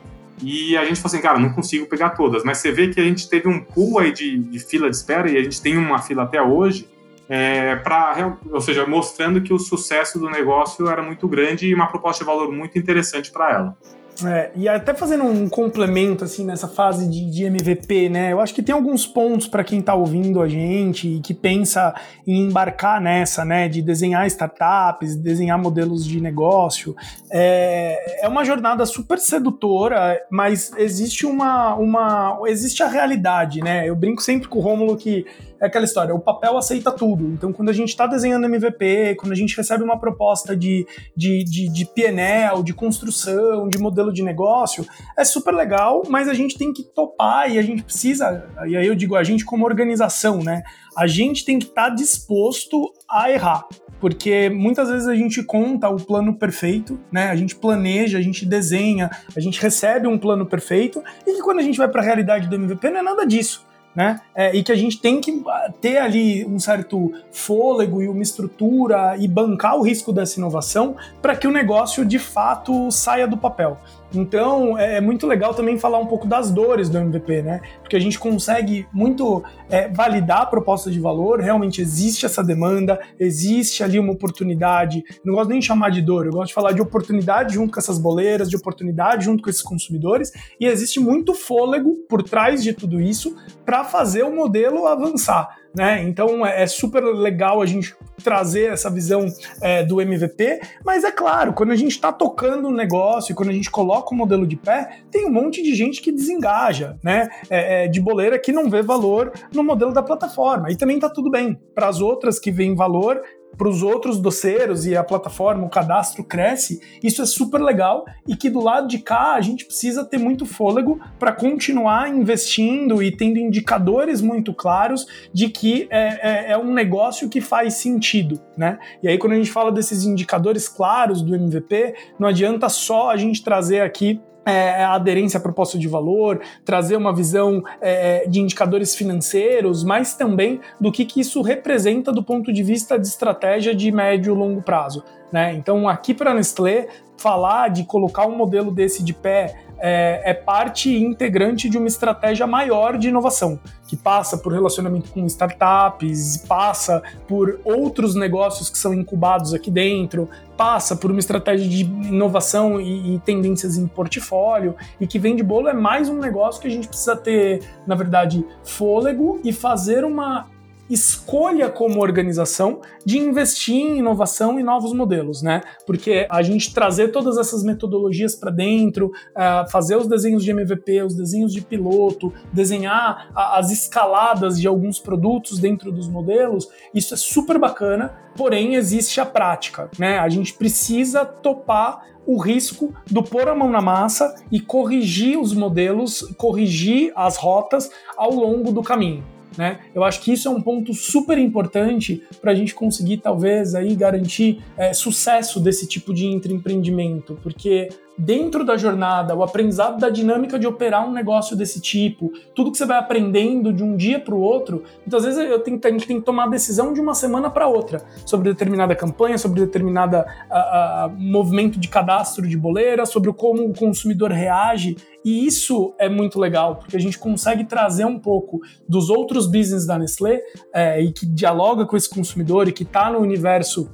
E 0.41 0.75
a 0.75 0.83
gente 0.83 0.97
falou 0.99 1.15
assim, 1.15 1.21
cara, 1.21 1.39
não 1.39 1.49
consigo 1.53 1.85
pegar 1.85 2.11
todas. 2.11 2.43
Mas 2.43 2.57
você 2.57 2.71
vê 2.71 2.89
que 2.89 2.99
a 2.99 3.03
gente 3.03 3.29
teve 3.29 3.47
um 3.47 3.59
pool 3.59 3.99
aí 3.99 4.11
de, 4.11 4.37
de 4.37 4.59
fila 4.59 4.89
de 4.89 4.95
espera 4.95 5.29
e 5.29 5.37
a 5.37 5.43
gente 5.43 5.61
tem 5.61 5.77
uma 5.77 5.99
fila 5.99 6.23
até 6.23 6.41
hoje 6.41 6.87
é, 7.27 7.75
para, 7.77 8.37
ou 8.51 8.61
seja, 8.61 8.85
mostrando 8.85 9.41
que 9.41 9.53
o 9.53 9.59
sucesso 9.59 10.19
do 10.19 10.29
negócio 10.29 10.87
era 10.87 11.01
muito 11.01 11.27
grande 11.27 11.67
e 11.67 11.73
uma 11.73 11.87
proposta 11.87 12.23
de 12.23 12.27
valor 12.27 12.51
muito 12.51 12.77
interessante 12.77 13.31
para 13.31 13.51
ela. 13.51 13.77
É, 14.23 14.51
e 14.55 14.69
até 14.69 14.93
fazendo 14.93 15.23
um 15.25 15.49
complemento 15.49 16.23
assim 16.23 16.45
nessa 16.45 16.67
fase 16.67 17.09
de, 17.09 17.29
de 17.29 17.43
MVP, 17.43 18.07
né? 18.07 18.31
Eu 18.31 18.39
acho 18.39 18.53
que 18.53 18.63
tem 18.63 18.73
alguns 18.73 19.05
pontos 19.05 19.47
para 19.47 19.63
quem 19.63 19.79
está 19.79 19.93
ouvindo 19.93 20.41
a 20.41 20.47
gente 20.47 21.15
e 21.15 21.19
que 21.19 21.33
pensa 21.33 21.93
em 22.25 22.43
embarcar 22.43 23.01
nessa, 23.01 23.43
né? 23.43 23.67
De 23.67 23.81
desenhar 23.81 24.25
startups, 24.27 25.15
desenhar 25.15 25.59
modelos 25.59 26.05
de 26.05 26.21
negócio. 26.21 26.95
É, 27.29 28.25
é 28.25 28.27
uma 28.27 28.45
jornada 28.45 28.85
super 28.85 29.19
sedutora, 29.19 30.21
mas 30.31 30.71
existe 30.77 31.25
uma, 31.25 31.75
uma 31.75 32.39
existe 32.45 32.83
a 32.83 32.87
realidade, 32.87 33.61
né? 33.61 33.87
Eu 33.89 33.95
brinco 33.95 34.21
sempre 34.21 34.47
com 34.47 34.59
o 34.59 34.61
Rômulo 34.61 34.95
que 34.95 35.25
é 35.65 35.67
aquela 35.67 35.85
história, 35.85 36.13
o 36.13 36.19
papel 36.19 36.57
aceita 36.57 36.91
tudo. 36.91 37.25
Então, 37.27 37.51
quando 37.51 37.69
a 37.69 37.73
gente 37.73 37.89
está 37.89 38.07
desenhando 38.07 38.45
MVP, 38.45 39.15
quando 39.15 39.31
a 39.31 39.35
gente 39.35 39.55
recebe 39.57 39.83
uma 39.83 39.99
proposta 39.99 40.55
de, 40.55 40.87
de, 41.15 41.43
de, 41.43 41.69
de 41.69 41.85
PNL, 41.85 42.63
de 42.63 42.73
construção, 42.73 43.67
de 43.67 43.77
modelo 43.77 44.13
de 44.13 44.23
negócio, 44.23 44.85
é 45.17 45.25
super 45.25 45.53
legal, 45.53 46.03
mas 46.07 46.29
a 46.29 46.33
gente 46.33 46.57
tem 46.57 46.71
que 46.71 46.83
topar 46.83 47.51
e 47.51 47.57
a 47.57 47.61
gente 47.61 47.83
precisa, 47.83 48.47
e 48.67 48.77
aí 48.77 48.85
eu 48.87 48.95
digo 48.95 49.15
a 49.15 49.23
gente 49.23 49.43
como 49.43 49.65
organização, 49.65 50.39
né? 50.39 50.63
A 50.97 51.07
gente 51.07 51.43
tem 51.43 51.59
que 51.59 51.65
estar 51.65 51.89
tá 51.89 51.95
disposto 51.95 52.93
a 53.09 53.29
errar 53.29 53.65
porque 53.99 54.49
muitas 54.49 54.89
vezes 54.89 55.07
a 55.07 55.15
gente 55.15 55.41
conta 55.41 55.89
o 55.89 55.95
plano 55.95 56.37
perfeito, 56.37 56.99
né? 57.11 57.29
A 57.29 57.35
gente 57.35 57.55
planeja, 57.55 58.17
a 58.17 58.21
gente 58.21 58.45
desenha, 58.45 59.09
a 59.35 59.39
gente 59.39 59.59
recebe 59.59 60.05
um 60.05 60.17
plano 60.17 60.45
perfeito 60.45 61.01
e 61.25 61.33
que 61.33 61.41
quando 61.41 61.59
a 61.59 61.63
gente 61.63 61.77
vai 61.77 61.87
para 61.87 62.01
a 62.01 62.03
realidade 62.03 62.47
do 62.47 62.55
MVP 62.55 62.89
não 62.89 62.99
é 62.99 63.01
nada 63.01 63.25
disso 63.25 63.65
né? 63.95 64.19
É, 64.35 64.53
e 64.53 64.61
que 64.61 64.71
a 64.71 64.75
gente 64.75 64.99
tem 64.99 65.21
que 65.21 65.43
ter 65.79 65.97
ali 65.97 66.45
um 66.45 66.59
certo 66.59 67.13
fôlego 67.31 68.01
e 68.01 68.09
uma 68.09 68.21
estrutura 68.21 69.15
e 69.17 69.27
bancar 69.27 69.77
o 69.77 69.81
risco 69.81 70.11
dessa 70.11 70.37
inovação 70.37 70.95
para 71.21 71.35
que 71.35 71.47
o 71.47 71.51
negócio 71.51 72.05
de 72.05 72.19
fato 72.19 72.91
saia 72.91 73.27
do 73.27 73.37
papel. 73.37 73.79
Então 74.15 74.77
é, 74.77 74.97
é 74.97 75.01
muito 75.01 75.27
legal 75.27 75.53
também 75.53 75.77
falar 75.77 75.99
um 75.99 76.05
pouco 76.05 76.27
das 76.27 76.51
dores 76.51 76.89
do 76.89 76.97
MVP, 76.97 77.41
né? 77.41 77.61
Porque 77.81 77.95
a 77.95 77.99
gente 77.99 78.17
consegue 78.17 78.87
muito 78.91 79.43
é, 79.69 79.87
validar 79.89 80.41
a 80.41 80.45
proposta 80.45 80.89
de 80.89 80.99
valor, 80.99 81.39
realmente 81.39 81.81
existe 81.81 82.25
essa 82.25 82.43
demanda, 82.43 82.99
existe 83.19 83.83
ali 83.83 83.99
uma 83.99 84.13
oportunidade. 84.13 85.03
Eu 85.09 85.21
não 85.25 85.35
gosto 85.35 85.49
nem 85.49 85.59
de 85.59 85.65
chamar 85.65 85.89
de 85.89 86.01
dor, 86.01 86.25
eu 86.25 86.31
gosto 86.31 86.47
de 86.47 86.53
falar 86.53 86.71
de 86.71 86.81
oportunidade 86.81 87.53
junto 87.53 87.73
com 87.73 87.79
essas 87.79 87.97
boleiras, 87.97 88.49
de 88.49 88.55
oportunidade 88.55 89.25
junto 89.25 89.43
com 89.43 89.49
esses 89.49 89.61
consumidores, 89.61 90.31
e 90.59 90.65
existe 90.65 90.99
muito 90.99 91.33
fôlego 91.33 91.95
por 92.09 92.23
trás 92.23 92.63
de 92.63 92.73
tudo 92.73 93.01
isso 93.01 93.35
para 93.65 93.83
fazer 93.83 94.23
o 94.23 94.33
modelo 94.33 94.87
avançar. 94.87 95.64
Né? 95.75 96.03
Então 96.03 96.45
é, 96.45 96.63
é 96.63 96.67
super 96.67 97.03
legal 97.03 97.61
a 97.61 97.65
gente 97.65 97.95
trazer 98.23 98.71
essa 98.71 98.89
visão 98.89 99.27
é, 99.61 99.83
do 99.83 100.01
MVP, 100.01 100.61
mas 100.83 101.03
é 101.03 101.11
claro, 101.11 101.53
quando 101.53 101.71
a 101.71 101.75
gente 101.75 101.91
está 101.91 102.11
tocando 102.11 102.69
um 102.69 102.73
negócio 102.73 103.31
e 103.31 103.35
quando 103.35 103.49
a 103.49 103.53
gente 103.53 103.69
coloca 103.69 104.13
o 104.13 104.17
modelo 104.17 104.47
de 104.47 104.55
pé, 104.55 104.99
tem 105.11 105.25
um 105.25 105.31
monte 105.31 105.61
de 105.61 105.75
gente 105.75 106.01
que 106.01 106.11
desengaja, 106.11 106.95
né? 107.03 107.27
É, 107.49 107.85
é, 107.85 107.87
de 107.87 107.99
boleira 107.99 108.39
que 108.39 108.51
não 108.51 108.69
vê 108.69 108.81
valor 108.81 109.33
no 109.53 109.63
modelo 109.63 109.91
da 109.91 110.01
plataforma. 110.01 110.71
E 110.71 110.75
também 110.75 110.99
tá 110.99 111.09
tudo 111.09 111.29
bem. 111.29 111.59
Para 111.73 111.87
as 111.87 111.99
outras 111.99 112.39
que 112.39 112.51
veem 112.51 112.75
valor, 112.75 113.21
para 113.57 113.69
os 113.69 113.81
outros 113.81 114.19
doceiros 114.19 114.85
e 114.85 114.95
a 114.95 115.03
plataforma, 115.03 115.65
o 115.65 115.69
cadastro 115.69 116.23
cresce, 116.23 116.79
isso 117.01 117.21
é 117.21 117.25
super 117.25 117.61
legal 117.61 118.05
e 118.27 118.35
que 118.35 118.49
do 118.49 118.59
lado 118.59 118.87
de 118.87 118.99
cá 118.99 119.33
a 119.33 119.41
gente 119.41 119.65
precisa 119.65 120.03
ter 120.03 120.17
muito 120.17 120.45
fôlego 120.45 120.99
para 121.17 121.31
continuar 121.31 122.09
investindo 122.09 123.01
e 123.01 123.11
tendo 123.11 123.39
indicadores 123.39 124.21
muito 124.21 124.53
claros 124.53 125.05
de 125.33 125.49
que 125.49 125.87
é, 125.89 126.49
é, 126.49 126.51
é, 126.51 126.57
um 126.57 126.73
negócio 126.73 127.29
que 127.29 127.41
faz 127.41 127.75
sentido, 127.75 128.41
né? 128.57 128.77
E 129.01 129.07
aí 129.07 129.17
quando 129.17 129.33
a 129.33 129.37
gente 129.37 129.51
fala 129.51 129.71
desses 129.71 130.03
indicadores 130.03 130.67
claros 130.67 131.21
do 131.21 131.35
MVP, 131.35 131.95
não 132.19 132.27
adianta 132.27 132.69
só 132.69 133.09
a 133.09 133.17
gente 133.17 133.43
trazer 133.43 133.81
aqui 133.81 134.21
é, 134.45 134.83
a 134.83 134.93
aderência 134.93 135.37
à 135.37 135.41
proposta 135.41 135.77
de 135.77 135.87
valor, 135.87 136.41
trazer 136.63 136.95
uma 136.95 137.13
visão 137.13 137.63
é, 137.81 138.27
de 138.27 138.39
indicadores 138.39 138.95
financeiros, 138.95 139.83
mas 139.83 140.15
também 140.15 140.59
do 140.79 140.91
que, 140.91 141.05
que 141.05 141.19
isso 141.19 141.41
representa 141.41 142.11
do 142.11 142.23
ponto 142.23 142.53
de 142.53 142.63
vista 142.63 142.99
de 142.99 143.07
estratégia 143.07 143.73
de 143.73 143.91
médio 143.91 144.33
e 144.33 144.37
longo 144.37 144.61
prazo. 144.61 145.03
Né? 145.31 145.53
Então, 145.53 145.89
aqui 145.89 146.13
para 146.13 146.31
a 146.31 146.33
Nestlé, 146.33 146.87
falar 147.17 147.69
de 147.69 147.83
colocar 147.83 148.27
um 148.27 148.35
modelo 148.35 148.71
desse 148.71 149.03
de 149.03 149.13
pé 149.13 149.64
é, 149.79 150.21
é, 150.23 150.33
parte 150.33 150.95
integrante 150.95 151.69
de 151.69 151.77
uma 151.77 151.87
estratégia 151.87 152.47
maior 152.47 152.97
de 152.97 153.09
inovação, 153.09 153.59
que 153.87 153.95
passa 153.95 154.37
por 154.37 154.53
relacionamento 154.53 155.11
com 155.11 155.25
startups, 155.25 156.37
passa 156.47 157.03
por 157.27 157.59
outros 157.63 158.15
negócios 158.15 158.69
que 158.69 158.77
são 158.77 158.93
incubados 158.93 159.53
aqui 159.53 159.69
dentro, 159.69 160.29
passa 160.57 160.95
por 160.95 161.11
uma 161.11 161.19
estratégia 161.19 161.67
de 161.67 161.83
inovação 161.83 162.79
e, 162.79 163.15
e 163.15 163.19
tendências 163.19 163.77
em 163.77 163.87
portfólio, 163.87 164.75
e 164.99 165.05
que 165.05 165.19
vende 165.19 165.43
bolo 165.43 165.67
é 165.67 165.73
mais 165.73 166.09
um 166.09 166.17
negócio 166.17 166.61
que 166.61 166.67
a 166.67 166.71
gente 166.71 166.87
precisa 166.87 167.15
ter, 167.15 167.61
na 167.85 167.95
verdade, 167.95 168.45
fôlego 168.63 169.39
e 169.43 169.51
fazer 169.51 170.03
uma 170.03 170.47
escolha 170.89 171.69
como 171.69 172.01
organização 172.01 172.81
de 173.03 173.17
investir 173.17 173.75
em 173.75 173.97
inovação 173.99 174.59
e 174.59 174.63
novos 174.63 174.93
modelos, 174.93 175.41
né? 175.41 175.61
Porque 175.85 176.27
a 176.29 176.41
gente 176.41 176.73
trazer 176.73 177.11
todas 177.11 177.37
essas 177.37 177.63
metodologias 177.63 178.35
para 178.35 178.51
dentro, 178.51 179.07
uh, 179.07 179.69
fazer 179.71 179.95
os 179.95 180.07
desenhos 180.07 180.43
de 180.43 180.51
MVP, 180.51 181.01
os 181.01 181.15
desenhos 181.15 181.51
de 181.51 181.61
piloto, 181.61 182.31
desenhar 182.53 183.31
as 183.35 183.71
escaladas 183.71 184.59
de 184.59 184.67
alguns 184.67 184.99
produtos 184.99 185.59
dentro 185.59 185.91
dos 185.91 186.07
modelos, 186.07 186.67
isso 186.93 187.13
é 187.13 187.17
super 187.17 187.57
bacana, 187.57 188.13
porém 188.35 188.75
existe 188.75 189.19
a 189.19 189.25
prática, 189.25 189.89
né? 189.97 190.19
A 190.19 190.29
gente 190.29 190.53
precisa 190.53 191.25
topar 191.25 192.05
o 192.25 192.37
risco 192.37 192.93
do 193.09 193.21
pôr 193.21 193.47
a 193.47 193.55
mão 193.55 193.69
na 193.69 193.81
massa 193.81 194.35
e 194.51 194.59
corrigir 194.59 195.39
os 195.39 195.53
modelos, 195.53 196.21
corrigir 196.37 197.11
as 197.15 197.37
rotas 197.37 197.89
ao 198.17 198.31
longo 198.31 198.71
do 198.71 198.81
caminho. 198.81 199.34
Né? 199.57 199.79
Eu 199.93 200.03
acho 200.03 200.21
que 200.21 200.33
isso 200.33 200.47
é 200.47 200.51
um 200.51 200.61
ponto 200.61 200.93
super 200.93 201.37
importante 201.37 202.21
para 202.41 202.51
a 202.51 202.55
gente 202.55 202.75
conseguir, 202.75 203.17
talvez, 203.17 203.73
aí 203.73 203.95
garantir 203.95 204.61
é, 204.77 204.93
sucesso 204.93 205.59
desse 205.59 205.87
tipo 205.87 206.13
de 206.13 206.25
empreendimento, 206.25 207.39
porque 207.41 207.89
dentro 208.17 208.63
da 208.63 208.77
jornada, 208.77 209.35
o 209.35 209.43
aprendizado 209.43 209.99
da 209.99 210.09
dinâmica 210.09 210.57
de 210.57 210.65
operar 210.65 211.07
um 211.07 211.11
negócio 211.11 211.55
desse 211.55 211.81
tipo, 211.81 212.31
tudo 212.53 212.71
que 212.71 212.77
você 212.77 212.85
vai 212.85 212.97
aprendendo 212.97 213.73
de 213.73 213.83
um 213.83 213.95
dia 213.95 214.19
para 214.19 214.33
o 214.33 214.39
outro, 214.39 214.83
muitas 214.99 215.23
vezes 215.23 215.39
eu 215.39 215.59
tenho, 215.59 215.79
a 215.83 215.89
gente 215.89 216.07
tem 216.07 216.19
que 216.19 216.25
tomar 216.25 216.45
a 216.45 216.49
decisão 216.49 216.93
de 216.93 217.01
uma 217.01 217.13
semana 217.13 217.49
para 217.49 217.67
outra 217.67 218.03
sobre 218.25 218.49
determinada 218.49 218.95
campanha, 218.95 219.37
sobre 219.37 219.61
determinada 219.61 220.25
a, 220.49 221.05
a, 221.05 221.09
movimento 221.09 221.79
de 221.79 221.87
cadastro 221.87 222.47
de 222.47 222.57
boleira, 222.57 223.05
sobre 223.05 223.31
como 223.33 223.65
o 223.65 223.73
consumidor 223.73 224.31
reage. 224.31 224.95
E 225.25 225.47
isso 225.47 225.95
é 225.97 226.07
muito 226.07 226.39
legal, 226.39 226.75
porque 226.75 226.95
a 226.95 226.99
gente 226.99 227.17
consegue 227.17 227.65
trazer 227.65 228.05
um 228.05 228.19
pouco 228.19 228.59
dos 228.87 229.09
outros 229.09 229.47
business 229.47 229.87
da 229.87 229.97
Nestlé 229.97 230.39
é, 230.71 231.01
e 231.01 231.11
que 231.11 231.25
dialoga 231.25 231.83
com 231.83 231.97
esse 231.97 232.07
consumidor 232.07 232.67
e 232.67 232.71
que 232.71 232.83
está 232.83 233.09
no 233.09 233.17
universo 233.17 233.89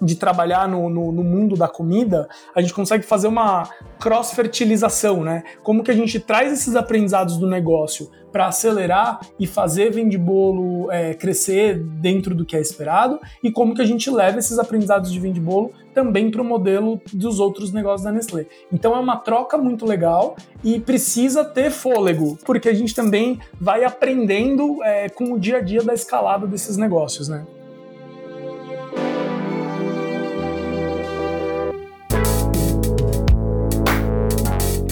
de 0.00 0.16
trabalhar 0.16 0.68
no, 0.68 0.88
no, 0.88 1.12
no, 1.12 1.24
mundo 1.24 1.56
da 1.56 1.68
comida, 1.68 2.28
a 2.54 2.60
gente 2.60 2.74
consegue 2.74 3.04
fazer 3.04 3.28
uma 3.28 3.68
cross-fertilização, 3.98 5.24
né? 5.24 5.42
Como 5.62 5.82
que 5.82 5.90
a 5.90 5.94
gente 5.94 6.20
traz 6.20 6.52
esses 6.52 6.76
aprendizados 6.76 7.38
do 7.38 7.46
negócio 7.46 8.10
para 8.36 8.48
acelerar 8.48 9.20
e 9.40 9.46
fazer 9.46 9.90
vende 9.90 10.18
bolo 10.18 10.90
é, 10.90 11.14
crescer 11.14 11.78
dentro 11.78 12.34
do 12.34 12.44
que 12.44 12.54
é 12.54 12.60
esperado 12.60 13.18
e 13.42 13.50
como 13.50 13.74
que 13.74 13.80
a 13.80 13.84
gente 13.86 14.10
leva 14.10 14.38
esses 14.38 14.58
aprendizados 14.58 15.10
de 15.10 15.18
vende 15.18 15.40
bolo 15.40 15.72
também 15.94 16.30
para 16.30 16.42
o 16.42 16.44
modelo 16.44 17.00
dos 17.14 17.40
outros 17.40 17.72
negócios 17.72 18.02
da 18.02 18.12
Nestlé. 18.12 18.44
Então 18.70 18.94
é 18.94 18.98
uma 19.00 19.16
troca 19.16 19.56
muito 19.56 19.86
legal 19.86 20.36
e 20.62 20.78
precisa 20.78 21.46
ter 21.46 21.70
fôlego, 21.70 22.36
porque 22.44 22.68
a 22.68 22.74
gente 22.74 22.94
também 22.94 23.40
vai 23.58 23.84
aprendendo 23.84 24.84
é, 24.84 25.08
com 25.08 25.32
o 25.32 25.38
dia 25.38 25.56
a 25.56 25.60
dia 25.62 25.82
da 25.82 25.94
escalada 25.94 26.46
desses 26.46 26.76
negócios, 26.76 27.28
né? 27.28 27.46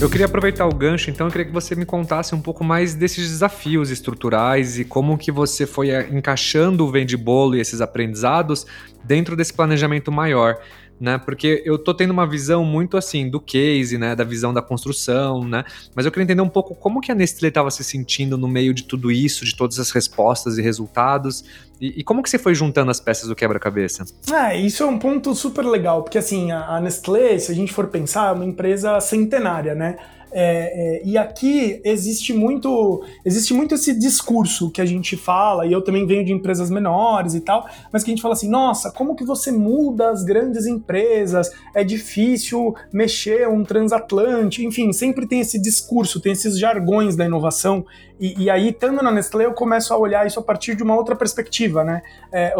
Eu 0.00 0.10
queria 0.10 0.26
aproveitar 0.26 0.66
o 0.66 0.74
gancho, 0.74 1.08
então 1.08 1.26
eu 1.26 1.30
queria 1.30 1.46
que 1.46 1.52
você 1.52 1.74
me 1.74 1.86
contasse 1.86 2.34
um 2.34 2.40
pouco 2.40 2.62
mais 2.64 2.94
desses 2.94 3.28
desafios 3.28 3.90
estruturais 3.90 4.78
e 4.78 4.84
como 4.84 5.16
que 5.16 5.32
você 5.32 5.66
foi 5.66 5.90
eh, 5.90 6.08
encaixando 6.12 6.84
o 6.84 6.90
vende 6.90 7.16
bolo 7.16 7.56
e 7.56 7.60
esses 7.60 7.80
aprendizados 7.80 8.66
dentro 9.04 9.36
desse 9.36 9.52
planejamento 9.52 10.10
maior 10.10 10.58
né? 11.00 11.18
Porque 11.18 11.62
eu 11.64 11.78
tô 11.78 11.92
tendo 11.92 12.12
uma 12.12 12.26
visão 12.26 12.64
muito 12.64 12.96
assim 12.96 13.28
do 13.28 13.40
case, 13.40 13.98
né? 13.98 14.14
Da 14.14 14.24
visão 14.24 14.52
da 14.52 14.62
construção, 14.62 15.44
né? 15.44 15.64
Mas 15.94 16.06
eu 16.06 16.12
queria 16.12 16.24
entender 16.24 16.42
um 16.42 16.48
pouco 16.48 16.74
como 16.74 17.00
que 17.00 17.10
a 17.10 17.14
Nestlé 17.14 17.48
estava 17.48 17.70
se 17.70 17.82
sentindo 17.82 18.38
no 18.38 18.48
meio 18.48 18.72
de 18.72 18.84
tudo 18.84 19.10
isso, 19.10 19.44
de 19.44 19.56
todas 19.56 19.78
as 19.78 19.90
respostas 19.90 20.56
e 20.56 20.62
resultados, 20.62 21.44
e, 21.80 22.00
e 22.00 22.04
como 22.04 22.22
que 22.22 22.30
você 22.30 22.38
foi 22.38 22.54
juntando 22.54 22.90
as 22.90 23.00
peças 23.00 23.28
do 23.28 23.34
quebra-cabeça? 23.34 24.04
É, 24.32 24.56
isso 24.56 24.82
é 24.82 24.86
um 24.86 24.98
ponto 24.98 25.34
super 25.34 25.64
legal, 25.64 26.02
porque 26.02 26.18
assim, 26.18 26.52
a 26.52 26.80
Nestlé, 26.80 27.38
se 27.38 27.50
a 27.50 27.54
gente 27.54 27.72
for 27.72 27.88
pensar, 27.88 28.30
é 28.30 28.32
uma 28.32 28.44
empresa 28.44 29.00
centenária, 29.00 29.74
né? 29.74 29.96
É, 30.36 30.96
é, 30.96 31.02
e 31.04 31.16
aqui 31.16 31.80
existe 31.84 32.32
muito, 32.32 33.04
existe 33.24 33.54
muito 33.54 33.76
esse 33.76 33.96
discurso 33.96 34.68
que 34.68 34.80
a 34.80 34.84
gente 34.84 35.16
fala, 35.16 35.64
e 35.64 35.72
eu 35.72 35.80
também 35.80 36.04
venho 36.04 36.24
de 36.24 36.32
empresas 36.32 36.68
menores 36.70 37.34
e 37.34 37.40
tal, 37.40 37.64
mas 37.92 38.02
que 38.02 38.10
a 38.10 38.14
gente 38.14 38.20
fala 38.20 38.34
assim, 38.34 38.48
nossa, 38.48 38.90
como 38.90 39.14
que 39.14 39.24
você 39.24 39.52
muda 39.52 40.10
as 40.10 40.24
grandes 40.24 40.66
empresas? 40.66 41.52
É 41.72 41.84
difícil 41.84 42.74
mexer 42.92 43.48
um 43.48 43.62
transatlântico, 43.62 44.66
enfim, 44.66 44.92
sempre 44.92 45.24
tem 45.24 45.38
esse 45.38 45.56
discurso, 45.56 46.20
tem 46.20 46.32
esses 46.32 46.58
jargões 46.58 47.14
da 47.14 47.24
inovação, 47.24 47.86
e, 48.18 48.44
e 48.44 48.50
aí, 48.50 48.68
estando 48.68 49.02
na 49.02 49.10
Nestlé, 49.10 49.44
eu 49.44 49.52
começo 49.52 49.92
a 49.92 49.98
olhar 49.98 50.24
isso 50.26 50.38
a 50.38 50.42
partir 50.42 50.76
de 50.76 50.82
uma 50.82 50.94
outra 50.94 51.16
perspectiva, 51.16 51.82
né? 51.82 52.02
É, 52.32 52.54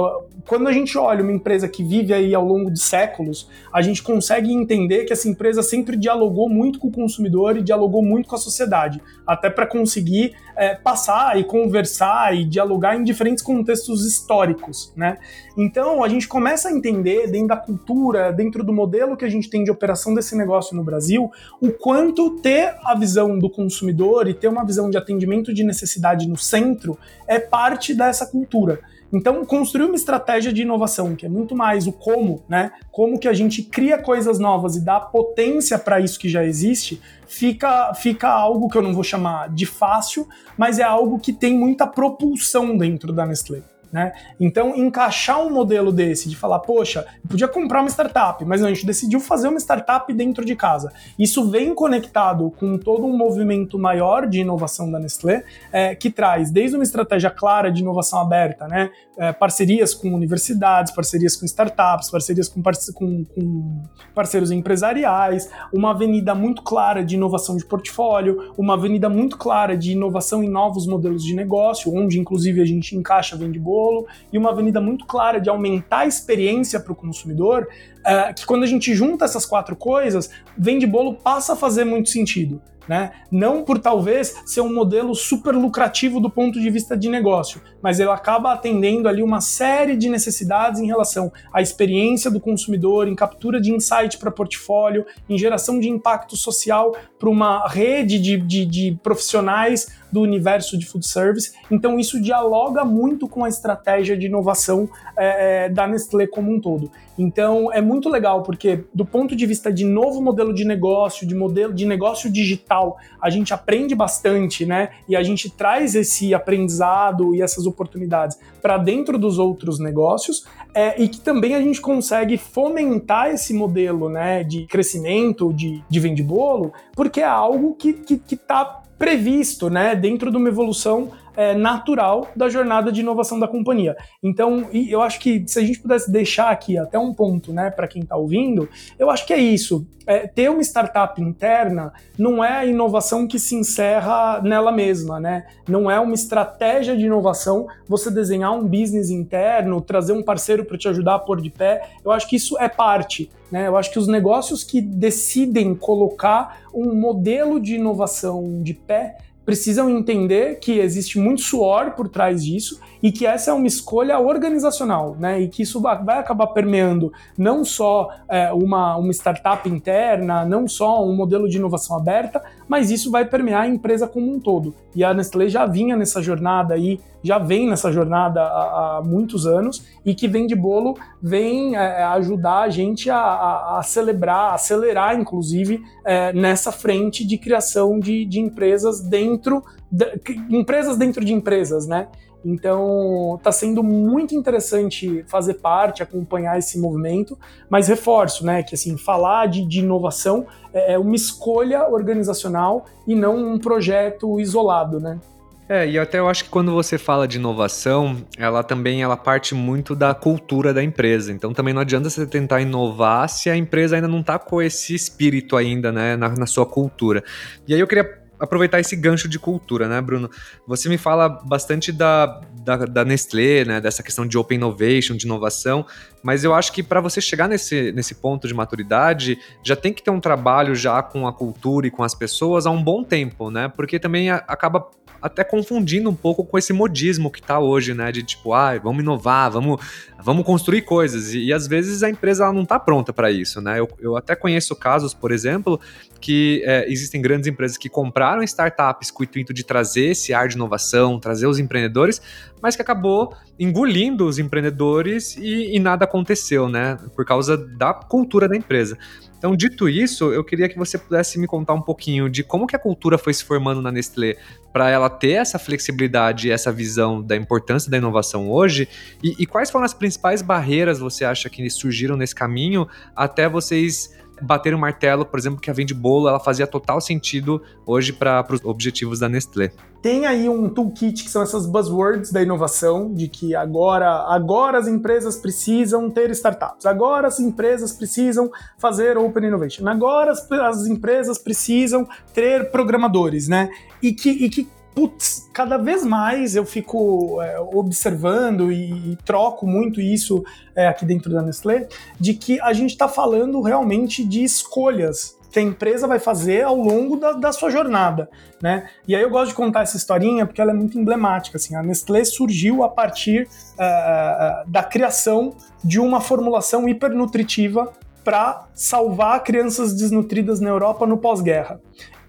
quando 0.47 0.67
a 0.67 0.73
gente 0.73 0.99
olha 0.99 1.23
uma 1.23 1.33
empresa 1.33 1.69
que 1.69 1.83
vive 1.83 2.12
aí 2.12 2.35
ao 2.35 2.45
longo 2.45 2.71
de 2.71 2.81
séculos, 2.81 3.49
a 3.73 3.81
gente 3.81 4.03
consegue 4.03 4.53
entender 4.53 5.05
que 5.05 5.12
essa 5.12 5.29
empresa 5.29 5.62
sempre 5.62 5.97
dialogou 5.97 6.49
muito 6.49 6.79
com 6.79 6.88
o 6.88 6.93
consumidor 6.93 7.57
e 7.57 7.62
dialogou 7.62 8.03
muito 8.03 8.29
com 8.29 8.35
a 8.35 8.38
sociedade, 8.38 9.01
até 9.25 9.49
para 9.49 9.67
conseguir 9.67 10.35
é, 10.57 10.75
passar 10.75 11.38
e 11.38 11.45
conversar 11.45 12.37
e 12.37 12.45
dialogar 12.45 12.97
em 12.97 13.05
diferentes 13.05 13.43
contextos 13.43 14.05
históricos, 14.05 14.93
né? 14.97 15.19
Então, 15.57 16.03
a 16.03 16.09
gente 16.09 16.27
começa 16.27 16.69
a 16.69 16.73
entender 16.73 17.29
dentro 17.31 17.49
da 17.49 17.57
cultura, 17.57 18.33
dentro 18.33 18.64
do 18.64 18.73
modelo 18.73 19.17
que 19.17 19.25
a 19.25 19.31
gente 19.31 19.49
tem 19.49 19.62
de 19.62 19.71
operação 19.71 20.14
desse 20.14 20.37
negócio 20.37 20.77
no 20.77 20.83
Brasil, 20.83 21.31
o 21.61 21.71
quanto 21.71 22.31
ter 22.38 22.75
a 22.85 22.95
visão 22.95 23.38
do 23.38 23.49
consumidor 23.49 24.29
e 24.29 24.35
ter 24.35 24.49
uma 24.49 24.64
visão 24.64 24.90
de 24.90 24.97
atendimento 24.97 25.43
de 25.52 25.64
necessidade 25.64 26.28
no 26.28 26.37
centro 26.37 26.98
é 27.26 27.38
parte 27.38 27.94
dessa 27.94 28.26
cultura. 28.26 28.80
Então, 29.12 29.44
construir 29.44 29.85
uma 29.85 29.94
estratégia 29.94 30.52
de 30.52 30.62
inovação, 30.62 31.14
que 31.14 31.24
é 31.24 31.28
muito 31.28 31.54
mais 31.54 31.87
o 31.87 31.92
como, 31.92 32.42
né? 32.48 32.72
Como 32.90 33.18
que 33.18 33.28
a 33.28 33.33
gente 33.33 33.62
cria 33.62 33.96
coisas 33.96 34.40
novas 34.40 34.74
e 34.74 34.85
dá 34.85 34.98
potência 34.98 35.78
para 35.78 36.00
isso 36.00 36.18
que 36.18 36.28
já 36.28 36.44
existe, 36.44 37.00
fica, 37.26 37.94
fica 37.94 38.28
algo 38.28 38.68
que 38.68 38.76
eu 38.76 38.83
não 38.83 38.92
vou 38.92 39.04
chamar 39.04 39.50
de 39.50 39.66
fácil, 39.66 40.26
mas 40.59 40.80
é 40.80 40.83
algo 40.83 41.20
que 41.20 41.33
tem 41.33 41.57
muita 41.57 41.87
propulsão 41.87 42.76
dentro 42.76 43.12
da 43.12 43.24
Nestlé. 43.24 43.74
Né? 43.94 44.12
Então, 44.40 44.74
encaixar 44.74 45.40
um 45.40 45.50
modelo 45.50 45.92
desse, 45.92 46.28
de 46.28 46.35
falar, 46.35 46.59
poxa, 46.59 47.07
eu 47.22 47.28
podia 47.30 47.46
comprar 47.46 47.78
uma 47.80 47.88
startup, 47.88 48.44
mas 48.44 48.61
não, 48.61 48.66
a 48.66 48.74
gente 48.74 48.85
decidiu 48.85 49.20
fazer 49.20 49.46
uma 49.46 49.61
startup 49.61 50.12
dentro 50.12 50.44
de 50.44 50.57
casa. 50.57 50.92
Isso 51.16 51.48
vem 51.48 51.72
conectado 51.72 52.52
com 52.59 52.76
todo 52.76 53.07
um 53.07 53.16
movimento 53.16 53.78
maior 53.78 54.26
de 54.26 54.40
inovação 54.40 54.90
da 54.90 54.98
Nestlé, 54.98 55.44
é, 55.70 55.94
que 55.94 56.11
traz 56.11 56.50
desde 56.50 56.76
uma 56.76 56.83
estratégia 56.83 57.30
clara 57.30 57.70
de 57.70 57.83
inovação 57.83 58.20
aberta, 58.20 58.66
né? 58.66 58.90
É, 59.16 59.33
parcerias 59.33 59.94
com 59.94 60.12
universidades, 60.12 60.92
parcerias 60.92 61.37
com 61.37 61.46
startups, 61.46 62.11
parcerias 62.11 62.48
com, 62.48 62.61
com, 62.92 63.24
com 63.24 63.83
parceiros 64.12 64.50
empresariais, 64.50 65.48
uma 65.72 65.92
avenida 65.92 66.35
muito 66.35 66.62
clara 66.62 67.05
de 67.05 67.14
inovação 67.14 67.57
de 67.57 67.64
portfólio, 67.64 68.53
uma 68.59 68.74
avenida 68.74 69.09
muito 69.09 69.38
clara 69.38 69.77
de 69.77 69.92
inovação 69.92 70.42
em 70.42 70.48
novos 70.48 70.87
modelos 70.87 71.22
de 71.22 71.33
negócio, 71.33 71.94
onde 71.94 72.18
inclusive 72.18 72.61
a 72.61 72.64
gente 72.64 72.96
encaixa 72.96 73.37
vende 73.37 73.59
bolo 73.59 74.07
e 74.33 74.38
uma 74.38 74.50
avenida 74.50 74.81
muito 74.81 75.07
clara 75.07 75.40
de 75.40 75.48
aumentar 75.48 76.00
a 76.00 76.07
experiência 76.07 76.81
para 76.81 76.92
o 76.92 76.96
consumidor, 76.96 77.68
uh, 78.00 78.35
que 78.35 78.44
quando 78.44 78.64
a 78.64 78.66
gente 78.66 78.94
junta 78.94 79.24
essas 79.24 79.46
quatro 79.46 79.77
coisas, 79.77 80.29
vende 80.59 80.87
bolo 80.87 81.14
passa 81.14 81.53
a 81.53 81.57
fazer 81.57 81.85
muito 81.85 82.09
sentido. 82.09 82.61
Né? 82.87 83.12
Não 83.31 83.64
por 83.64 83.79
talvez 83.79 84.42
ser 84.44 84.61
um 84.61 84.73
modelo 84.73 85.14
super 85.14 85.55
lucrativo 85.55 86.20
do 86.20 86.29
ponto 86.29 86.61
de 86.61 86.68
vista 86.68 86.97
de 86.97 87.09
negócio, 87.09 87.61
mas 87.80 87.99
ele 87.99 88.11
acaba 88.11 88.53
atendendo 88.53 89.09
ali 89.09 89.22
uma 89.22 89.41
série 89.41 89.97
de 89.97 90.09
necessidades 90.09 90.80
em 90.80 90.87
relação 90.87 91.32
à 91.53 91.62
experiência 91.62 92.30
do 92.30 92.41
consumidor, 92.41 93.09
em 93.09 93.14
captura 93.14 93.61
de 93.61 93.72
insight 93.72 94.18
para 94.18 94.30
portfólio, 94.30 95.07
em 95.28 95.39
geração 95.39 95.80
de 95.80 95.89
impacto 95.89 96.37
social 96.37 96.95
para 97.18 97.30
uma 97.30 97.66
rede 97.66 98.18
de, 98.18 98.37
de, 98.37 98.66
de 98.66 98.99
profissionais 99.03 99.89
do 100.15 100.21
universo 100.21 100.79
de 100.79 100.87
food 100.87 101.05
service. 101.05 101.51
Então, 101.69 101.99
isso 101.99 102.23
dialoga 102.23 102.85
muito 102.85 103.27
com 103.27 103.45
a 103.45 103.49
estratégia 103.49 104.17
de 104.17 104.27
inovação 104.27 104.89
é, 105.17 105.69
da 105.69 105.89
Nestlé 105.89 106.29
como 106.29 106.55
um 106.55 106.61
todo. 106.61 106.89
Então 107.19 107.73
é 107.73 107.81
muito 107.81 108.09
legal 108.09 108.43
porque 108.43 108.85
do 108.93 109.05
ponto 109.05 109.37
de 109.37 109.47
vista 109.47 109.73
de 109.73 109.85
novo 109.85 110.21
modelo 110.21 110.53
de 110.53 110.65
negócio, 110.65 111.27
de 111.27 111.35
modelo 111.35 111.73
de 111.73 111.87
negócio 111.87 112.31
digital, 112.31 112.97
a 113.21 113.31
gente 113.31 113.55
aprende 113.55 113.95
bastante, 113.95 114.67
né? 114.67 114.91
E 115.09 115.15
a 115.15 115.23
gente 115.23 115.49
traz 115.49 115.95
esse 115.95 116.35
aprendizado 116.35 117.35
e 117.35 117.41
essas 117.41 117.67
oportunidades 117.67 118.39
para 118.61 118.79
dentro 118.79 119.19
dos 119.19 119.39
outros 119.39 119.79
negócios 119.79 120.45
é, 120.75 121.01
e 121.01 121.09
que 121.09 121.21
também 121.21 121.55
a 121.55 121.61
gente 121.61 121.81
consegue 121.81 122.37
fomentar 122.37 123.31
esse 123.31 123.55
modelo, 123.55 124.09
né? 124.09 124.43
De 124.43 124.67
crescimento, 124.67 125.53
de, 125.53 125.83
de 125.89 126.01
vende 126.01 126.23
bolo, 126.23 126.73
porque 126.95 127.21
é 127.21 127.25
algo 127.25 127.75
que 127.75 127.93
que, 127.93 128.19
que 128.19 128.37
tá 128.37 128.83
previsto, 128.99 129.68
né? 129.68 129.95
Dentro 129.95 130.30
de 130.30 130.36
uma 130.36 130.49
evolução 130.49 131.12
é, 131.37 131.55
natural 131.55 132.30
da 132.35 132.49
jornada 132.49 132.91
de 132.91 133.01
inovação 133.01 133.39
da 133.39 133.49
companhia. 133.49 133.97
Então, 134.22 134.68
eu 134.72 135.03
acho 135.03 135.20
que 135.20 135.45
se 135.47 135.59
a 135.59 135.62
gente 135.62 135.80
pudesse 135.80 136.11
deixar 136.11 136.51
aqui 136.51 136.78
até 136.78 136.99
um 136.99 137.12
ponto, 137.12 137.53
né, 137.53 137.70
para 137.70 137.89
quem 137.89 138.03
está 138.03 138.16
ouvindo, 138.16 138.68
eu 138.99 139.11
acho 139.11 139.26
que 139.26 139.32
é 139.32 139.39
isso. 139.39 139.87
É, 140.07 140.26
ter 140.26 140.51
uma 140.51 140.61
startup 140.61 141.20
interna 141.20 141.91
não 142.18 142.45
é 142.45 142.59
a 142.59 142.66
inovação 142.66 143.26
que 143.26 143.39
se 143.39 143.55
encerra 143.55 144.39
nela 144.43 144.70
mesma, 144.70 145.18
né? 145.18 145.47
Não 145.66 145.91
é 145.91 145.99
uma 145.99 146.12
estratégia 146.12 146.95
de 146.95 147.07
inovação 147.07 147.66
você 147.89 148.11
desenhar 148.11 148.53
um 148.53 148.68
business 148.68 149.09
interno, 149.09 149.80
trazer 149.80 150.12
um 150.12 150.22
parceiro 150.22 150.62
para 150.66 150.76
te 150.76 150.89
ajudar 150.89 151.14
a 151.14 151.18
pôr 151.18 151.41
de 151.41 151.49
pé. 151.49 151.89
Eu 152.05 152.12
acho 152.12 152.28
que 152.28 152.37
isso 152.37 152.59
é 152.59 152.68
parte. 152.68 153.30
Né? 153.51 153.66
Eu 153.66 153.76
acho 153.76 153.91
que 153.91 153.99
os 153.99 154.07
negócios 154.07 154.62
que 154.62 154.80
decidem 154.80 155.74
colocar 155.74 156.64
um 156.74 156.95
modelo 156.95 157.59
de 157.59 157.76
inovação 157.76 158.61
de 158.62 158.74
pé 158.74 159.16
precisam 159.45 159.90
entender 159.90 160.59
que 160.59 160.78
existe 160.78 161.18
muito 161.18 161.42
suor 161.42 161.92
por 161.92 162.09
trás 162.09 162.45
disso 162.45 162.80
e 163.05 163.12
que 163.12 163.26
essa 163.26 163.50
é 163.50 163.55
uma 163.55 163.66
escolha 163.66 164.18
organizacional, 164.18 165.14
né? 165.20 165.38
E 165.38 165.48
que 165.48 165.62
isso 165.62 165.78
vai 165.78 166.18
acabar 166.18 166.46
permeando 166.46 167.12
não 167.36 167.62
só 167.62 168.09
é, 168.26 168.50
uma, 168.50 168.96
uma 168.96 169.12
startup 169.12 169.68
interna, 169.68 170.42
não 170.46 170.66
só 170.66 171.05
um 171.05 171.14
modelo 171.14 171.46
de 171.46 171.59
inovação 171.59 171.98
aberta, 171.98 172.42
mas 172.66 172.90
isso 172.90 173.11
vai 173.11 173.26
permear 173.26 173.64
a 173.64 173.68
empresa 173.68 174.09
como 174.09 174.32
um 174.32 174.40
todo. 174.40 174.74
E 174.96 175.05
a 175.05 175.12
Nestlé 175.12 175.50
já 175.50 175.66
vinha 175.66 175.94
nessa 175.98 176.22
jornada 176.22 176.72
aí, 176.72 176.98
já 177.22 177.38
vem 177.38 177.68
nessa 177.68 177.92
jornada 177.92 178.40
há, 178.40 178.96
há 178.96 179.02
muitos 179.05 179.46
anos 179.46 179.84
e 180.02 180.14
que 180.14 180.26
vem 180.26 180.46
de 180.46 180.55
bolo 180.55 180.96
vem 181.22 181.76
é, 181.76 182.05
ajudar 182.05 182.61
a 182.61 182.70
gente 182.70 183.11
a, 183.11 183.18
a, 183.18 183.78
a 183.80 183.82
celebrar, 183.82 184.55
acelerar, 184.55 185.20
inclusive, 185.20 185.82
é, 186.07 186.32
nessa 186.32 186.72
frente 186.72 187.22
de 187.26 187.36
criação 187.36 188.00
de, 188.00 188.24
de 188.24 188.40
empresas 188.40 189.02
dentro 189.02 189.62
de, 189.92 190.07
empresas 190.48 190.96
dentro 190.96 191.22
de 191.22 191.34
empresas, 191.34 191.86
né? 191.86 192.09
Então, 192.45 193.36
está 193.38 193.51
sendo 193.51 193.82
muito 193.82 194.34
interessante 194.34 195.24
fazer 195.26 195.55
parte, 195.55 196.03
acompanhar 196.03 196.59
esse 196.59 196.78
movimento, 196.78 197.38
mas 197.70 197.88
reforço, 197.88 198.45
né, 198.45 198.62
que 198.62 198.74
assim, 198.74 198.97
falar 198.99 199.47
de, 199.47 199.64
de 199.64 199.80
inovação 199.80 200.47
é, 200.72 200.95
é 200.95 200.99
uma 200.99 201.16
escolha 201.16 201.88
organizacional 201.88 202.84
e 203.07 203.14
não 203.14 203.55
um 203.55 203.59
projeto 203.59 204.38
isolado, 204.38 205.01
né? 205.01 205.18
É, 205.66 205.88
e 205.88 205.99
até 205.99 206.18
eu 206.18 206.28
acho 206.28 206.45
que 206.45 206.51
quando 206.51 206.72
você 206.72 206.99
fala 206.99 207.26
de 207.26 207.38
inovação, 207.38 208.18
ela 208.36 208.62
também 208.62 209.03
ela 209.03 209.16
parte 209.16 209.55
muito 209.55 209.95
da 209.95 210.12
cultura 210.12 210.74
da 210.74 210.82
empresa. 210.82 211.32
Então 211.32 211.55
também 211.55 211.72
não 211.72 211.80
adianta 211.80 212.11
você 212.11 212.26
tentar 212.26 212.61
inovar 212.61 213.28
se 213.30 213.49
a 213.49 213.57
empresa 213.57 213.97
ainda 213.97 214.07
não 214.09 214.20
está 214.20 214.38
com 214.38 214.61
esse 214.61 214.95
espírito 214.95 215.57
ainda, 215.57 215.90
né, 215.90 216.16
na, 216.16 216.28
na 216.28 216.47
sua 216.47 216.66
cultura. 216.66 217.24
E 217.66 217.72
aí 217.72 217.80
eu 217.80 217.86
queria 217.86 218.24
aproveitar 218.45 218.80
esse 218.80 218.95
gancho 218.95 219.28
de 219.28 219.38
cultura, 219.38 219.88
né, 219.88 220.01
Bruno? 220.01 220.30
Você 220.66 220.88
me 220.88 220.99
fala 220.99 221.28
bastante 221.28 221.90
da, 221.90 222.40
da, 222.62 222.76
da 222.76 223.05
Nestlé, 223.05 223.64
né, 223.64 223.80
dessa 223.80 224.03
questão 224.03 224.26
de 224.26 224.38
open 224.38 224.57
innovation, 224.57 225.16
de 225.16 225.26
inovação, 225.26 225.84
mas 226.22 226.45
eu 226.45 226.55
acho 226.55 226.72
que 226.72 226.82
para 226.82 227.01
você 227.01 227.20
chegar 227.20 227.49
nesse, 227.49 227.92
nesse 227.92 228.14
ponto 228.14 228.49
de 228.49 228.55
maturidade, 228.55 229.38
já 229.62 229.76
tem 229.76 229.92
que 229.92 230.03
ter 230.03 230.11
um 230.11 230.20
trabalho 230.20 230.74
já 230.74 231.03
com 231.03 231.26
a 231.26 231.32
cultura 231.32 231.86
e 231.86 231.90
com 231.90 232.03
as 232.03 232.14
pessoas 232.14 232.66
há 232.66 232.70
um 232.70 232.82
bom 232.82 233.03
tempo, 233.03 233.51
né? 233.51 233.68
Porque 233.68 233.99
também 233.99 234.30
acaba 234.30 234.88
até 235.25 235.43
confundindo 235.43 236.11
um 236.11 236.14
pouco 236.14 236.45
com 236.45 236.59
esse 236.59 236.70
modismo 236.70 237.31
que 237.31 237.41
está 237.41 237.59
hoje, 237.59 237.95
né? 237.95 238.12
De 238.12 238.22
tipo, 238.22 238.53
ah, 238.53 238.79
vamos 238.79 239.03
inovar, 239.03 239.51
vamos, 239.51 239.83
vamos 240.22 240.45
construir 240.45 240.83
coisas. 240.83 241.33
E, 241.33 241.47
e 241.47 241.53
às 241.53 241.66
vezes 241.66 242.03
a 242.03 242.11
empresa 242.11 242.45
ela 242.45 242.53
não 242.53 242.64
está 242.64 242.79
pronta 242.79 243.11
para 243.11 243.31
isso, 243.31 243.59
né? 243.62 243.81
Eu, 243.81 243.89
eu 243.99 244.18
até 244.18 244.37
conheço 244.37 244.77
casos, 244.77 245.14
por 245.14 245.33
exemplo, 245.33 245.81
que 246.20 246.62
é, 246.66 246.85
existem 246.93 247.22
grandes 247.22 247.49
empresas 247.49 247.79
que 247.79 247.89
compraram 247.89 248.43
startups 248.43 249.11
com 249.11 249.22
o 249.22 249.25
intuito 249.25 249.55
de 249.55 249.64
trazer 249.64 250.11
esse 250.11 250.35
ar 250.35 250.47
de 250.47 250.57
inovação, 250.57 251.18
trazer 251.18 251.47
os 251.47 251.59
empreendedores, 251.59 252.20
mas 252.61 252.77
que 252.77 252.83
acabou 252.83 253.35
engolindo 253.59 254.27
os 254.27 254.39
empreendedores 254.39 255.39
e, 255.39 255.75
e 255.75 255.79
nada 255.79 256.05
aconteceu, 256.05 256.68
né? 256.68 256.99
Por 257.16 257.25
causa 257.25 257.57
da 257.57 257.95
cultura 257.95 258.47
da 258.47 258.55
empresa. 258.55 258.99
Então, 259.45 259.55
dito 259.55 259.90
isso, 259.90 260.32
eu 260.32 260.42
queria 260.42 260.70
que 260.70 260.78
você 260.78 260.97
pudesse 260.97 261.38
me 261.38 261.47
contar 261.47 261.74
um 261.74 261.82
pouquinho 261.82 262.30
de 262.30 262.42
como 262.42 262.66
que 262.66 262.74
a 262.74 262.78
cultura 262.78 263.18
foi 263.18 263.34
se 263.34 263.45
formando 263.45 263.82
na 263.82 263.92
Nestlé 263.92 264.38
para 264.72 264.88
ela 264.88 265.11
ter 265.11 265.32
essa 265.32 265.59
flexibilidade 265.59 266.49
e 266.49 266.51
essa 266.51 266.72
visão 266.72 267.20
da 267.20 267.36
importância 267.36 267.90
da 267.90 267.99
inovação 267.99 268.51
hoje 268.51 268.88
e, 269.22 269.34
e 269.38 269.45
quais 269.45 269.70
foram 269.70 269.84
as 269.84 269.92
principais 269.92 270.40
barreiras 270.40 270.99
você 270.99 271.26
acha 271.26 271.51
que 271.51 271.68
surgiram 271.68 272.16
nesse 272.16 272.34
caminho 272.34 272.88
até 273.14 273.47
vocês 273.47 274.16
bater 274.41 274.74
o 274.74 274.78
martelo, 274.78 275.24
por 275.24 275.39
exemplo, 275.39 275.61
que 275.61 275.70
a 275.70 275.72
Vende 275.72 275.95
Bolo 275.95 276.28
ela 276.28 276.41
fazia 276.41 276.66
total 276.66 277.01
sentido 277.01 277.62
hoje 277.87 278.12
para 278.12 278.47
os 278.51 278.64
objetivos 278.64 279.18
da 279.18 279.28
Nestlé. 279.28 279.72
Tem 280.03 280.26
aí 280.26 280.49
um 280.49 280.68
toolkit 280.68 281.24
que 281.24 281.30
são 281.30 281.43
essas 281.43 281.66
buzzwords 281.66 282.30
da 282.30 282.43
inovação, 282.43 283.12
de 283.12 283.26
que 283.26 283.55
agora, 283.55 284.26
agora 284.28 284.78
as 284.78 284.87
empresas 284.87 285.37
precisam 285.37 286.11
ter 286.11 286.30
startups, 286.30 286.85
agora 286.85 287.28
as 287.28 287.41
empresas 287.41 287.93
precisam 287.93 288.51
fazer 288.78 289.16
open 289.16 289.47
innovation, 289.47 289.89
agora 289.89 290.32
as, 290.32 290.51
as 290.51 290.87
empresas 290.87 291.39
precisam 291.39 292.07
ter 292.35 292.70
programadores, 292.70 293.49
né? 293.49 293.70
E 294.03 294.12
que, 294.12 294.30
e 294.30 294.51
que 294.51 294.68
putz, 294.95 295.51
cada 295.53 295.76
vez 295.76 296.05
mais 296.05 296.55
eu 296.55 296.64
fico 296.64 297.42
é, 297.42 297.59
observando 297.59 298.70
e, 298.70 299.12
e, 299.12 299.16
troco 299.24 299.66
muito 299.66 300.01
isso 300.01 300.45
é, 300.74 300.86
aqui 300.86 301.05
dentro 301.05 301.32
da 301.32 301.42
Nestlé, 301.42 301.88
de 302.18 302.34
que 302.34 302.61
a 302.61 302.72
gente 302.72 302.90
está 302.90 303.09
falando 303.09 303.61
realmente 303.61 304.24
de 304.24 304.45
escolhas 304.45 305.36
que 305.51 305.61
a 305.61 305.62
empresa 305.62 306.09
vai 306.09 306.18
fazer 306.18 306.62
ao 306.62 306.74
longo 306.74 307.16
da, 307.16 307.32
da, 307.32 307.53
sua 307.53 307.70
jornada, 307.70 308.28
né? 308.61 308.88
E 309.07 309.14
aí 309.14 309.22
eu 309.22 309.30
gosto 309.30 309.51
de 309.51 309.55
contar 309.55 309.82
essa 309.82 309.97
historinha 309.97 310.45
porque 310.45 310.61
ela 310.61 310.72
é 310.72 310.74
muito 310.74 310.99
emblemática, 310.99 311.59
assim, 311.59 311.76
a 311.76 311.82
Nestlé 311.82 312.24
surgiu 312.24 312.82
a 312.82 312.88
partir 312.88 313.47
uh, 313.74 314.68
da 314.68 314.82
criação 314.82 315.55
de 315.82 316.01
uma 316.01 316.20
formulação 316.20 316.88
hipernutritiva 316.88 317.92
para 318.24 318.66
salvar 318.74 319.45
crianças 319.45 319.95
desnutridas 319.95 320.59
na 320.59 320.70
Europa 320.70 321.07
no 321.07 321.18
pós-guerra. 321.18 321.80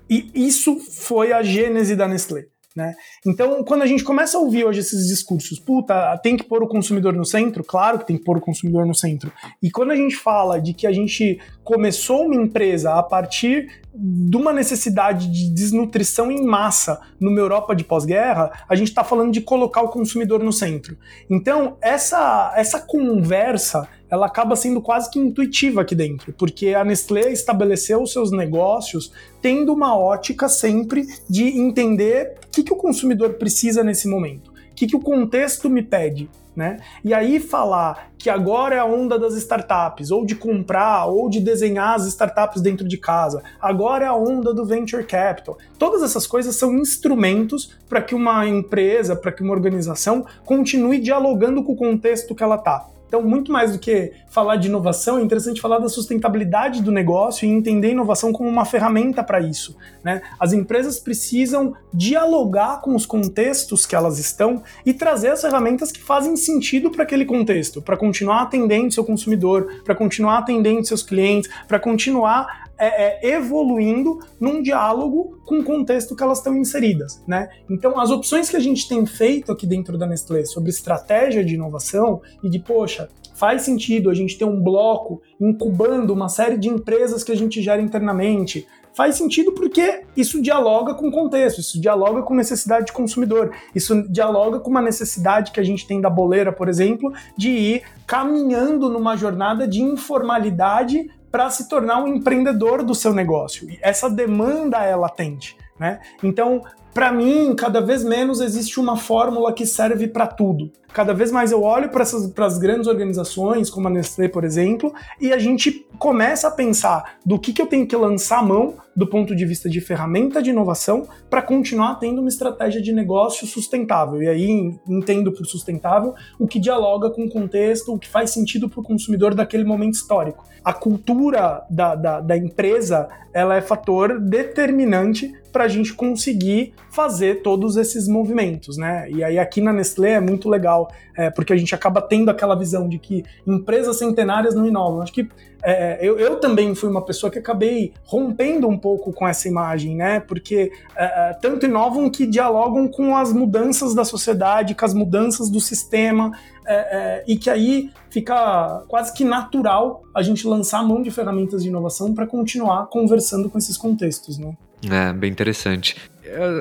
E 0.08 0.30
isso 0.36 0.80
foi 0.80 1.34
a 1.34 1.42
gênese 1.42 1.96
da 1.96 2.08
Nestlé. 2.08 2.46
Né? 2.76 2.94
Então, 3.26 3.64
quando 3.64 3.84
a 3.84 3.86
gente 3.86 4.04
começa 4.04 4.38
a 4.38 4.42
ouvir 4.42 4.66
hoje 4.66 4.82
esses 4.82 5.08
discursos, 5.08 5.58
puta, 5.58 6.18
tem 6.18 6.36
que 6.36 6.44
pôr 6.44 6.62
o 6.62 6.68
consumidor 6.68 7.14
no 7.14 7.24
centro, 7.24 7.64
claro 7.64 8.00
que 8.00 8.08
tem 8.08 8.18
que 8.18 8.24
pôr 8.24 8.38
o 8.38 8.42
consumidor 8.42 8.86
no 8.86 8.94
centro. 8.94 9.32
E 9.64 9.72
quando 9.72 9.92
a 9.92 9.96
gente 9.96 10.18
fala 10.18 10.60
de 10.60 10.74
que 10.74 10.86
a 10.86 10.92
gente 10.92 11.40
começou 11.64 12.26
uma 12.26 12.36
empresa 12.36 12.96
a 12.96 13.02
partir 13.02 13.82
de 13.98 14.36
uma 14.36 14.52
necessidade 14.52 15.32
de 15.32 15.50
desnutrição 15.54 16.30
em 16.30 16.46
massa 16.46 17.00
numa 17.18 17.40
Europa 17.40 17.74
de 17.74 17.86
pós-guerra, 17.86 18.52
a 18.68 18.76
gente 18.76 18.90
está 18.90 19.06
falando 19.06 19.32
de 19.32 19.40
colocar 19.40 19.82
o 19.82 19.88
consumidor 19.88 20.44
no 20.44 20.52
centro. 20.52 20.98
Então, 21.30 21.78
essa, 21.82 22.54
essa 22.58 22.80
conversa 22.82 23.88
ela 24.10 24.28
acaba 24.28 24.56
sendo 24.56 24.82
quase 24.82 25.10
que 25.10 25.20
intuitiva 25.20 25.82
aqui 25.82 25.96
dentro, 25.96 26.32
porque 26.34 26.70
a 26.70 26.84
Nestlé 26.84 27.32
estabeleceu 27.32 28.02
os 28.04 28.14
seus 28.14 28.32
negócios 28.32 29.12
tendo 29.42 29.74
uma 29.74 29.98
ótica 29.98 30.48
sempre 30.48 31.06
de 31.30 31.44
entender 31.44 32.36
que, 32.56 32.64
que 32.64 32.74
o 32.74 32.78
consumidor 32.78 33.34
precisa 33.34 33.84
nesse 33.84 34.08
momento, 34.08 34.50
o 34.50 34.76
que, 34.76 34.88
que 34.88 34.96
o 34.96 35.02
contexto 35.02 35.70
me 35.70 35.82
pede. 35.82 36.30
Né? 36.56 36.80
E 37.04 37.14
aí 37.14 37.38
falar 37.42 38.12
que 38.18 38.30
agora 38.30 38.76
é 38.76 38.80
a 38.80 38.86
onda 38.86 39.20
das 39.20 39.36
startups, 39.36 40.10
ou 40.10 40.26
de 40.26 40.36
comprar, 40.36 41.06
ou 41.06 41.30
de 41.30 41.42
desenhar 41.42 41.96
as 41.96 42.06
startups 42.06 42.62
dentro 42.62 42.88
de 42.88 42.98
casa, 42.98 43.44
agora 43.62 44.06
é 44.06 44.08
a 44.08 44.16
onda 44.16 44.54
do 44.54 44.66
venture 44.66 45.04
capital. 45.04 45.58
Todas 45.78 46.02
essas 46.02 46.26
coisas 46.26 46.56
são 46.56 46.74
instrumentos 46.76 47.76
para 47.90 48.02
que 48.02 48.16
uma 48.16 48.48
empresa, 48.48 49.18
para 49.18 49.34
que 49.34 49.44
uma 49.44 49.52
organização 49.52 50.26
continue 50.46 50.98
dialogando 50.98 51.62
com 51.62 51.74
o 51.74 51.76
contexto 51.76 52.34
que 52.34 52.42
ela 52.42 52.56
está. 52.56 52.88
Então, 53.08 53.22
muito 53.22 53.52
mais 53.52 53.74
do 53.74 53.80
que 53.80 54.12
falar 54.28 54.58
de 54.58 54.68
inovação, 54.68 55.18
é 55.18 55.22
interessante 55.22 55.62
falar 55.62 55.80
da 55.80 55.88
sustentabilidade 55.88 56.82
do 56.82 56.92
negócio 56.92 57.46
e 57.46 57.50
entender 57.50 57.88
a 57.88 57.92
inovação 57.92 58.34
como 58.34 58.50
uma 58.50 58.66
ferramenta 58.66 59.24
para 59.24 59.40
isso. 59.40 59.78
Né? 60.04 60.22
As 60.40 60.54
empresas 60.54 61.00
precisam 61.00 61.74
dialogar 61.94 62.82
com 62.82 62.96
os 62.96 63.06
contextos 63.06 63.86
que 63.86 63.96
elas 63.96 64.20
estão 64.20 64.64
e 64.86 64.94
trazer 64.94 65.30
as 65.30 65.42
ferramentas 65.42 65.92
que 65.92 66.02
fazem 66.02 66.36
sentido 66.36 66.90
para 66.92 67.04
aquele 67.04 67.26
contexto, 67.26 67.82
para 67.82 67.96
continuar 67.96 68.42
atendendo 68.42 68.94
seu 68.94 69.04
consumidor, 69.04 69.82
para 69.84 69.96
continuar 69.96 70.40
atendendo 70.40 70.86
seus 70.86 71.04
clientes, 71.04 71.50
para 71.68 71.80
continuar 71.80 72.65
é, 72.78 73.28
é, 73.28 73.36
evoluindo 73.36 74.20
num 74.40 74.62
diálogo 74.62 75.40
com 75.46 75.60
o 75.60 75.64
contexto 75.64 76.16
que 76.16 76.24
elas 76.24 76.40
estão 76.40 76.56
inseridas, 76.56 77.24
né? 77.28 77.50
Então, 77.70 78.00
as 78.00 78.10
opções 78.10 78.50
que 78.50 78.58
a 78.58 78.60
gente 78.60 78.88
tem 78.88 79.06
feito 79.06 79.52
aqui 79.52 79.66
dentro 79.66 79.98
da 79.98 80.06
Nestlé 80.06 80.46
sobre 80.46 80.70
estratégia 80.70 81.44
de 81.44 81.56
inovação 81.56 82.22
e 82.44 82.50
de, 82.50 82.60
poxa, 82.60 83.10
faz 83.34 83.64
sentido 83.64 84.10
a 84.10 84.14
gente 84.14 84.38
ter 84.38 84.46
um 84.46 84.62
bloco 84.62 85.22
incubando 85.40 86.12
uma 86.12 86.30
série 86.30 86.58
de 86.58 86.70
empresas 86.70 87.24
que 87.24 87.32
a 87.32 87.36
gente 87.36 87.62
gera 87.62 87.82
internamente. 87.82 88.66
Faz 88.96 89.16
sentido 89.16 89.52
porque 89.52 90.04
isso 90.16 90.42
dialoga 90.42 90.94
com 90.94 91.10
o 91.10 91.12
contexto, 91.12 91.60
isso 91.60 91.82
dialoga 91.82 92.24
com 92.24 92.34
necessidade 92.34 92.86
de 92.86 92.94
consumidor, 92.94 93.54
isso 93.76 94.10
dialoga 94.10 94.60
com 94.62 94.70
uma 94.70 94.82
necessidade 94.82 95.52
que 95.52 95.60
a 95.60 95.64
gente 95.64 95.86
tem 95.86 96.00
da 96.00 96.10
boleira, 96.10 96.54
por 96.54 96.70
exemplo, 96.70 97.12
de 97.38 97.50
ir 97.50 97.84
caminhando 98.08 98.90
numa 98.90 99.18
jornada 99.18 99.68
de 99.68 99.82
informalidade 99.82 101.10
para 101.36 101.50
se 101.50 101.68
tornar 101.68 102.02
um 102.02 102.08
empreendedor 102.08 102.82
do 102.82 102.96
seu 102.96 103.14
negócio. 103.14 103.70
E 103.70 103.78
essa 103.82 104.10
demanda 104.10 104.78
é 104.86 104.96
latente. 104.96 105.58
Né? 105.78 106.00
Então, 106.24 106.64
para 106.96 107.12
mim, 107.12 107.54
cada 107.58 107.82
vez 107.82 108.06
menos 108.06 108.40
existe 108.40 108.80
uma 108.80 108.96
fórmula 108.96 109.52
que 109.52 109.66
serve 109.66 110.08
para 110.08 110.26
tudo. 110.26 110.72
Cada 110.94 111.14
vez 111.14 111.30
mais 111.30 111.52
eu 111.52 111.62
olho 111.62 111.90
para 111.90 112.04
as 112.04 112.58
grandes 112.58 112.88
organizações, 112.88 113.70
como 113.70 113.90
a 113.90 113.92
Nestlé, 113.92 114.30
por 114.30 114.46
exemplo, 114.46 114.94
e 115.20 115.34
a 115.34 115.38
gente 115.38 115.86
começa 116.00 116.48
a 116.48 116.52
pensar 116.52 117.18
do 117.26 117.38
que, 117.38 117.52
que 117.52 117.62
eu 117.62 117.68
tenho 117.68 117.86
que 117.86 117.98
lançar 117.98 118.40
a 118.40 118.44
mão 118.44 118.76
do 118.96 119.06
ponto 119.06 119.36
de 119.36 119.46
vista 119.46 119.70
de 119.70 119.82
ferramenta 119.82 120.42
de 120.42 120.52
inovação 120.52 121.06
para 121.30 121.42
continuar 121.42 121.96
tendo 121.96 122.22
uma 122.22 122.30
estratégia 122.30 122.82
de 122.82 122.94
negócio 122.94 123.46
sustentável. 123.46 124.24
E 124.24 124.30
aí 124.30 124.74
entendo 124.88 125.34
por 125.34 125.46
sustentável 125.46 126.14
o 126.40 126.48
que 126.48 126.62
dialoga 126.62 127.10
com 127.10 127.26
o 127.26 127.30
contexto, 127.30 127.94
o 127.94 128.00
que 128.00 128.08
faz 128.08 128.30
sentido 128.30 128.70
para 128.70 128.80
o 128.80 128.84
consumidor 128.84 129.36
daquele 129.36 129.66
momento 129.66 129.96
histórico. 129.96 130.46
A 130.64 130.72
cultura 130.72 131.66
da, 131.70 131.94
da, 131.94 132.22
da 132.22 132.38
empresa 132.38 133.10
ela 133.34 133.58
é 133.58 133.62
fator 133.62 134.18
determinante 134.18 135.34
para 135.52 135.66
a 135.66 135.68
gente 135.68 135.94
conseguir 135.94 136.74
fazer 136.96 137.42
todos 137.42 137.76
esses 137.76 138.08
movimentos, 138.08 138.78
né? 138.78 139.12
E 139.12 139.22
aí 139.22 139.38
aqui 139.38 139.60
na 139.60 139.74
Nestlé 139.74 140.14
é 140.14 140.20
muito 140.22 140.48
legal, 140.48 140.90
é, 141.18 141.30
porque 141.30 141.52
a 141.52 141.58
gente 141.58 141.76
acaba 141.76 142.02
tendo 142.02 142.32
aquela 142.32 142.56
visão 142.56 142.88
de 142.88 142.98
que 142.98 143.24
empresas 143.46 143.98
centenárias 143.98 144.56
não 144.56 144.66
inovam. 144.66 145.02
Acho 145.02 145.12
que 145.12 145.28
é, 145.62 145.98
eu, 146.00 146.18
eu, 146.18 146.40
também 146.40 146.74
fui 146.74 146.88
uma 146.88 147.04
pessoa 147.04 147.32
que 147.32 147.40
acabei 147.40 147.92
rompendo 148.04 148.68
um 148.68 148.78
pouco 148.78 149.12
com 149.12 149.28
essa 149.28 149.48
imagem, 149.48 149.96
né? 149.96 150.20
Porque 150.22 150.72
é, 150.96 151.06
é, 151.06 151.34
tanto 151.34 151.66
inovam 151.66 152.10
que 152.10 152.26
dialogam 152.26 152.88
com 152.88 153.18
as 153.18 153.34
mudanças 153.34 153.94
da 153.94 154.06
sociedade, 154.06 154.74
com 154.74 154.86
as 154.86 154.94
mudanças 154.94 155.50
do 155.50 155.60
sistema, 155.60 156.32
é, 156.66 156.76
é, 156.76 157.24
e 157.28 157.36
que 157.36 157.50
aí 157.50 157.90
fica 158.10 158.84
quase 158.88 159.12
que 159.14 159.26
natural 159.26 160.04
a 160.14 160.22
gente 160.22 160.48
lançar 160.48 160.84
mão 160.84 161.02
de 161.02 161.12
ferramentas 161.12 161.62
de 161.64 161.70
inovação 161.70 162.14
para 162.14 162.26
continuar 162.26 162.86
conversando 162.88 163.50
com 163.50 163.58
esses 163.58 163.76
contextos, 163.76 164.38
né? 164.38 164.54
É, 164.90 165.12
bem 165.14 165.32
interessante. 165.32 165.96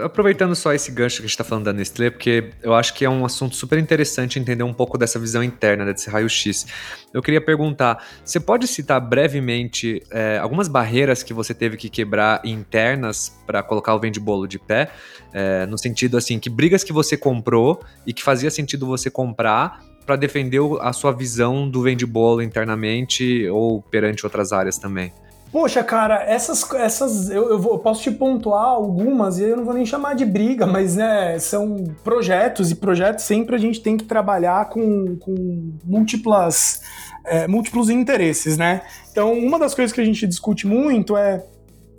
Aproveitando 0.04 0.54
só 0.54 0.72
esse 0.72 0.90
gancho 0.90 1.16
que 1.16 1.22
a 1.22 1.26
gente 1.26 1.30
está 1.30 1.44
falando 1.44 1.64
da 1.64 1.72
Nestlé, 1.72 2.10
porque 2.10 2.50
eu 2.62 2.74
acho 2.74 2.94
que 2.94 3.04
é 3.04 3.10
um 3.10 3.24
assunto 3.24 3.56
super 3.56 3.78
interessante 3.78 4.38
entender 4.38 4.62
um 4.62 4.74
pouco 4.74 4.98
dessa 4.98 5.18
visão 5.18 5.42
interna, 5.42 5.84
desse 5.84 6.10
raio-x. 6.10 6.66
Eu 7.12 7.22
queria 7.22 7.40
perguntar: 7.40 8.04
você 8.24 8.38
pode 8.38 8.66
citar 8.66 9.00
brevemente 9.00 10.02
é, 10.10 10.38
algumas 10.38 10.68
barreiras 10.68 11.22
que 11.22 11.32
você 11.32 11.54
teve 11.54 11.76
que 11.76 11.88
quebrar 11.88 12.40
internas 12.44 13.36
para 13.46 13.62
colocar 13.62 13.94
o 13.94 14.00
vende 14.00 14.20
bolo 14.20 14.46
de 14.46 14.58
pé? 14.58 14.90
É, 15.32 15.66
no 15.66 15.78
sentido 15.78 16.16
assim, 16.16 16.38
que 16.38 16.50
brigas 16.50 16.84
que 16.84 16.92
você 16.92 17.16
comprou 17.16 17.82
e 18.06 18.12
que 18.12 18.22
fazia 18.22 18.50
sentido 18.50 18.86
você 18.86 19.10
comprar 19.10 19.82
para 20.04 20.16
defender 20.16 20.60
a 20.80 20.92
sua 20.92 21.12
visão 21.12 21.68
do 21.68 21.82
vende 21.82 22.04
bolo 22.04 22.42
internamente 22.42 23.48
ou 23.48 23.82
perante 23.82 24.24
outras 24.26 24.52
áreas 24.52 24.78
também? 24.78 25.12
Poxa, 25.54 25.84
cara, 25.84 26.24
essas, 26.24 26.68
essas 26.74 27.30
eu, 27.30 27.48
eu, 27.50 27.60
vou, 27.60 27.74
eu, 27.74 27.78
posso 27.78 28.02
te 28.02 28.10
pontuar 28.10 28.64
algumas 28.64 29.38
e 29.38 29.44
eu 29.44 29.56
não 29.56 29.64
vou 29.64 29.72
nem 29.72 29.86
chamar 29.86 30.14
de 30.16 30.24
briga, 30.24 30.66
mas 30.66 30.96
né, 30.96 31.38
são 31.38 31.76
projetos 32.02 32.72
e 32.72 32.74
projetos 32.74 33.24
sempre 33.24 33.54
a 33.54 33.58
gente 33.58 33.80
tem 33.80 33.96
que 33.96 34.02
trabalhar 34.02 34.68
com, 34.68 35.16
com 35.16 35.72
múltiplas, 35.84 36.80
é, 37.24 37.46
múltiplos 37.46 37.88
interesses, 37.88 38.58
né? 38.58 38.82
Então, 39.12 39.32
uma 39.32 39.56
das 39.56 39.76
coisas 39.76 39.94
que 39.94 40.00
a 40.00 40.04
gente 40.04 40.26
discute 40.26 40.66
muito 40.66 41.16
é, 41.16 41.46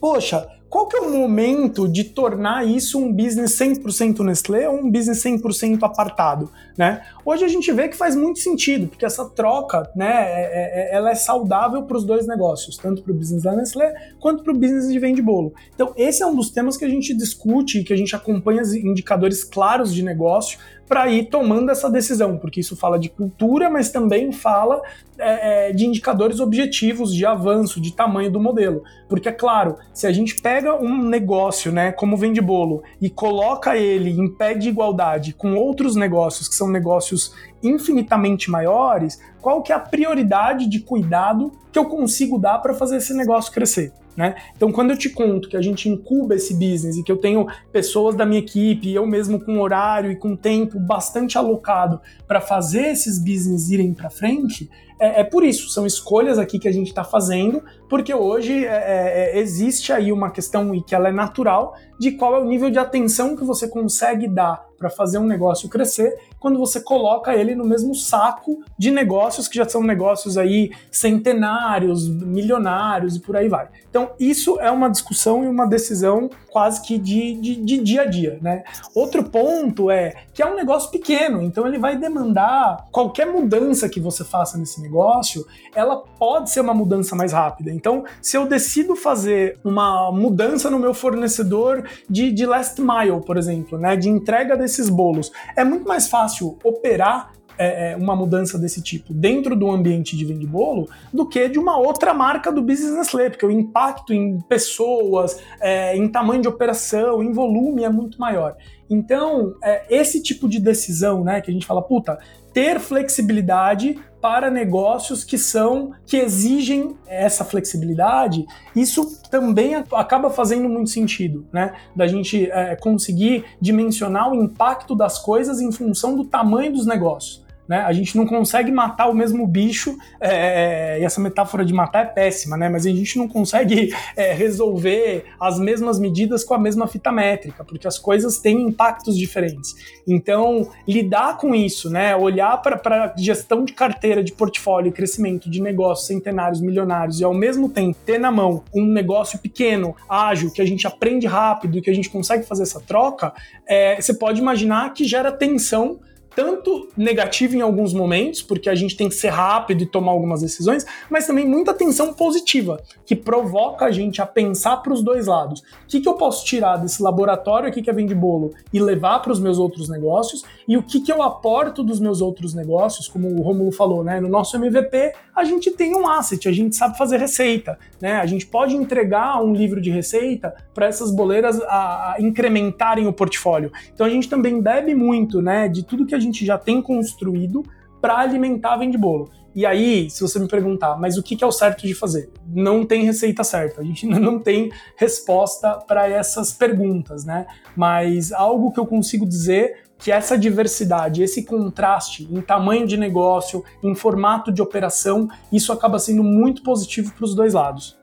poxa, 0.01 0.45
qual 0.69 0.87
que 0.87 0.97
é 0.97 0.99
o 0.99 1.09
momento 1.09 1.87
de 1.87 2.03
tornar 2.03 2.67
isso 2.67 2.99
um 2.99 3.11
business 3.11 3.57
100% 3.57 4.19
Nestlé 4.19 4.67
ou 4.67 4.79
um 4.79 4.91
business 4.91 5.23
100% 5.23 5.83
apartado, 5.83 6.51
né? 6.77 7.01
Hoje 7.23 7.45
a 7.45 7.47
gente 7.47 7.71
vê 7.71 7.87
que 7.87 7.95
faz 7.95 8.15
muito 8.15 8.39
sentido, 8.39 8.87
porque 8.87 9.05
essa 9.05 9.25
troca, 9.29 9.89
né, 9.95 10.07
é, 10.07 10.41
é, 10.41 10.93
é 10.93 10.95
ela 10.95 11.11
é 11.11 11.15
saudável 11.15 11.83
para 11.83 11.97
os 11.97 12.03
dois 12.03 12.27
negócios, 12.27 12.77
tanto 12.77 13.01
para 13.03 13.11
o 13.11 13.15
business 13.15 13.43
da 13.43 13.55
Nestlé 13.55 13.93
quanto 14.19 14.43
para 14.43 14.53
o 14.53 14.57
business 14.57 14.91
de 14.91 14.99
vende 14.99 15.21
bolo. 15.21 15.53
Então 15.73 15.93
esse 15.95 16.21
é 16.21 16.25
um 16.25 16.35
dos 16.35 16.49
temas 16.49 16.77
que 16.77 16.85
a 16.85 16.89
gente 16.89 17.13
discute, 17.13 17.83
que 17.83 17.93
a 17.93 17.97
gente 17.97 18.15
acompanha 18.15 18.61
indicadores 18.61 19.43
claros 19.43 19.93
de 19.93 20.03
negócio 20.03 20.59
para 20.87 21.09
ir 21.09 21.25
tomando 21.25 21.71
essa 21.71 21.89
decisão, 21.89 22.37
porque 22.37 22.59
isso 22.59 22.75
fala 22.75 22.99
de 22.99 23.09
cultura, 23.09 23.69
mas 23.69 23.89
também 23.89 24.31
fala 24.31 24.81
é, 25.17 25.69
é, 25.69 25.73
de 25.73 25.85
indicadores 25.85 26.39
objetivos 26.39 27.13
de 27.13 27.25
avanço, 27.25 27.81
de 27.81 27.93
tamanho 27.93 28.31
do 28.31 28.39
modelo. 28.39 28.83
Porque, 29.09 29.29
é 29.29 29.31
claro, 29.31 29.77
se 29.93 30.05
a 30.05 30.11
gente 30.11 30.41
pega 30.41 30.75
um 30.75 31.03
negócio, 31.03 31.71
né, 31.71 31.91
como 31.91 32.17
vende 32.17 32.41
bolo, 32.41 32.83
e 33.01 33.09
coloca 33.09 33.75
ele 33.75 34.11
em 34.11 34.29
pé 34.29 34.53
de 34.53 34.69
igualdade 34.69 35.33
com 35.33 35.55
outros 35.55 35.95
negócios 35.95 36.47
que 36.47 36.55
são 36.55 36.69
negócios 36.69 37.33
infinitamente 37.63 38.51
maiores, 38.51 39.19
qual 39.41 39.63
que 39.63 39.71
é 39.71 39.75
a 39.75 39.79
prioridade 39.79 40.67
de 40.67 40.79
cuidado 40.79 41.51
que 41.71 41.79
eu 41.79 41.85
consigo 41.85 42.37
dar 42.37 42.59
para 42.59 42.73
fazer 42.73 42.97
esse 42.97 43.13
negócio 43.13 43.51
crescer? 43.51 43.91
Né? 44.15 44.35
Então, 44.55 44.71
quando 44.71 44.91
eu 44.91 44.97
te 44.97 45.09
conto 45.09 45.49
que 45.49 45.57
a 45.57 45.61
gente 45.61 45.89
incuba 45.89 46.35
esse 46.35 46.53
business 46.53 46.95
e 46.95 47.03
que 47.03 47.11
eu 47.11 47.17
tenho 47.17 47.47
pessoas 47.71 48.15
da 48.15 48.25
minha 48.25 48.39
equipe, 48.39 48.93
eu 48.93 49.05
mesmo 49.05 49.43
com 49.43 49.59
horário 49.59 50.09
e 50.09 50.15
com 50.15 50.35
tempo 50.35 50.79
bastante 50.79 51.37
alocado 51.37 51.99
para 52.25 52.39
fazer 52.39 52.87
esses 52.87 53.19
business 53.19 53.69
irem 53.69 53.93
para 53.93 54.09
frente, 54.09 54.69
é, 54.97 55.21
é, 55.21 55.23
por 55.23 55.43
isso, 55.43 55.69
são 55.69 55.85
escolhas 55.85 56.39
aqui 56.39 56.57
que 56.57 56.67
a 56.67 56.71
gente 56.71 56.87
está 56.87 57.03
fazendo, 57.03 57.61
porque 57.89 58.13
hoje 58.13 58.65
é, 58.65 58.69
é, 58.69 59.37
é, 59.37 59.39
existe 59.39 59.91
aí 59.91 60.11
uma 60.11 60.31
questão 60.31 60.73
e 60.73 60.81
que 60.81 60.95
ela 60.95 61.09
é 61.09 61.11
natural 61.11 61.75
de 61.99 62.11
qual 62.11 62.35
é 62.35 62.39
o 62.39 62.45
nível 62.45 62.69
de 62.69 62.79
atenção 62.79 63.35
que 63.35 63.43
você 63.43 63.67
consegue 63.67 64.27
dar 64.27 64.65
para 64.77 64.89
fazer 64.89 65.17
um 65.17 65.25
negócio 65.25 65.67
crescer 65.67 66.15
quando 66.45 66.59
você 66.59 66.79
coloca 66.79 67.33
ele 67.33 67.55
no 67.55 67.65
mesmo 67.65 67.95
saco 67.95 68.63
de 68.77 68.91
negócios 68.91 69.47
que 69.47 69.57
já 69.57 69.67
são 69.67 69.81
negócios 69.81 70.37
aí 70.37 70.69
centenários, 70.91 72.07
milionários 72.07 73.15
e 73.15 73.19
por 73.19 73.35
aí 73.35 73.49
vai. 73.49 73.67
Então, 73.89 74.11
isso 74.19 74.59
é 74.59 74.69
uma 74.69 74.87
discussão 74.87 75.43
e 75.43 75.47
uma 75.47 75.65
decisão 75.65 76.29
quase 76.55 76.81
que 76.83 76.97
de, 76.97 77.33
de, 77.33 77.55
de 77.57 77.77
dia 77.79 78.03
a 78.03 78.05
dia, 78.05 78.39
né? 78.41 78.63
Outro 78.95 79.21
ponto 79.25 79.91
é 79.91 80.13
que 80.33 80.41
é 80.41 80.45
um 80.45 80.55
negócio 80.55 80.89
pequeno, 80.89 81.41
então 81.41 81.67
ele 81.67 81.77
vai 81.77 81.97
demandar 81.97 82.87
qualquer 82.93 83.25
mudança 83.25 83.89
que 83.89 83.99
você 83.99 84.23
faça 84.23 84.57
nesse 84.57 84.81
negócio, 84.81 85.45
ela 85.75 85.97
pode 85.97 86.49
ser 86.49 86.61
uma 86.61 86.73
mudança 86.73 87.13
mais 87.13 87.33
rápida. 87.33 87.73
Então, 87.73 88.05
se 88.21 88.37
eu 88.37 88.47
decido 88.47 88.95
fazer 88.95 89.59
uma 89.65 90.09
mudança 90.13 90.69
no 90.69 90.79
meu 90.79 90.93
fornecedor 90.93 91.83
de, 92.09 92.31
de 92.31 92.45
last 92.45 92.81
mile, 92.81 93.19
por 93.25 93.35
exemplo, 93.35 93.77
né, 93.77 93.97
de 93.97 94.07
entrega 94.07 94.55
desses 94.55 94.87
bolos, 94.87 95.33
é 95.57 95.63
muito 95.65 95.85
mais 95.85 96.07
fácil 96.07 96.57
operar 96.63 97.34
é, 97.57 97.91
é, 97.91 97.95
uma 97.95 98.15
mudança 98.15 98.57
desse 98.57 98.81
tipo 98.81 99.13
dentro 99.13 99.55
do 99.55 99.69
ambiente 99.69 100.15
de 100.15 100.25
vende 100.25 100.45
bolo 100.45 100.89
do 101.13 101.25
que 101.27 101.47
de 101.47 101.59
uma 101.59 101.77
outra 101.77 102.13
marca 102.13 102.51
do 102.51 102.61
Business 102.61 102.95
Nestlé, 102.95 103.29
porque 103.29 103.45
o 103.45 103.51
impacto 103.51 104.13
em 104.13 104.39
pessoas, 104.41 105.39
é, 105.59 105.95
em 105.95 106.07
tamanho 106.07 106.41
de 106.41 106.47
operação, 106.47 107.23
em 107.23 107.31
volume 107.31 107.83
é 107.83 107.89
muito 107.89 108.19
maior. 108.19 108.55
Então, 108.89 109.55
é, 109.63 109.85
esse 109.89 110.21
tipo 110.21 110.47
de 110.47 110.59
decisão, 110.59 111.23
né, 111.23 111.41
que 111.41 111.49
a 111.49 111.53
gente 111.53 111.65
fala, 111.65 111.81
puta, 111.81 112.19
ter 112.53 112.79
flexibilidade 112.79 113.99
para 114.21 114.49
negócios 114.49 115.23
que 115.23 115.37
são 115.37 115.91
que 116.05 116.17
exigem 116.17 116.97
essa 117.05 117.43
flexibilidade, 117.45 118.45
isso 118.75 119.21
também 119.29 119.75
acaba 119.75 120.31
fazendo 120.31 120.67
muito 120.67 120.89
sentido, 120.89 121.45
né? 121.53 121.73
Da 121.95 122.07
gente 122.07 122.49
é, 122.49 122.75
conseguir 122.75 123.45
dimensionar 123.61 124.31
o 124.31 124.35
impacto 124.35 124.95
das 124.95 125.19
coisas 125.19 125.61
em 125.61 125.71
função 125.71 126.15
do 126.15 126.25
tamanho 126.25 126.73
dos 126.73 126.87
negócios. 126.87 127.44
Né? 127.67 127.77
A 127.79 127.91
gente 127.93 128.15
não 128.15 128.25
consegue 128.25 128.71
matar 128.71 129.07
o 129.07 129.13
mesmo 129.13 129.45
bicho, 129.47 129.97
é, 130.19 130.97
é, 130.97 130.99
e 131.01 131.03
essa 131.03 131.19
metáfora 131.19 131.65
de 131.65 131.73
matar 131.73 132.03
é 132.03 132.05
péssima, 132.05 132.55
né? 132.55 132.69
mas 132.69 132.85
a 132.85 132.89
gente 132.89 133.17
não 133.17 133.27
consegue 133.27 133.93
é, 134.15 134.33
resolver 134.33 135.25
as 135.39 135.59
mesmas 135.59 135.99
medidas 135.99 136.43
com 136.43 136.53
a 136.53 136.59
mesma 136.59 136.87
fita 136.87 137.11
métrica, 137.11 137.63
porque 137.63 137.87
as 137.87 137.97
coisas 137.97 138.37
têm 138.37 138.61
impactos 138.61 139.17
diferentes. 139.17 139.75
Então, 140.07 140.69
lidar 140.87 141.37
com 141.37 141.55
isso, 141.55 141.89
né? 141.89 142.15
olhar 142.15 142.61
para 142.61 143.13
gestão 143.17 143.65
de 143.65 143.73
carteira, 143.73 144.23
de 144.23 144.31
portfólio, 144.31 144.91
crescimento 144.91 145.49
de 145.49 145.61
negócios 145.61 146.07
centenários, 146.07 146.61
milionários, 146.61 147.19
e 147.19 147.23
ao 147.23 147.33
mesmo 147.33 147.69
tempo 147.69 147.97
ter 148.05 148.19
na 148.19 148.31
mão 148.31 148.63
um 148.73 148.85
negócio 148.85 149.39
pequeno, 149.39 149.95
ágil, 150.07 150.51
que 150.51 150.61
a 150.61 150.65
gente 150.65 150.85
aprende 150.85 151.25
rápido 151.25 151.77
e 151.77 151.81
que 151.81 151.89
a 151.89 151.93
gente 151.93 152.09
consegue 152.09 152.45
fazer 152.45 152.63
essa 152.63 152.79
troca, 152.79 153.33
é, 153.67 153.99
você 153.99 154.13
pode 154.13 154.39
imaginar 154.39 154.93
que 154.93 155.05
gera 155.05 155.31
tensão 155.31 155.99
tanto 156.35 156.89
negativo 156.97 157.55
em 157.55 157.61
alguns 157.61 157.93
momentos, 157.93 158.41
porque 158.41 158.69
a 158.69 158.75
gente 158.75 158.97
tem 158.97 159.07
que 159.07 159.15
ser 159.15 159.29
rápido 159.29 159.83
e 159.83 159.85
tomar 159.85 160.11
algumas 160.11 160.41
decisões, 160.41 160.85
mas 161.09 161.25
também 161.25 161.47
muita 161.47 161.73
tensão 161.73 162.13
positiva, 162.13 162.81
que 163.05 163.15
provoca 163.15 163.85
a 163.85 163.91
gente 163.91 164.21
a 164.21 164.25
pensar 164.25 164.77
para 164.77 164.93
os 164.93 165.01
dois 165.01 165.27
lados. 165.27 165.61
O 165.61 165.87
que, 165.87 166.01
que 166.01 166.09
eu 166.09 166.15
posso 166.15 166.45
tirar 166.45 166.77
desse 166.77 167.01
laboratório 167.01 167.69
aqui 167.69 167.81
que 167.81 167.89
é 167.89 167.93
vende 167.93 168.13
bolo 168.13 168.53
e 168.73 168.79
levar 168.81 169.19
para 169.19 169.31
os 169.31 169.39
meus 169.39 169.57
outros 169.57 169.87
negócios, 169.87 170.43
e 170.67 170.75
o 170.75 170.83
que, 170.83 170.99
que 170.99 171.11
eu 171.11 171.21
aporto 171.23 171.83
dos 171.83 171.99
meus 171.99 172.21
outros 172.21 172.53
negócios, 172.53 173.07
como 173.07 173.29
o 173.29 173.41
Romulo 173.41 173.71
falou, 173.71 174.03
né? 174.03 174.19
No 174.19 174.27
nosso 174.27 174.57
MVP, 174.57 175.13
a 175.35 175.43
gente 175.43 175.71
tem 175.71 175.95
um 175.95 176.07
asset, 176.07 176.47
a 176.47 176.51
gente 176.51 176.75
sabe 176.75 176.97
fazer 176.97 177.17
receita, 177.17 177.77
né? 178.01 178.13
A 178.13 178.25
gente 178.25 178.45
pode 178.45 178.75
entregar 178.75 179.41
um 179.41 179.53
livro 179.53 179.81
de 179.81 179.89
receita 179.89 180.53
para 180.73 180.87
essas 180.87 181.11
boleiras 181.11 181.61
a, 181.61 182.13
a 182.13 182.15
incrementarem 182.19 183.07
o 183.07 183.13
portfólio. 183.13 183.71
Então 183.93 184.05
a 184.05 184.09
gente 184.09 184.29
também 184.29 184.61
bebe 184.61 184.93
muito, 184.93 185.41
né, 185.41 185.67
de 185.67 185.83
tudo 185.83 186.05
que 186.05 186.15
a 186.15 186.19
gente 186.25 186.45
já 186.45 186.57
tem 186.57 186.81
construído 186.81 187.63
para 188.01 188.17
alimentar 188.17 188.73
a 188.73 188.77
vende 188.77 188.97
bolo. 188.97 189.29
E 189.55 189.65
aí, 189.65 190.09
se 190.09 190.21
você 190.21 190.37
me 190.37 190.49
perguntar, 190.49 190.97
mas 190.99 191.17
o 191.17 191.23
que 191.23 191.41
é 191.41 191.47
o 191.47 191.51
certo 191.51 191.87
de 191.87 191.95
fazer? 191.95 192.29
Não 192.45 192.85
tem 192.85 193.05
receita 193.05 193.41
certa. 193.41 193.79
A 193.79 193.83
gente 193.85 194.05
não 194.07 194.37
tem 194.37 194.69
resposta 194.97 195.79
para 195.87 196.09
essas 196.09 196.51
perguntas, 196.51 197.23
né? 197.23 197.47
Mas 197.75 198.33
algo 198.33 198.71
que 198.73 198.79
eu 198.79 198.85
consigo 198.85 199.25
dizer 199.25 199.85
que 199.97 200.11
essa 200.11 200.37
diversidade, 200.37 201.23
esse 201.23 201.45
contraste 201.45 202.27
em 202.29 202.41
tamanho 202.41 202.85
de 202.85 202.97
negócio, 202.97 203.63
em 203.81 203.95
formato 203.95 204.51
de 204.51 204.61
operação, 204.61 205.29
isso 205.51 205.71
acaba 205.71 205.97
sendo 205.99 206.21
muito 206.21 206.61
positivo 206.61 207.13
para 207.13 207.23
os 207.23 207.33
dois 207.33 207.53
lados. 207.53 207.97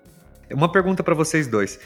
Uma 0.51 0.73
pergunta 0.73 1.03
para 1.03 1.15
vocês 1.15 1.47
dois. 1.47 1.79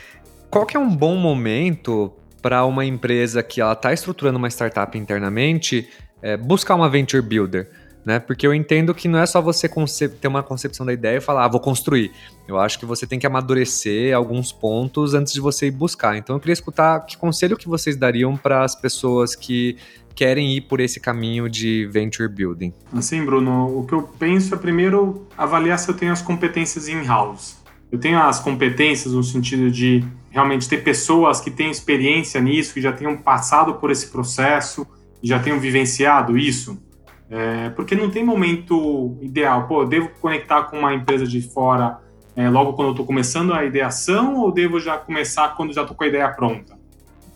Qual 0.49 0.65
que 0.65 0.77
é 0.77 0.81
um 0.81 0.95
bom 0.95 1.17
momento 1.17 2.13
para 2.41 2.65
uma 2.65 2.85
empresa 2.85 3.43
que 3.43 3.61
ela 3.61 3.73
está 3.73 3.93
estruturando 3.93 4.39
uma 4.39 4.49
startup 4.49 4.97
internamente 4.97 5.89
é, 6.23 6.37
buscar 6.37 6.75
uma 6.75 6.89
venture 6.89 7.23
builder? 7.23 7.69
Né? 8.05 8.21
Porque 8.21 8.47
eu 8.47 8.55
entendo 8.55 8.95
que 8.95 9.09
não 9.09 9.19
é 9.19 9.27
só 9.27 9.43
você 9.43 9.69
ter 10.09 10.29
uma 10.29 10.41
concepção 10.41 10.87
da 10.87 10.93
ideia 10.93 11.19
e 11.19 11.21
falar, 11.21 11.45
ah, 11.45 11.49
vou 11.49 11.59
construir. 11.59 12.13
Eu 12.47 12.57
acho 12.57 12.79
que 12.79 12.87
você 12.87 13.05
tem 13.05 13.19
que 13.19 13.27
amadurecer 13.27 14.15
alguns 14.15 14.53
pontos 14.53 15.13
antes 15.13 15.33
de 15.33 15.41
você 15.41 15.67
ir 15.67 15.73
buscar. 15.73 16.17
Então 16.17 16.37
eu 16.37 16.41
queria 16.41 16.53
escutar 16.53 17.01
que 17.01 17.17
conselho 17.17 17.57
que 17.57 17.69
vocês 17.69 17.97
dariam 17.97 18.37
para 18.37 18.63
as 18.63 18.77
pessoas 18.77 19.35
que 19.35 19.77
querem 20.15 20.57
ir 20.57 20.63
por 20.63 20.81
esse 20.81 20.99
caminho 20.99 21.49
de 21.51 21.87
venture 21.87 22.29
building. 22.29 22.73
Assim, 22.95 23.25
Bruno, 23.25 23.79
o 23.79 23.85
que 23.85 23.93
eu 23.93 24.03
penso 24.03 24.55
é 24.55 24.57
primeiro 24.57 25.27
avaliar 25.37 25.79
se 25.79 25.89
eu 25.89 25.95
tenho 25.95 26.13
as 26.13 26.23
competências 26.23 26.89
in-house. 26.89 27.57
Eu 27.91 27.99
tenho 27.99 28.19
as 28.19 28.41
competências 28.41 29.13
no 29.13 29.23
sentido 29.23 29.71
de 29.71 30.03
realmente 30.31 30.69
ter 30.69 30.79
pessoas 30.83 31.41
que 31.41 31.51
têm 31.51 31.71
experiência 31.71 32.41
nisso, 32.41 32.73
que 32.73 32.81
já 32.81 32.93
tenham 32.93 33.17
passado 33.17 33.75
por 33.75 33.91
esse 33.91 34.09
processo, 34.09 34.87
já 35.27 35.39
tenham 35.39 35.59
vivenciado 35.59 36.39
isso. 36.39 36.81
É, 37.29 37.71
porque 37.71 37.95
não 37.95 38.09
tem 38.09 38.25
momento 38.25 39.19
ideal. 39.21 39.67
Pô, 39.67 39.85
devo 39.85 40.11
conectar 40.21 40.65
com 40.65 40.79
uma 40.79 40.95
empresa 40.95 41.27
de 41.27 41.41
fora 41.41 41.99
é, 42.37 42.49
logo 42.49 42.75
quando 42.75 42.89
eu 42.89 42.93
estou 42.93 43.07
começando 43.07 43.53
a 43.53 43.65
ideação 43.65 44.37
ou 44.37 44.53
devo 44.53 44.79
já 44.79 44.97
começar 44.97 45.57
quando 45.57 45.73
já 45.73 45.83
estou 45.83 45.97
com 45.97 46.05
a 46.05 46.07
ideia 46.07 46.29
pronta? 46.29 46.77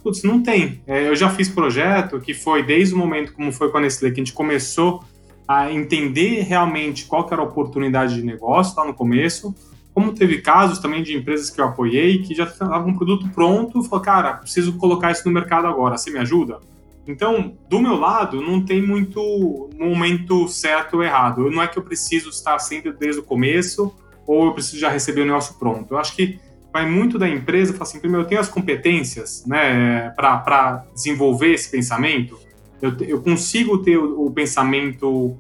Putz, 0.03 0.23
não 0.23 0.43
tem. 0.43 0.81
É, 0.87 1.09
eu 1.09 1.17
já 1.17 1.29
fiz 1.29 1.49
projeto 1.49 2.21
que 2.21 2.33
foi 2.33 2.63
desde 2.63 2.95
o 2.95 2.99
momento 2.99 3.33
como 3.33 3.53
foi 3.53 3.71
com 3.71 3.79
a 3.79 3.81
Nestlé, 3.81 4.11
que 4.11 4.21
a 4.21 4.25
gente 4.25 4.33
começou 4.33 5.03
a 5.47 5.73
entender 5.73 6.43
realmente 6.43 7.07
qual 7.07 7.27
era 7.31 7.43
a 7.43 7.45
oportunidade 7.45 8.15
de 8.15 8.23
negócio 8.23 8.79
lá 8.79 8.87
no 8.87 8.95
começo, 8.95 9.53
como 9.93 10.13
teve 10.13 10.41
casos 10.41 10.79
também 10.79 11.03
de 11.03 11.17
empresas 11.17 11.51
que 11.51 11.61
eu 11.61 11.65
apoiei 11.65 12.23
que 12.23 12.35
já 12.35 12.45
estavam 12.45 12.89
um 12.89 12.97
produto 12.97 13.29
pronto 13.31 13.83
falou, 13.83 14.01
cara, 14.01 14.35
preciso 14.35 14.75
colocar 14.75 15.11
isso 15.11 15.27
no 15.27 15.35
mercado 15.35 15.67
agora, 15.67 15.99
você 15.99 16.11
me 16.11 16.19
ajuda? 16.19 16.61
Então, 17.07 17.57
do 17.69 17.81
meu 17.81 17.97
lado, 17.97 18.41
não 18.41 18.65
tem 18.65 18.81
muito 18.83 19.71
momento 19.77 20.47
certo 20.49 20.99
ou 20.99 21.03
errado. 21.03 21.51
Não 21.51 21.63
é 21.63 21.67
que 21.67 21.79
eu 21.79 21.83
preciso 21.83 22.31
estar 22.31 22.59
sempre 22.59 22.93
desde 22.93 23.21
o 23.21 23.25
começo 23.25 23.95
ou 24.27 24.47
eu 24.47 24.53
preciso 24.53 24.79
já 24.79 24.89
receber 24.89 25.23
o 25.23 25.27
negócio 25.27 25.55
pronto. 25.59 25.95
Eu 25.95 25.99
acho 25.99 26.15
que 26.15 26.39
vai 26.73 26.89
muito 26.89 27.19
da 27.19 27.29
empresa 27.29 27.73
falar 27.73 27.85
assim, 27.85 27.99
primeiro, 27.99 28.25
eu 28.25 28.29
tenho 28.29 28.41
as 28.41 28.49
competências 28.49 29.45
né, 29.47 30.11
para 30.11 30.85
desenvolver 30.95 31.53
esse 31.53 31.71
pensamento, 31.71 32.39
eu, 32.81 32.97
eu 33.01 33.21
consigo 33.21 33.79
ter 33.79 33.99
o, 33.99 34.27
o 34.27 34.31
pensamento 34.31 35.37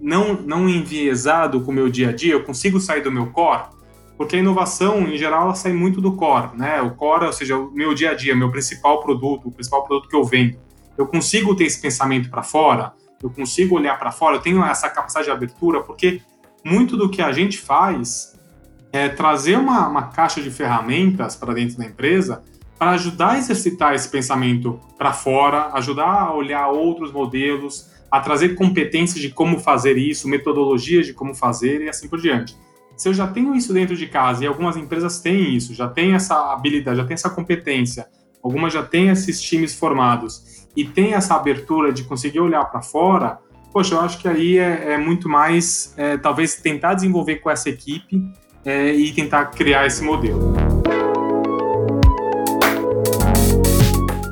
não, 0.00 0.34
não 0.34 0.68
enviesado 0.68 1.60
com 1.60 1.70
o 1.70 1.74
meu 1.74 1.88
dia 1.88 2.10
a 2.10 2.12
dia, 2.12 2.32
eu 2.32 2.44
consigo 2.44 2.80
sair 2.80 3.02
do 3.02 3.10
meu 3.10 3.26
core, 3.26 3.64
porque 4.16 4.36
a 4.36 4.38
inovação, 4.38 5.02
em 5.02 5.16
geral, 5.16 5.42
ela 5.42 5.54
sai 5.54 5.72
muito 5.72 6.00
do 6.00 6.12
core, 6.12 6.56
né? 6.56 6.80
O 6.80 6.90
core, 6.94 7.26
ou 7.26 7.32
seja, 7.32 7.56
o 7.56 7.70
meu 7.70 7.94
dia 7.94 8.10
a 8.10 8.14
dia, 8.14 8.34
meu 8.34 8.50
principal 8.50 9.00
produto, 9.00 9.48
o 9.48 9.52
principal 9.52 9.84
produto 9.84 10.08
que 10.08 10.16
eu 10.16 10.24
vendo. 10.24 10.58
Eu 10.98 11.06
consigo 11.06 11.54
ter 11.54 11.64
esse 11.64 11.80
pensamento 11.80 12.28
para 12.28 12.42
fora, 12.42 12.92
eu 13.22 13.30
consigo 13.30 13.76
olhar 13.76 13.98
para 13.98 14.10
fora, 14.10 14.36
eu 14.36 14.40
tenho 14.40 14.64
essa 14.64 14.90
capacidade 14.90 15.26
de 15.26 15.32
abertura, 15.32 15.80
porque 15.82 16.20
muito 16.64 16.96
do 16.96 17.08
que 17.08 17.22
a 17.22 17.32
gente 17.32 17.58
faz 17.58 18.36
é 18.92 19.08
trazer 19.08 19.56
uma, 19.56 19.86
uma 19.86 20.08
caixa 20.08 20.42
de 20.42 20.50
ferramentas 20.50 21.36
para 21.36 21.54
dentro 21.54 21.78
da 21.78 21.84
empresa 21.84 22.42
para 22.78 22.92
ajudar 22.92 23.32
a 23.32 23.38
exercitar 23.38 23.94
esse 23.94 24.08
pensamento 24.08 24.80
para 24.96 25.12
fora, 25.12 25.70
ajudar 25.74 26.06
a 26.06 26.32
olhar 26.32 26.68
outros 26.68 27.12
modelos, 27.12 27.90
a 28.10 28.20
trazer 28.20 28.54
competências 28.54 29.20
de 29.20 29.30
como 29.30 29.58
fazer 29.58 29.98
isso, 29.98 30.28
metodologias 30.28 31.06
de 31.06 31.12
como 31.12 31.34
fazer 31.34 31.82
e 31.82 31.88
assim 31.88 32.08
por 32.08 32.20
diante. 32.20 32.56
Se 32.96 33.08
eu 33.08 33.14
já 33.14 33.26
tenho 33.26 33.54
isso 33.54 33.72
dentro 33.72 33.96
de 33.96 34.06
casa, 34.06 34.44
e 34.44 34.46
algumas 34.46 34.76
empresas 34.76 35.20
têm 35.20 35.54
isso, 35.54 35.74
já 35.74 35.88
têm 35.88 36.14
essa 36.14 36.52
habilidade, 36.52 36.98
já 36.98 37.04
têm 37.04 37.14
essa 37.14 37.30
competência, 37.30 38.06
algumas 38.42 38.72
já 38.72 38.82
têm 38.82 39.08
esses 39.08 39.40
times 39.40 39.74
formados, 39.74 40.66
e 40.78 40.84
tem 40.84 41.14
essa 41.14 41.34
abertura 41.34 41.92
de 41.92 42.04
conseguir 42.04 42.38
olhar 42.38 42.64
para 42.66 42.80
fora, 42.80 43.40
poxa, 43.72 43.96
eu 43.96 44.00
acho 44.00 44.16
que 44.18 44.28
aí 44.28 44.58
é, 44.58 44.92
é 44.92 44.96
muito 44.96 45.28
mais, 45.28 45.92
é, 45.96 46.16
talvez, 46.16 46.54
tentar 46.54 46.94
desenvolver 46.94 47.36
com 47.36 47.50
essa 47.50 47.68
equipe 47.68 48.24
é, 48.64 48.92
e 48.92 49.10
tentar 49.10 49.46
criar 49.46 49.86
esse 49.86 50.04
modelo. 50.04 50.67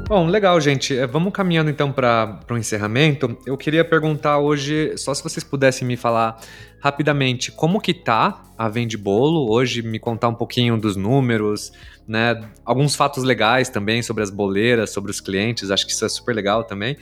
Bom, 0.09 0.29
legal, 0.29 0.61
gente. 0.61 0.97
É, 0.97 1.05
vamos 1.05 1.33
caminhando 1.33 1.69
então 1.69 1.91
para 1.91 2.39
o 2.49 2.57
encerramento. 2.57 3.37
Eu 3.45 3.57
queria 3.57 3.85
perguntar 3.85 4.39
hoje, 4.39 4.97
só 4.97 5.13
se 5.13 5.21
vocês 5.21 5.43
pudessem 5.43 5.87
me 5.87 5.97
falar 5.97 6.41
rapidamente 6.79 7.51
como 7.51 7.81
que 7.81 7.93
tá 7.93 8.45
a 8.57 8.69
Vende 8.69 8.97
Bolo, 8.97 9.51
hoje 9.51 9.83
me 9.83 9.99
contar 9.99 10.29
um 10.29 10.35
pouquinho 10.35 10.79
dos 10.79 10.95
números, 10.95 11.73
né? 12.07 12.41
Alguns 12.65 12.95
fatos 12.95 13.25
legais 13.25 13.69
também 13.69 14.01
sobre 14.01 14.23
as 14.23 14.31
boleiras, 14.31 14.91
sobre 14.91 15.11
os 15.11 15.21
clientes, 15.21 15.73
acho 15.73 15.85
que 15.85 15.91
isso 15.91 16.05
é 16.05 16.09
super 16.09 16.37
legal 16.37 16.63
também. 16.63 16.97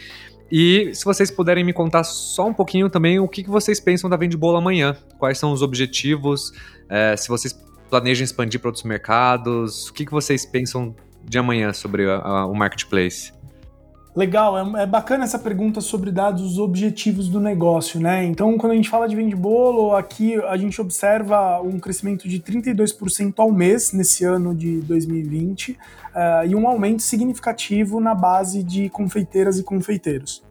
E 0.50 0.90
se 0.94 1.04
vocês 1.04 1.30
puderem 1.30 1.62
me 1.62 1.74
contar 1.74 2.04
só 2.04 2.46
um 2.46 2.54
pouquinho 2.54 2.88
também 2.88 3.20
o 3.20 3.28
que, 3.28 3.42
que 3.42 3.50
vocês 3.50 3.78
pensam 3.80 4.08
da 4.08 4.16
Vende 4.16 4.36
Bolo 4.36 4.56
amanhã, 4.56 4.96
quais 5.18 5.36
são 5.36 5.52
os 5.52 5.60
objetivos, 5.60 6.52
é, 6.88 7.14
se 7.18 7.28
vocês 7.28 7.54
planejam 7.90 8.24
expandir 8.24 8.60
para 8.60 8.68
outros 8.68 8.84
mercados, 8.84 9.88
o 9.88 9.92
que, 9.92 10.06
que 10.06 10.10
vocês 10.10 10.46
pensam 10.46 10.96
de 11.28 11.38
amanhã 11.38 11.72
sobre 11.72 12.08
a, 12.08 12.16
a, 12.16 12.46
o 12.46 12.54
marketplace? 12.54 13.32
Legal, 14.14 14.56
é, 14.56 14.82
é, 14.82 14.86
bacana 14.86 15.24
essa 15.24 15.40
pergunta 15.40 15.80
sobre 15.80 16.12
dados 16.12 16.40
os 16.42 16.58
objetivos 16.58 17.28
do 17.28 17.40
negócio, 17.40 17.98
né? 17.98 18.24
Então, 18.24 18.56
quando 18.56 18.70
a 18.70 18.76
gente 18.76 18.88
fala 18.88 19.08
de 19.08 19.16
vende 19.16 19.34
bolo, 19.34 19.96
aqui 19.96 20.36
a 20.44 20.56
gente 20.56 20.80
observa 20.80 21.60
um 21.60 21.80
crescimento 21.80 22.28
de 22.28 22.38
32% 22.38 23.34
ao 23.38 23.50
mês 23.50 23.92
nesse 23.92 24.24
ano 24.24 24.54
de 24.54 24.80
2020 24.82 25.72
uh, 25.72 25.76
eh, 26.14 26.46
e 26.46 26.54
um 26.54 26.68
aumento 26.68 27.02
significativo 27.02 27.98
na 27.98 28.14
base 28.14 28.62
de 28.62 28.88
confeiteiras 28.88 29.58
e 29.58 29.64
confeiteiros. 29.64 30.44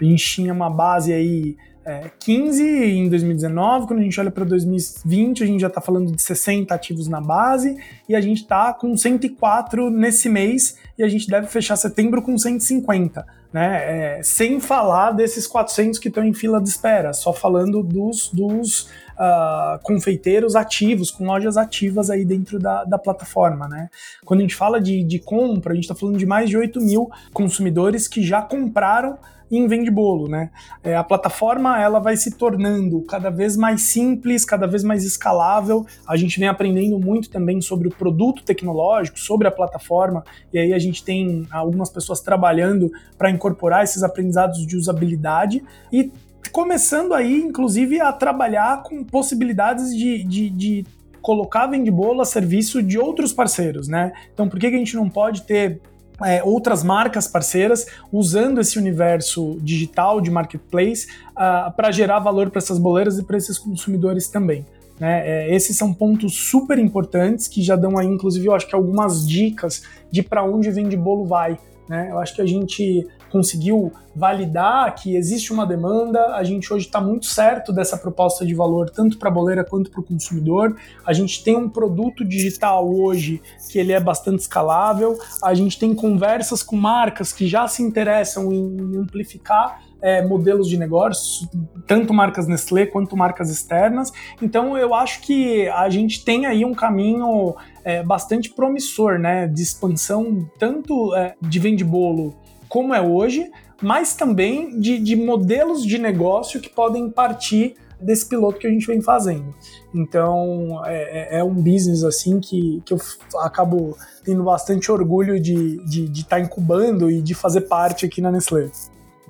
A 0.00 0.02
gente 0.02 0.24
tinha 0.24 0.52
uma 0.52 0.70
base 0.70 1.12
aí 1.12 1.56
é, 1.84 2.10
15 2.18 2.62
em 2.64 3.08
2019, 3.08 3.86
quando 3.86 4.00
a 4.00 4.02
gente 4.02 4.18
olha 4.20 4.30
para 4.30 4.44
2020, 4.44 5.42
a 5.42 5.46
gente 5.46 5.60
já 5.60 5.66
está 5.66 5.80
falando 5.80 6.12
de 6.12 6.22
60 6.22 6.72
ativos 6.72 7.08
na 7.08 7.20
base 7.20 7.76
e 8.08 8.14
a 8.14 8.20
gente 8.20 8.42
está 8.42 8.72
com 8.72 8.96
104 8.96 9.90
nesse 9.90 10.28
mês 10.28 10.76
e 10.96 11.02
a 11.02 11.08
gente 11.08 11.26
deve 11.26 11.48
fechar 11.48 11.76
setembro 11.76 12.22
com 12.22 12.38
150, 12.38 13.26
né? 13.52 14.18
É, 14.18 14.22
sem 14.22 14.60
falar 14.60 15.10
desses 15.12 15.46
400 15.46 15.98
que 15.98 16.08
estão 16.08 16.24
em 16.24 16.32
fila 16.32 16.60
de 16.60 16.68
espera, 16.68 17.12
só 17.12 17.32
falando 17.32 17.82
dos, 17.82 18.30
dos 18.32 18.82
uh, 19.12 19.78
confeiteiros 19.82 20.54
ativos, 20.54 21.10
com 21.10 21.24
lojas 21.24 21.56
ativas 21.56 22.10
aí 22.10 22.24
dentro 22.24 22.60
da, 22.60 22.84
da 22.84 22.98
plataforma, 22.98 23.66
né? 23.66 23.88
Quando 24.24 24.40
a 24.40 24.42
gente 24.42 24.54
fala 24.54 24.80
de, 24.80 25.02
de 25.02 25.18
compra, 25.18 25.72
a 25.72 25.74
gente 25.74 25.84
está 25.84 25.96
falando 25.96 26.16
de 26.16 26.26
mais 26.26 26.48
de 26.48 26.56
8 26.56 26.80
mil 26.80 27.10
consumidores 27.32 28.06
que 28.06 28.22
já 28.22 28.40
compraram 28.40 29.18
em 29.52 29.66
Vende 29.66 29.90
Bolo, 29.90 30.28
né? 30.28 30.50
É, 30.82 30.96
a 30.96 31.04
plataforma 31.04 31.80
ela 31.80 31.98
vai 31.98 32.16
se 32.16 32.32
tornando 32.32 33.02
cada 33.02 33.30
vez 33.30 33.56
mais 33.56 33.82
simples, 33.82 34.44
cada 34.44 34.66
vez 34.66 34.82
mais 34.82 35.04
escalável. 35.04 35.86
A 36.08 36.16
gente 36.16 36.40
vem 36.40 36.48
aprendendo 36.48 36.98
muito 36.98 37.28
também 37.28 37.60
sobre 37.60 37.86
o 37.86 37.90
produto 37.90 38.42
tecnológico, 38.42 39.18
sobre 39.18 39.46
a 39.46 39.50
plataforma, 39.50 40.24
e 40.52 40.58
aí 40.58 40.72
a 40.72 40.78
gente 40.78 41.04
tem 41.04 41.46
algumas 41.50 41.90
pessoas 41.90 42.20
trabalhando 42.20 42.90
para 43.18 43.30
incorporar 43.30 43.84
esses 43.84 44.02
aprendizados 44.02 44.66
de 44.66 44.76
usabilidade 44.76 45.62
e 45.92 46.10
começando 46.50 47.14
aí, 47.14 47.40
inclusive, 47.40 48.00
a 48.00 48.12
trabalhar 48.12 48.82
com 48.82 49.04
possibilidades 49.04 49.94
de, 49.94 50.24
de, 50.24 50.50
de 50.50 50.86
colocar 51.20 51.66
Vendebolo 51.66 52.20
a 52.20 52.24
serviço 52.24 52.82
de 52.82 52.98
outros 52.98 53.32
parceiros, 53.32 53.86
né? 53.86 54.12
Então, 54.34 54.48
por 54.48 54.58
que, 54.58 54.68
que 54.68 54.74
a 54.74 54.78
gente 54.78 54.96
não 54.96 55.08
pode 55.08 55.42
ter 55.42 55.80
é, 56.24 56.42
outras 56.42 56.82
marcas 56.82 57.26
parceiras 57.26 57.86
usando 58.12 58.60
esse 58.60 58.78
universo 58.78 59.58
digital 59.60 60.20
de 60.20 60.30
marketplace 60.30 61.06
uh, 61.30 61.72
para 61.72 61.90
gerar 61.90 62.18
valor 62.18 62.50
para 62.50 62.58
essas 62.58 62.78
boleiras 62.78 63.18
e 63.18 63.24
para 63.24 63.36
esses 63.36 63.58
consumidores 63.58 64.28
também. 64.28 64.64
Né? 65.00 65.22
É, 65.26 65.54
esses 65.54 65.76
são 65.76 65.92
pontos 65.92 66.34
super 66.34 66.78
importantes 66.78 67.48
que 67.48 67.62
já 67.62 67.74
dão 67.74 67.98
aí, 67.98 68.06
inclusive, 68.06 68.46
eu 68.46 68.54
acho 68.54 68.68
que 68.68 68.74
algumas 68.74 69.26
dicas 69.26 69.82
de 70.10 70.22
para 70.22 70.44
onde 70.44 70.70
vende 70.70 70.96
bolo 70.96 71.24
vai. 71.24 71.58
Né? 71.88 72.08
Eu 72.10 72.18
acho 72.18 72.34
que 72.34 72.42
a 72.42 72.46
gente 72.46 73.06
conseguiu 73.32 73.90
validar 74.14 74.94
que 74.94 75.16
existe 75.16 75.54
uma 75.54 75.66
demanda, 75.66 76.36
a 76.36 76.44
gente 76.44 76.70
hoje 76.70 76.84
está 76.84 77.00
muito 77.00 77.24
certo 77.24 77.72
dessa 77.72 77.96
proposta 77.96 78.44
de 78.44 78.54
valor, 78.54 78.90
tanto 78.90 79.18
para 79.18 79.30
a 79.30 79.32
boleira 79.32 79.64
quanto 79.64 79.90
para 79.90 80.00
o 80.00 80.04
consumidor. 80.04 80.76
A 81.06 81.14
gente 81.14 81.42
tem 81.42 81.56
um 81.56 81.68
produto 81.68 82.22
digital 82.22 82.86
hoje 82.86 83.40
que 83.70 83.78
ele 83.78 83.92
é 83.92 83.98
bastante 83.98 84.40
escalável, 84.40 85.18
a 85.42 85.54
gente 85.54 85.78
tem 85.78 85.94
conversas 85.94 86.62
com 86.62 86.76
marcas 86.76 87.32
que 87.32 87.48
já 87.48 87.66
se 87.66 87.82
interessam 87.82 88.52
em 88.52 88.98
amplificar 88.98 89.80
é, 90.02 90.20
modelos 90.20 90.68
de 90.68 90.76
negócio, 90.76 91.48
tanto 91.86 92.12
marcas 92.12 92.46
Nestlé 92.46 92.84
quanto 92.86 93.16
marcas 93.16 93.48
externas. 93.50 94.12
Então 94.42 94.76
eu 94.76 94.92
acho 94.92 95.22
que 95.22 95.68
a 95.68 95.88
gente 95.88 96.24
tem 96.24 96.44
aí 96.44 96.64
um 96.64 96.74
caminho 96.74 97.54
é, 97.84 98.02
bastante 98.02 98.50
promissor, 98.50 99.18
né, 99.18 99.46
de 99.46 99.62
expansão 99.62 100.46
tanto 100.58 101.14
é, 101.14 101.34
de 101.40 101.58
vende 101.58 101.84
bolo 101.84 102.34
como 102.72 102.94
é 102.94 103.02
hoje, 103.02 103.50
mas 103.82 104.14
também 104.14 104.80
de, 104.80 104.98
de 104.98 105.14
modelos 105.14 105.84
de 105.84 105.98
negócio 105.98 106.58
que 106.58 106.70
podem 106.70 107.10
partir 107.10 107.74
desse 108.00 108.26
piloto 108.26 108.58
que 108.58 108.66
a 108.66 108.70
gente 108.70 108.86
vem 108.86 109.02
fazendo. 109.02 109.54
Então 109.94 110.80
é, 110.86 111.36
é, 111.36 111.40
é 111.40 111.44
um 111.44 111.52
business 111.52 112.02
assim 112.02 112.40
que, 112.40 112.82
que 112.86 112.94
eu 112.94 112.98
acabo 113.40 113.94
tendo 114.24 114.42
bastante 114.42 114.90
orgulho 114.90 115.38
de 115.38 115.52
estar 115.52 115.84
de, 115.86 116.08
de 116.08 116.24
tá 116.24 116.40
incubando 116.40 117.10
e 117.10 117.20
de 117.20 117.34
fazer 117.34 117.60
parte 117.62 118.06
aqui 118.06 118.22
na 118.22 118.32
Nestlé. 118.32 118.70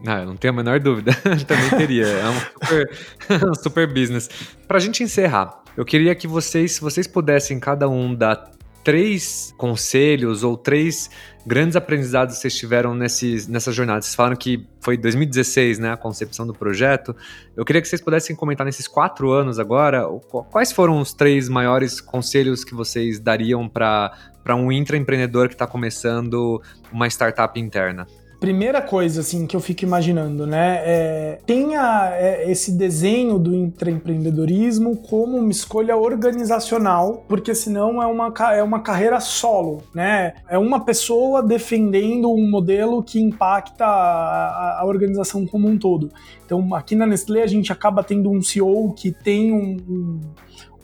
Ah, 0.06 0.24
não 0.24 0.36
tenho 0.36 0.54
a 0.54 0.56
menor 0.56 0.78
dúvida. 0.78 1.12
Também 1.44 1.70
teria. 1.70 2.06
É 2.06 2.28
um 2.28 2.38
super, 2.38 2.90
um 3.50 3.54
super 3.54 3.92
business. 3.92 4.30
Para 4.68 4.76
a 4.76 4.80
gente 4.80 5.02
encerrar, 5.02 5.64
eu 5.76 5.84
queria 5.84 6.14
que 6.14 6.28
vocês, 6.28 6.72
se 6.72 6.80
vocês 6.80 7.08
pudessem 7.08 7.58
cada 7.58 7.88
um 7.88 8.14
dar 8.14 8.52
três 8.84 9.54
conselhos 9.56 10.42
ou 10.42 10.56
três 10.56 11.10
grandes 11.46 11.76
aprendizados 11.76 12.36
que 12.36 12.42
vocês 12.42 12.56
tiveram 12.56 12.94
nesses, 12.94 13.46
nessa 13.46 13.72
jornada. 13.72 14.02
Vocês 14.02 14.14
falaram 14.14 14.36
que 14.36 14.66
foi 14.80 14.96
2016, 14.96 15.78
né, 15.78 15.92
a 15.92 15.96
concepção 15.96 16.46
do 16.46 16.52
projeto. 16.52 17.14
Eu 17.56 17.64
queria 17.64 17.82
que 17.82 17.88
vocês 17.88 18.00
pudessem 18.00 18.34
comentar 18.34 18.64
nesses 18.64 18.86
quatro 18.86 19.30
anos 19.30 19.58
agora, 19.58 20.06
quais 20.50 20.72
foram 20.72 21.00
os 21.00 21.12
três 21.12 21.48
maiores 21.48 22.00
conselhos 22.00 22.64
que 22.64 22.74
vocês 22.74 23.18
dariam 23.18 23.68
para 23.68 24.12
um 24.56 24.70
intraempreendedor 24.70 25.48
que 25.48 25.54
está 25.54 25.66
começando 25.66 26.62
uma 26.92 27.06
startup 27.08 27.58
interna? 27.58 28.06
Primeira 28.42 28.82
coisa 28.82 29.20
assim 29.20 29.46
que 29.46 29.54
eu 29.54 29.60
fico 29.60 29.84
imaginando, 29.84 30.48
né, 30.48 30.82
é, 30.84 31.38
tenha 31.46 32.10
é, 32.12 32.50
esse 32.50 32.72
desenho 32.72 33.38
do 33.38 33.54
intraempreendedorismo 33.54 34.96
como 34.96 35.36
uma 35.36 35.52
escolha 35.52 35.96
organizacional, 35.96 37.24
porque 37.28 37.54
senão 37.54 38.02
é 38.02 38.06
uma, 38.06 38.34
é 38.52 38.60
uma 38.60 38.80
carreira 38.80 39.20
solo, 39.20 39.84
né? 39.94 40.34
É 40.48 40.58
uma 40.58 40.84
pessoa 40.84 41.40
defendendo 41.40 42.32
um 42.32 42.50
modelo 42.50 43.00
que 43.00 43.20
impacta 43.20 43.86
a, 43.86 44.80
a 44.80 44.84
organização 44.86 45.46
como 45.46 45.68
um 45.68 45.78
todo. 45.78 46.10
Então, 46.44 46.74
aqui 46.74 46.96
na 46.96 47.06
Nestlé 47.06 47.44
a 47.44 47.46
gente 47.46 47.70
acaba 47.70 48.02
tendo 48.02 48.28
um 48.28 48.42
CEO 48.42 48.92
que 48.92 49.12
tem 49.12 49.52
um, 49.52 49.76
um, 49.88 50.20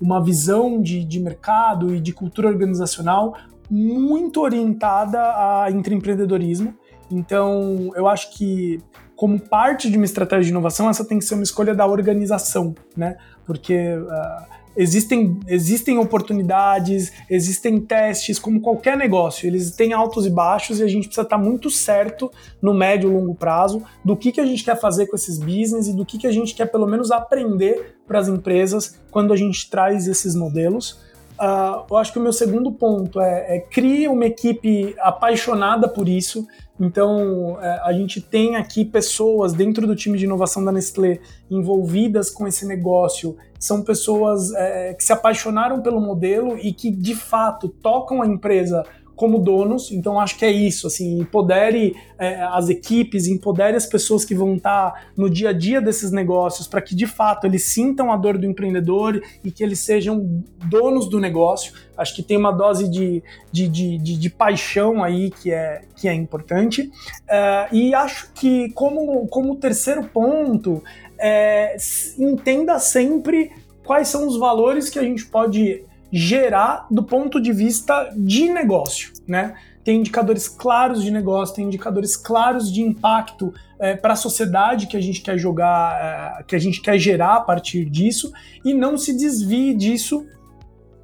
uma 0.01 0.23
visão 0.23 0.81
de, 0.81 1.05
de 1.05 1.19
mercado 1.19 1.93
e 1.93 2.01
de 2.01 2.13
cultura 2.13 2.47
organizacional 2.47 3.35
muito 3.69 4.41
orientada 4.41 5.19
a 5.19 5.67
intraempreendedorismo 5.73 6.73
então, 7.11 7.91
eu 7.95 8.07
acho 8.07 8.31
que 8.37 8.81
como 9.17 9.41
parte 9.41 9.91
de 9.91 9.97
uma 9.97 10.05
estratégia 10.05 10.45
de 10.45 10.51
inovação, 10.51 10.89
essa 10.89 11.05
tem 11.05 11.19
que 11.19 11.25
ser 11.25 11.35
uma 11.35 11.43
escolha 11.43 11.75
da 11.75 11.85
organização, 11.85 12.75
né? 12.97 13.17
Porque 13.45 13.75
uh, 13.75 14.59
existem, 14.77 15.41
existem 15.49 15.99
oportunidades, 15.99 17.13
existem 17.29 17.81
testes, 17.81 18.39
como 18.39 18.61
qualquer 18.61 18.97
negócio, 18.97 19.49
eles 19.49 19.73
têm 19.73 19.93
altos 19.93 20.25
e 20.25 20.31
baixos 20.31 20.79
e 20.79 20.85
a 20.85 20.87
gente 20.87 21.09
precisa 21.09 21.23
estar 21.23 21.37
muito 21.37 21.69
certo 21.69 22.31
no 22.63 22.73
médio 22.73 23.11
e 23.11 23.13
longo 23.13 23.35
prazo 23.35 23.83
do 24.05 24.17
que, 24.17 24.31
que 24.31 24.41
a 24.41 24.47
gente 24.47 24.63
quer 24.63 24.79
fazer 24.79 25.07
com 25.07 25.17
esses 25.17 25.39
business 25.39 25.89
e 25.89 25.97
do 25.97 26.07
que, 26.07 26.17
que 26.17 26.27
a 26.27 26.33
gente 26.33 26.55
quer 26.55 26.67
pelo 26.67 26.87
menos 26.87 27.11
aprender 27.11 27.97
para 28.07 28.21
as 28.21 28.29
empresas 28.29 29.01
quando 29.11 29.33
a 29.33 29.37
gente 29.37 29.69
traz 29.69 30.07
esses 30.07 30.37
modelos. 30.37 31.09
Uh, 31.41 31.87
eu 31.91 31.97
acho 31.97 32.13
que 32.13 32.19
o 32.19 32.23
meu 32.23 32.33
segundo 32.33 32.71
ponto 32.71 33.21
é, 33.21 33.57
é 33.57 33.61
crie 33.61 34.09
uma 34.09 34.27
equipe 34.27 34.95
apaixonada 34.99 35.89
por 35.89 36.09
isso. 36.09 36.47
Então, 36.81 37.55
uh, 37.55 37.59
a 37.83 37.93
gente 37.93 38.21
tem 38.21 38.57
aqui 38.57 38.85
pessoas 38.85 39.53
dentro 39.53 39.87
do 39.87 39.97
time 39.97 40.17
de 40.17 40.25
inovação 40.25 40.65
da 40.65 40.71
Nestlé 40.71 41.19
envolvidas 41.51 42.31
com 42.31 42.47
esse 42.47 42.67
negócio. 42.67 43.37
São 43.59 43.83
pessoas 43.83 44.51
uh, 44.51 44.97
que 44.97 45.03
se 45.03 45.13
apaixonaram 45.13 45.83
pelo 45.83 46.01
modelo 46.01 46.57
e 46.59 46.73
que, 46.73 46.91
de 46.91 47.15
fato, 47.15 47.69
tocam 47.69 48.23
a 48.23 48.27
empresa 48.27 48.85
como 49.19 49.41
donos. 49.41 49.91
Então 49.91 50.19
acho 50.19 50.39
que 50.39 50.45
é 50.45 50.51
isso, 50.51 50.87
assim, 50.87 51.19
empodere 51.19 51.97
é, 52.17 52.41
as 52.41 52.69
equipes, 52.69 53.27
empodere 53.27 53.77
as 53.77 53.85
pessoas 53.85 54.25
que 54.25 54.33
vão 54.33 54.55
estar 54.55 54.93
tá 54.93 55.03
no 55.17 55.29
dia 55.29 55.51
a 55.51 55.53
dia 55.53 55.81
desses 55.81 56.13
negócios 56.13 56.69
para 56.69 56.81
que 56.81 56.95
de 56.95 57.05
fato 57.05 57.45
eles 57.45 57.65
sintam 57.65 58.13
a 58.13 58.17
dor 58.17 58.39
do 58.39 58.47
empreendedor 58.47 59.21
e 59.43 59.51
que 59.51 59.65
eles 59.65 59.81
sejam 59.81 60.43
donos 60.71 61.09
do 61.11 61.19
negócio. 61.19 61.73
Acho 61.97 62.15
que 62.15 62.23
tem 62.23 62.37
uma 62.37 62.53
dose 62.53 62.89
de, 62.89 63.23
de, 63.51 63.69
de, 63.69 63.99
de, 63.99 64.17
de 64.17 64.31
paixão 64.31 65.03
aí 65.03 65.33
que 65.33 65.51
é, 65.51 65.83
que 65.97 66.07
é 66.07 66.15
importante. 66.15 66.89
É, 67.29 67.69
e 67.73 67.93
acho 67.95 68.33
que 68.33 68.71
como, 68.71 69.27
como 69.27 69.57
terceiro 69.57 70.05
ponto, 70.05 70.81
é, 71.19 71.77
entenda 72.17 72.79
sempre 72.79 73.51
quais 73.85 74.07
são 74.07 74.29
os 74.29 74.39
valores 74.39 74.89
que 74.89 74.99
a 74.99 75.03
gente 75.03 75.27
pode 75.27 75.83
gerar 76.11 76.87
do 76.91 77.03
ponto 77.03 77.41
de 77.41 77.53
vista 77.53 78.11
de 78.17 78.49
negócio, 78.49 79.13
né? 79.27 79.55
Tem 79.85 80.01
indicadores 80.01 80.49
claros 80.49 81.03
de 81.03 81.11
negócio, 81.11 81.55
tem 81.55 81.65
indicadores 81.65 82.17
claros 82.17 82.71
de 82.73 82.83
impacto 82.83 83.55
é, 83.79 83.95
para 83.97 84.13
a 84.13 84.17
sociedade 84.17 84.87
que 84.87 84.97
a 84.97 85.01
gente 85.01 85.23
quer 85.23 85.39
jogar, 85.39 86.41
é, 86.41 86.43
que 86.45 86.55
a 86.55 86.59
gente 86.59 86.81
quer 86.81 86.99
gerar 86.99 87.37
a 87.37 87.41
partir 87.41 87.85
disso, 87.87 88.33
e 88.65 88.75
não 88.75 88.99
se 88.99 89.17
desvie 89.17 89.75
disso 89.75 90.27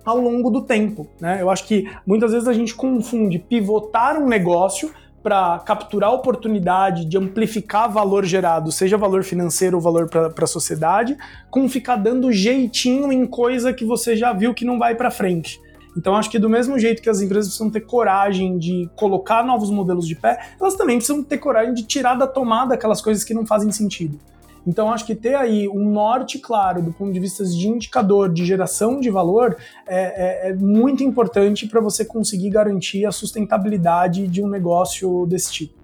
ao 0.05 0.19
longo 0.19 0.51
do 0.51 0.63
tempo. 0.63 1.07
Né? 1.21 1.41
Eu 1.41 1.49
acho 1.49 1.67
que 1.67 1.91
muitas 2.07 2.33
vezes 2.33 2.47
a 2.47 2.53
gente 2.53 2.75
confunde 2.75 3.39
pivotar 3.39 4.21
um 4.21 4.29
negócio 4.29 4.93
para 5.25 5.59
capturar 5.61 6.13
oportunidade 6.13 7.07
de 7.07 7.17
amplificar 7.17 7.91
valor 7.91 8.27
gerado, 8.27 8.71
seja 8.71 8.99
valor 8.99 9.25
financeiro 9.25 9.79
ou 9.79 9.83
valor 9.83 10.07
para 10.07 10.31
a 10.37 10.47
sociedade, 10.47 11.17
com 11.51 11.67
ficar 11.67 11.97
dando 11.97 12.31
jeitinho 12.31 13.11
em 13.11 13.27
coisa 13.27 13.73
que 13.73 13.87
você 13.87 14.15
já 14.15 14.35
viu 14.35 14.53
que 14.53 14.67
não 14.67 14.79
vai 14.79 14.95
para 14.95 15.11
frente. 15.11 15.59
Então, 15.97 16.15
acho 16.15 16.29
que 16.29 16.39
do 16.39 16.51
mesmo 16.51 16.79
jeito 16.79 17.01
que 17.01 17.09
as 17.09 17.23
empresas 17.23 17.47
precisam 17.47 17.71
ter 17.71 17.81
coragem 17.81 18.59
de 18.59 18.91
colocar 18.97 19.43
novos 19.43 19.71
modelos 19.71 20.07
de 20.07 20.15
pé, 20.15 20.39
elas 20.61 20.75
também 20.75 20.99
precisam 20.99 21.23
ter 21.25 21.39
coragem 21.39 21.73
de 21.73 21.85
tirar 21.85 22.17
da 22.17 22.27
tomada 22.27 22.75
aquelas 22.75 23.01
coisas 23.01 23.25
que 23.25 23.33
não 23.33 23.47
fazem 23.47 23.73
sentido. 23.73 24.19
Então, 24.67 24.93
acho 24.93 25.05
que 25.05 25.15
ter 25.15 25.35
aí 25.35 25.69
um 25.69 25.91
norte 25.91 26.39
claro 26.39 26.83
do 26.83 26.93
ponto 26.93 27.13
de 27.13 27.21
vista 27.21 27.45
de 27.45 27.69
indicador 27.69 28.33
de 28.33 28.45
geração 28.45 28.99
de 28.99 29.11
valor 29.11 29.57
é, 29.87 30.49
é, 30.49 30.51
é 30.51 30.55
muito 30.55 31.03
importante 31.03 31.67
para 31.67 31.81
você 31.81 32.05
conseguir 32.05 32.51
garantir 32.51 33.05
a 33.05 33.13
sustentabilidade 33.13 34.27
de 34.27 34.43
um 34.43 34.49
negócio 34.49 35.27
desse 35.27 35.53
tipo. 35.53 35.75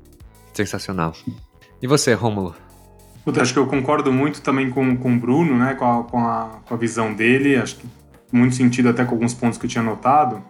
Sensacional. 0.54 1.12
E 1.82 1.86
você, 1.86 2.14
Rômulo? 2.14 2.54
Puta, 3.24 3.42
acho 3.42 3.52
que 3.52 3.58
eu 3.58 3.66
concordo 3.66 4.12
muito 4.12 4.40
também 4.40 4.70
com, 4.70 4.96
com 4.96 5.14
o 5.14 5.18
Bruno, 5.18 5.56
né, 5.58 5.74
com 5.74 5.84
a, 5.84 6.04
com, 6.04 6.18
a, 6.18 6.60
com 6.66 6.74
a 6.74 6.76
visão 6.76 7.12
dele, 7.12 7.56
acho 7.56 7.76
que 7.76 7.86
muito 8.32 8.54
sentido 8.54 8.88
até 8.88 9.04
com 9.04 9.14
alguns 9.14 9.34
pontos 9.34 9.58
que 9.58 9.66
eu 9.66 9.70
tinha 9.70 9.84
notado. 9.84 10.42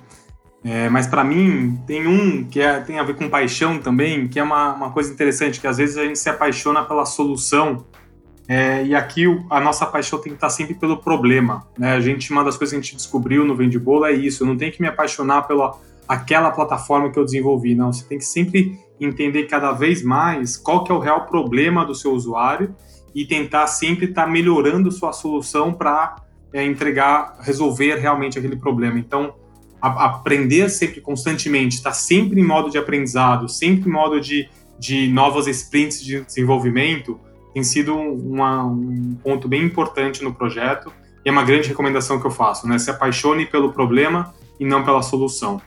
É, 0.62 0.91
mas 0.91 1.07
para 1.07 1.24
mim 1.24 1.81
tem 1.87 2.07
um 2.07 2.45
que 2.45 2.61
é, 2.61 2.81
tem 2.81 2.99
a 2.99 3.03
ver 3.03 3.16
com 3.16 3.28
paixão 3.28 3.78
também, 3.78 4.28
que 4.28 4.39
é 4.39 4.43
uma, 4.43 4.74
uma 4.74 4.91
coisa 4.91 5.12
interessante, 5.12 5.59
que 5.59 5.66
às 5.66 5.78
vezes 5.78 5.97
a 5.97 6.05
gente 6.05 6.18
se 6.18 6.28
apaixona 6.28 6.85
pela 6.85 7.07
solução 7.07 7.85
é, 8.53 8.84
e 8.84 8.96
aqui 8.96 9.26
a 9.48 9.61
nossa 9.61 9.86
paixão 9.86 10.18
tem 10.18 10.32
que 10.32 10.36
estar 10.36 10.51
sempre 10.51 10.74
pelo 10.74 10.96
problema. 10.96 11.68
Né? 11.78 11.92
A 11.92 12.01
gente, 12.01 12.32
uma 12.32 12.42
das 12.42 12.57
coisas 12.57 12.72
que 12.72 12.80
a 12.80 12.82
gente 12.82 12.96
descobriu 12.96 13.44
no 13.44 13.55
Vende 13.55 13.78
Bolo 13.78 14.05
é 14.05 14.12
isso. 14.12 14.42
Eu 14.42 14.48
não 14.48 14.57
tenho 14.57 14.72
que 14.72 14.82
me 14.82 14.88
apaixonar 14.88 15.42
pela 15.42 15.78
aquela 16.09 16.51
plataforma 16.51 17.12
que 17.12 17.16
eu 17.16 17.24
desenvolvi. 17.24 17.76
Não, 17.76 17.92
você 17.92 18.05
tem 18.05 18.18
que 18.18 18.24
sempre 18.24 18.76
entender 19.01 19.44
cada 19.44 19.70
vez 19.70 20.03
mais 20.03 20.57
qual 20.57 20.82
que 20.82 20.90
é 20.90 20.94
o 20.96 20.98
real 20.98 21.26
problema 21.26 21.86
do 21.86 21.94
seu 21.94 22.12
usuário 22.12 22.74
e 23.14 23.24
tentar 23.24 23.68
sempre 23.68 24.07
estar 24.07 24.26
melhorando 24.26 24.90
sua 24.90 25.12
solução 25.12 25.72
para 25.72 26.16
é, 26.53 26.64
entregar, 26.64 27.36
resolver 27.42 27.98
realmente 27.98 28.36
aquele 28.36 28.57
problema. 28.57 28.98
Então, 28.98 29.32
a, 29.80 30.07
aprender 30.07 30.68
sempre 30.70 31.01
constantemente, 31.01 31.76
estar 31.76 31.92
sempre 31.92 32.40
em 32.40 32.44
modo 32.44 32.68
de 32.68 32.78
aprendizado, 32.78 33.48
sempre 33.48 33.88
em 33.88 33.92
modo 33.92 34.20
de, 34.20 34.48
de 34.76 35.07
novas 35.07 35.46
sprints 35.46 36.03
de 36.03 36.22
desenvolvimento 36.22 37.20
tem 37.53 37.62
sido 37.62 37.94
uma, 37.94 38.64
um 38.64 39.16
ponto 39.22 39.48
bem 39.48 39.62
importante 39.62 40.22
no 40.22 40.32
projeto 40.32 40.92
e 41.24 41.28
é 41.28 41.32
uma 41.32 41.44
grande 41.44 41.68
recomendação 41.68 42.20
que 42.20 42.26
eu 42.26 42.30
faço, 42.30 42.66
né? 42.66 42.78
Se 42.78 42.90
apaixone 42.90 43.46
pelo 43.46 43.72
problema 43.72 44.32
e 44.59 44.64
não 44.64 44.84
pela 44.84 45.03
solução. 45.03 45.61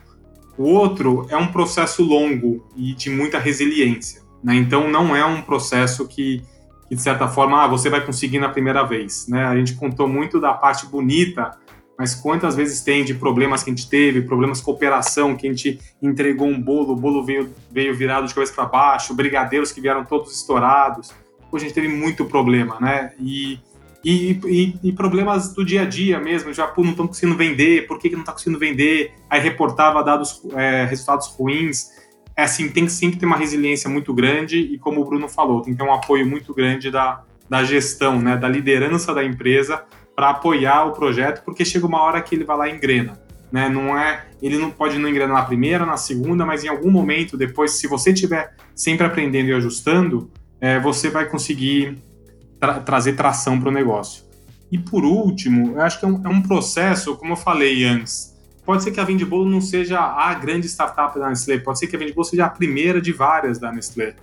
O 0.57 0.65
outro 0.65 1.25
é 1.29 1.37
um 1.37 1.47
processo 1.47 2.03
longo 2.03 2.65
e 2.75 2.93
de 2.93 3.09
muita 3.09 3.39
resiliência. 3.39 4.21
Né? 4.43 4.55
Então, 4.55 4.89
não 4.89 5.15
é 5.15 5.25
um 5.25 5.41
processo 5.41 6.07
que, 6.07 6.43
que, 6.87 6.95
de 6.95 7.01
certa 7.01 7.27
forma, 7.27 7.63
ah, 7.63 7.67
você 7.67 7.89
vai 7.89 8.05
conseguir 8.05 8.39
na 8.39 8.49
primeira 8.49 8.83
vez. 8.83 9.27
Né? 9.27 9.43
A 9.43 9.55
gente 9.55 9.73
contou 9.75 10.07
muito 10.07 10.39
da 10.39 10.53
parte 10.53 10.85
bonita, 10.85 11.57
mas 11.97 12.13
quantas 12.13 12.55
vezes 12.55 12.81
tem 12.81 13.03
de 13.03 13.15
problemas 13.15 13.63
que 13.63 13.71
a 13.71 13.73
gente 13.73 13.89
teve, 13.89 14.21
problemas 14.21 14.59
de 14.59 14.65
cooperação, 14.65 15.35
que 15.35 15.47
a 15.47 15.49
gente 15.49 15.79
entregou 16.01 16.47
um 16.47 16.61
bolo, 16.61 16.93
o 16.93 16.95
bolo 16.95 17.23
veio, 17.23 17.49
veio 17.71 17.95
virado 17.95 18.27
de 18.27 18.33
cabeça 18.33 18.53
para 18.53 18.65
baixo, 18.65 19.13
brigadeiros 19.15 19.71
que 19.71 19.81
vieram 19.81 20.05
todos 20.05 20.35
estourados. 20.35 21.11
A 21.55 21.59
gente 21.59 21.73
teve 21.73 21.87
muito 21.87 22.25
problema, 22.25 22.77
né? 22.79 23.13
E 23.19 23.59
e, 24.03 24.37
e, 24.45 24.89
e, 24.89 24.91
problemas 24.91 25.53
do 25.53 25.63
dia 25.63 25.83
a 25.83 25.85
dia 25.85 26.19
mesmo, 26.19 26.51
já 26.51 26.67
pô, 26.67 26.83
não 26.83 26.91
estão 26.91 27.07
conseguindo 27.07 27.37
vender, 27.37 27.87
por 27.87 27.97
que, 27.97 28.09
que 28.09 28.15
não 28.15 28.23
está 28.23 28.33
conseguindo 28.33 28.59
vender? 28.59 29.13
Aí 29.29 29.39
reportava 29.39 30.03
dados, 30.03 30.41
é, 30.55 30.83
resultados 30.83 31.27
ruins. 31.27 31.89
É 32.35 32.43
assim, 32.43 32.67
tem 32.67 32.85
que 32.85 32.91
sempre 32.91 33.17
ter 33.17 33.25
uma 33.25 33.37
resiliência 33.37 33.89
muito 33.89 34.13
grande 34.13 34.57
e 34.59 34.77
como 34.77 34.99
o 34.99 35.05
Bruno 35.05 35.29
falou, 35.29 35.61
tem 35.61 35.73
que 35.73 35.79
ter 35.79 35.85
um 35.87 35.93
apoio 35.93 36.25
muito 36.25 36.53
grande 36.53 36.91
da, 36.91 37.23
da 37.49 37.63
gestão, 37.63 38.19
né, 38.19 38.35
da 38.35 38.49
liderança 38.49 39.13
da 39.13 39.23
empresa 39.23 39.85
para 40.13 40.31
apoiar 40.31 40.85
o 40.85 40.91
projeto, 40.91 41.43
porque 41.45 41.63
chega 41.63 41.87
uma 41.87 42.01
hora 42.01 42.21
que 42.21 42.35
ele 42.35 42.43
vai 42.43 42.57
lá 42.57 42.67
e 42.67 42.75
engrena. 42.75 43.21
Né? 43.51 43.69
Não 43.69 43.97
é, 43.97 44.25
ele 44.41 44.57
não 44.57 44.69
pode 44.69 44.97
não 44.97 45.07
engrenar 45.07 45.37
na 45.37 45.45
primeira, 45.45 45.85
na 45.85 45.95
segunda, 45.95 46.45
mas 46.45 46.63
em 46.63 46.67
algum 46.67 46.91
momento 46.91 47.37
depois, 47.37 47.71
se 47.71 47.87
você 47.87 48.11
estiver 48.11 48.53
sempre 48.75 49.05
aprendendo 49.05 49.49
e 49.49 49.53
ajustando, 49.53 50.29
é, 50.63 50.79
você 50.79 51.09
vai 51.09 51.25
conseguir 51.25 51.97
tra 52.57 52.79
trazer 52.79 53.17
tração 53.17 53.59
para 53.59 53.67
o 53.67 53.71
negócio. 53.71 54.23
E 54.71 54.77
por 54.77 55.03
último, 55.03 55.73
eu 55.73 55.81
acho 55.81 55.99
que 55.99 56.05
é 56.05 56.07
um, 56.07 56.21
é 56.25 56.29
um, 56.29 56.41
processo, 56.41 57.17
como 57.17 57.33
eu 57.33 57.35
falei 57.35 57.83
antes, 57.83 58.33
pode 58.65 58.81
ser 58.81 58.91
que 58.91 58.99
a 59.01 59.03
Vendibolo 59.03 59.49
não 59.49 59.59
seja 59.59 59.99
a 59.99 60.33
grande 60.33 60.69
startup 60.69 61.19
da 61.19 61.27
Nestlé, 61.27 61.57
pode 61.57 61.79
ser 61.79 61.87
que 61.87 61.97
a 61.97 61.99
Vendibolo 61.99 62.23
seja 62.23 62.45
a 62.45 62.49
primeira 62.49 63.01
de 63.01 63.11
várias 63.11 63.59
da 63.59 63.73
Nestlé. 63.73 64.15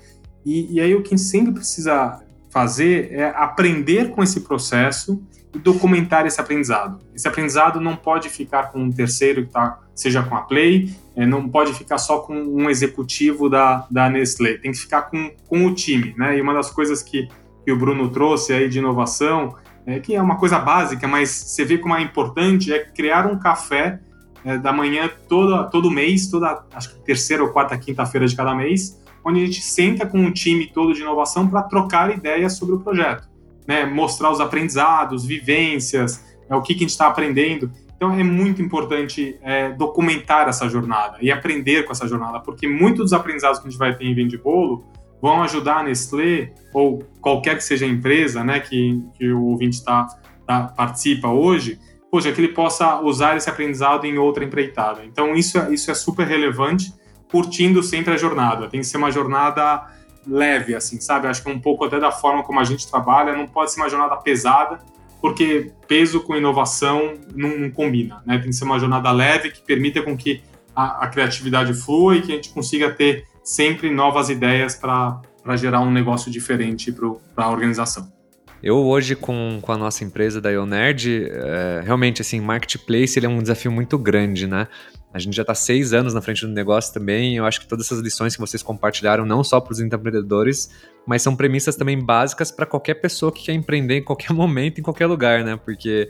E, 0.43 0.77
e 0.77 0.81
aí 0.81 0.95
o 0.95 1.03
que 1.03 1.19
sempre 1.19 1.53
precisa 1.53 2.23
fazer 2.49 3.13
é 3.13 3.27
aprender 3.37 4.09
com 4.09 4.23
esse 4.23 4.41
processo 4.41 5.23
documentar 5.59 6.27
esse 6.27 6.41
aprendizado. 6.41 6.99
Esse 7.15 7.27
aprendizado 7.27 7.81
não 7.81 7.97
pode 7.97 8.29
ficar 8.29 8.71
com 8.71 8.81
um 8.81 8.93
terceiro 8.93 9.45
que 9.45 9.53
tá, 9.53 9.79
seja 9.95 10.23
com 10.23 10.37
a 10.37 10.43
Play, 10.43 10.95
é, 11.17 11.27
não 11.27 11.49
pode 11.49 11.75
ficar 11.75 11.99
só 11.99 12.19
com 12.21 12.35
um 12.35 12.71
executivo 12.71 13.49
da, 13.49 13.87
da 13.91 14.09
Nestlé, 14.09 14.55
tem 14.55 14.73
que 14.73 14.79
ficar 14.79 15.03
com, 15.03 15.31
com 15.49 15.67
o 15.67 15.75
time, 15.75 16.15
né? 16.17 16.39
E 16.39 16.41
uma 16.41 16.55
das 16.55 16.71
coisas 16.71 17.03
que 17.03 17.29
que 17.65 17.73
o 17.73 17.79
Bruno 17.79 18.09
trouxe 18.11 18.53
aí 18.53 18.69
de 18.69 18.79
inovação, 18.79 19.55
é, 19.87 19.99
que 19.99 20.15
é 20.15 20.23
uma 20.23 20.37
coisa 20.37 20.59
básica, 20.59 21.07
mas 21.07 21.31
você 21.31 21.65
vê 21.65 21.79
como 21.79 21.95
é 21.95 22.03
importante, 22.03 22.73
é 22.73 22.79
criar 22.81 23.27
um 23.27 23.39
café 23.39 24.01
é, 24.45 24.59
da 24.59 24.73
manhã 24.73 25.11
toda, 25.29 25.65
todo 25.65 25.91
mês, 25.91 26.29
toda, 26.29 26.65
acho 26.73 26.95
que 26.95 27.05
terceira 27.05 27.43
ou 27.43 27.51
quarta 27.51 27.77
quinta-feira 27.77 28.27
de 28.27 28.35
cada 28.35 28.55
mês, 28.55 29.01
onde 29.25 29.43
a 29.43 29.47
gente 29.47 29.63
senta 29.63 30.07
com 30.07 30.25
o 30.25 30.33
time 30.33 30.67
todo 30.67 30.95
de 30.95 31.03
inovação 31.03 31.49
para 31.49 31.63
trocar 31.63 32.11
ideias 32.11 32.57
sobre 32.57 32.75
o 32.75 32.81
projeto, 32.81 33.29
né? 33.71 33.87
mostrar 33.87 34.33
os 34.33 34.41
aprendizados, 34.41 35.25
vivências, 35.25 36.25
é, 36.49 36.57
o 36.57 36.61
que, 36.61 36.75
que 36.75 36.81
a 36.81 36.83
gente 36.83 36.91
está 36.91 37.07
aprendendo. 37.07 37.71
Então 37.95 38.13
é 38.13 38.25
muito 38.25 38.61
importante 38.61 39.39
é, 39.43 39.71
documentar 39.71 40.49
essa 40.49 40.69
jornada 40.69 41.19
e 41.21 41.31
aprender 41.31 41.85
com 41.85 41.93
essa 41.93 42.09
jornada, 42.09 42.41
porque 42.41 42.67
muitos 42.67 43.05
dos 43.05 43.13
aprendizados 43.13 43.61
que 43.61 43.69
a 43.69 43.71
gente 43.71 43.79
vai 43.79 43.95
ter 43.95 44.07
em 44.07 44.13
Vende 44.13 44.37
Bolo 44.37 44.85
vão 45.23 45.41
ajudar 45.45 45.77
a 45.77 45.83
Nestlé 45.85 46.53
ou 46.75 47.05
qualquer 47.21 47.57
que 47.57 47.63
seja 47.63 47.87
a 47.87 47.89
empresa 47.89 48.43
né, 48.43 48.59
que, 48.59 49.05
que 49.17 49.31
o 49.31 49.45
ouvinte 49.45 49.85
tá, 49.85 50.09
tá, 50.45 50.63
participa 50.65 51.29
hoje, 51.29 51.79
poxa, 52.11 52.33
que 52.33 52.41
ele 52.41 52.53
possa 52.53 53.01
usar 53.01 53.37
esse 53.37 53.49
aprendizado 53.49 54.05
em 54.05 54.19
outra 54.19 54.43
empreitada. 54.45 55.05
Então, 55.05 55.37
isso, 55.37 55.59
é, 55.59 55.73
isso 55.73 55.93
é 55.93 55.95
super 55.95 56.27
relevante, 56.27 56.93
curtindo 57.31 57.85
sempre 57.85 58.15
a 58.15 58.17
jornada. 58.17 58.67
Tem 58.67 58.81
que 58.81 58.87
ser 58.87 58.97
uma 58.97 59.13
jornada 59.13 59.87
leve, 60.27 60.75
assim, 60.75 61.01
sabe? 61.01 61.27
Acho 61.27 61.43
que 61.43 61.51
é 61.51 61.53
um 61.53 61.61
pouco 61.61 61.85
até 61.85 61.99
da 61.99 62.13
forma 62.13 62.43
como 62.43 62.61
a 62.61 62.65
gente 62.65 62.89
trabalha, 62.91 63.37
não 63.37 63.47
pode 63.47 63.73
ser 63.73 63.81
uma 63.81 63.89
jornada 63.89 64.17
pesada, 64.17 64.79
porque 65.21 65.73
peso 65.87 66.21
com 66.21 66.37
inovação 66.37 67.15
não, 67.35 67.59
não 67.59 67.71
combina, 67.71 68.23
né? 68.27 68.39
Tem 68.39 68.51
que 68.51 68.57
ser 68.57 68.65
uma 68.65 68.79
jornada 68.79 69.11
leve 69.13 69.51
que 69.51 69.61
permita 69.63 70.03
com 70.03 70.17
que 70.17 70.43
a, 70.75 71.05
a 71.05 71.09
criatividade 71.09 71.75
flua 71.75 72.17
e 72.17 72.23
que 72.23 72.33
a 72.33 72.35
gente 72.35 72.51
consiga 72.51 72.91
ter 72.91 73.25
sempre 73.43 73.91
novas 73.91 74.31
ideias 74.31 74.75
para 74.75 75.21
gerar 75.57 75.81
um 75.81 75.91
negócio 75.91 76.31
diferente 76.31 76.93
para 76.93 77.45
a 77.45 77.51
organização. 77.51 78.11
Eu 78.63 78.77
hoje 78.77 79.17
com, 79.17 79.59
com 79.63 79.73
a 79.73 79.77
nossa 79.77 80.05
empresa 80.05 80.41
da 80.41 80.51
Ionerd, 80.51 81.29
é, 81.31 81.81
realmente 81.83 82.21
assim, 82.21 82.41
marketplace 82.41 83.19
ele 83.19 83.25
é 83.25 83.29
um 83.29 83.41
desafio 83.41 83.73
muito 83.73 83.99
grande, 83.99 84.47
né? 84.47 84.69
A 85.13 85.19
gente 85.19 85.35
já 85.35 85.43
está 85.43 85.55
seis 85.55 85.93
anos 85.93 86.15
na 86.15 86.23
frente 86.23 86.47
do 86.47 86.53
negócio 86.53 86.95
também. 86.95 87.37
Eu 87.37 87.45
acho 87.45 87.61
que 87.61 87.67
todas 87.67 87.87
essas 87.87 87.99
lições 87.99 88.35
que 88.35 88.41
vocês 88.41 88.63
compartilharam, 88.63 89.27
não 89.27 89.43
só 89.43 89.61
para 89.61 89.73
os 89.73 89.81
empreendedores, 89.81 90.71
mas 91.07 91.23
são 91.23 91.35
premissas 91.35 91.75
também 91.75 91.99
básicas 91.99 92.51
para 92.53 92.65
qualquer 92.65 92.95
pessoa 92.95 93.33
que 93.33 93.45
quer 93.45 93.53
empreender 93.53 93.99
em 93.99 94.05
qualquer 94.05 94.33
momento, 94.35 94.79
em 94.79 94.83
qualquer 94.83 95.07
lugar, 95.07 95.45
né? 95.45 95.57
Porque 95.57 96.09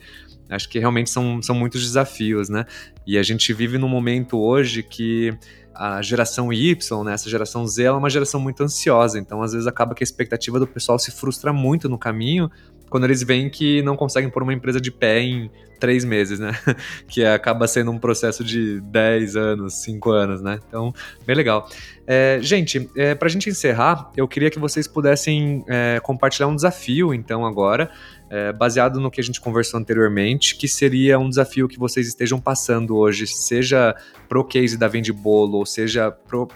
acho 0.51 0.69
que 0.69 0.79
realmente 0.79 1.09
são, 1.09 1.41
são 1.41 1.55
muitos 1.55 1.83
desafios, 1.83 2.49
né? 2.49 2.67
E 3.07 3.17
a 3.17 3.23
gente 3.23 3.53
vive 3.55 3.79
num 3.79 3.89
momento 3.89 4.39
hoje 4.39 4.83
que 4.83 5.33
a 5.75 6.03
geração 6.03 6.53
Y, 6.53 7.05
né, 7.05 7.15
essa 7.15 7.31
geração 7.31 7.67
Z, 7.67 7.85
ela 7.85 7.97
é 7.97 7.99
uma 7.99 8.11
geração 8.11 8.39
muito 8.39 8.63
ansiosa, 8.63 9.19
então 9.19 9.41
às 9.41 9.53
vezes 9.53 9.67
acaba 9.67 9.95
que 9.95 10.03
a 10.03 10.05
expectativa 10.05 10.59
do 10.59 10.67
pessoal 10.67 10.99
se 10.99 11.11
frustra 11.11 11.53
muito 11.53 11.89
no 11.89 11.97
caminho 11.97 12.51
quando 12.91 13.05
eles 13.05 13.23
veem 13.23 13.49
que 13.49 13.81
não 13.83 13.97
conseguem 13.97 14.29
pôr 14.29 14.43
uma 14.43 14.53
empresa 14.53 14.81
de 14.81 14.91
pé 14.91 15.21
em 15.21 15.51
três 15.81 16.05
meses, 16.05 16.39
né? 16.39 16.53
que 17.09 17.25
acaba 17.25 17.67
sendo 17.67 17.91
um 17.91 17.99
processo 17.99 18.45
de 18.45 18.81
10 18.83 19.35
anos, 19.35 19.83
5 19.83 20.11
anos, 20.11 20.43
né? 20.43 20.61
Então, 20.69 20.93
bem 21.27 21.35
legal. 21.35 21.69
É, 22.07 22.39
gente, 22.43 22.91
é, 22.97 23.15
para 23.15 23.27
a 23.27 23.31
gente 23.31 23.49
encerrar, 23.49 24.11
eu 24.17 24.29
queria 24.29 24.51
que 24.51 24.59
vocês 24.59 24.87
pudessem 24.87 25.65
é, 25.67 25.99
compartilhar 26.03 26.49
um 26.49 26.55
desafio, 26.55 27.15
então, 27.15 27.47
agora, 27.47 27.91
é, 28.29 28.53
baseado 28.53 29.01
no 29.01 29.11
que 29.11 29.21
a 29.21 29.25
gente 29.25 29.41
conversou 29.41 29.81
anteriormente, 29.81 30.57
que 30.57 30.69
seria 30.69 31.19
um 31.19 31.29
desafio 31.29 31.67
que 31.67 31.79
vocês 31.79 32.07
estejam 32.07 32.39
passando 32.39 32.97
hoje, 32.97 33.27
seja 33.27 33.95
pro 34.29 34.45
case 34.45 34.77
da 34.77 34.87
Vende 34.87 35.13
Bolo, 35.13 35.59
ou 35.59 35.67
seja 35.67 36.11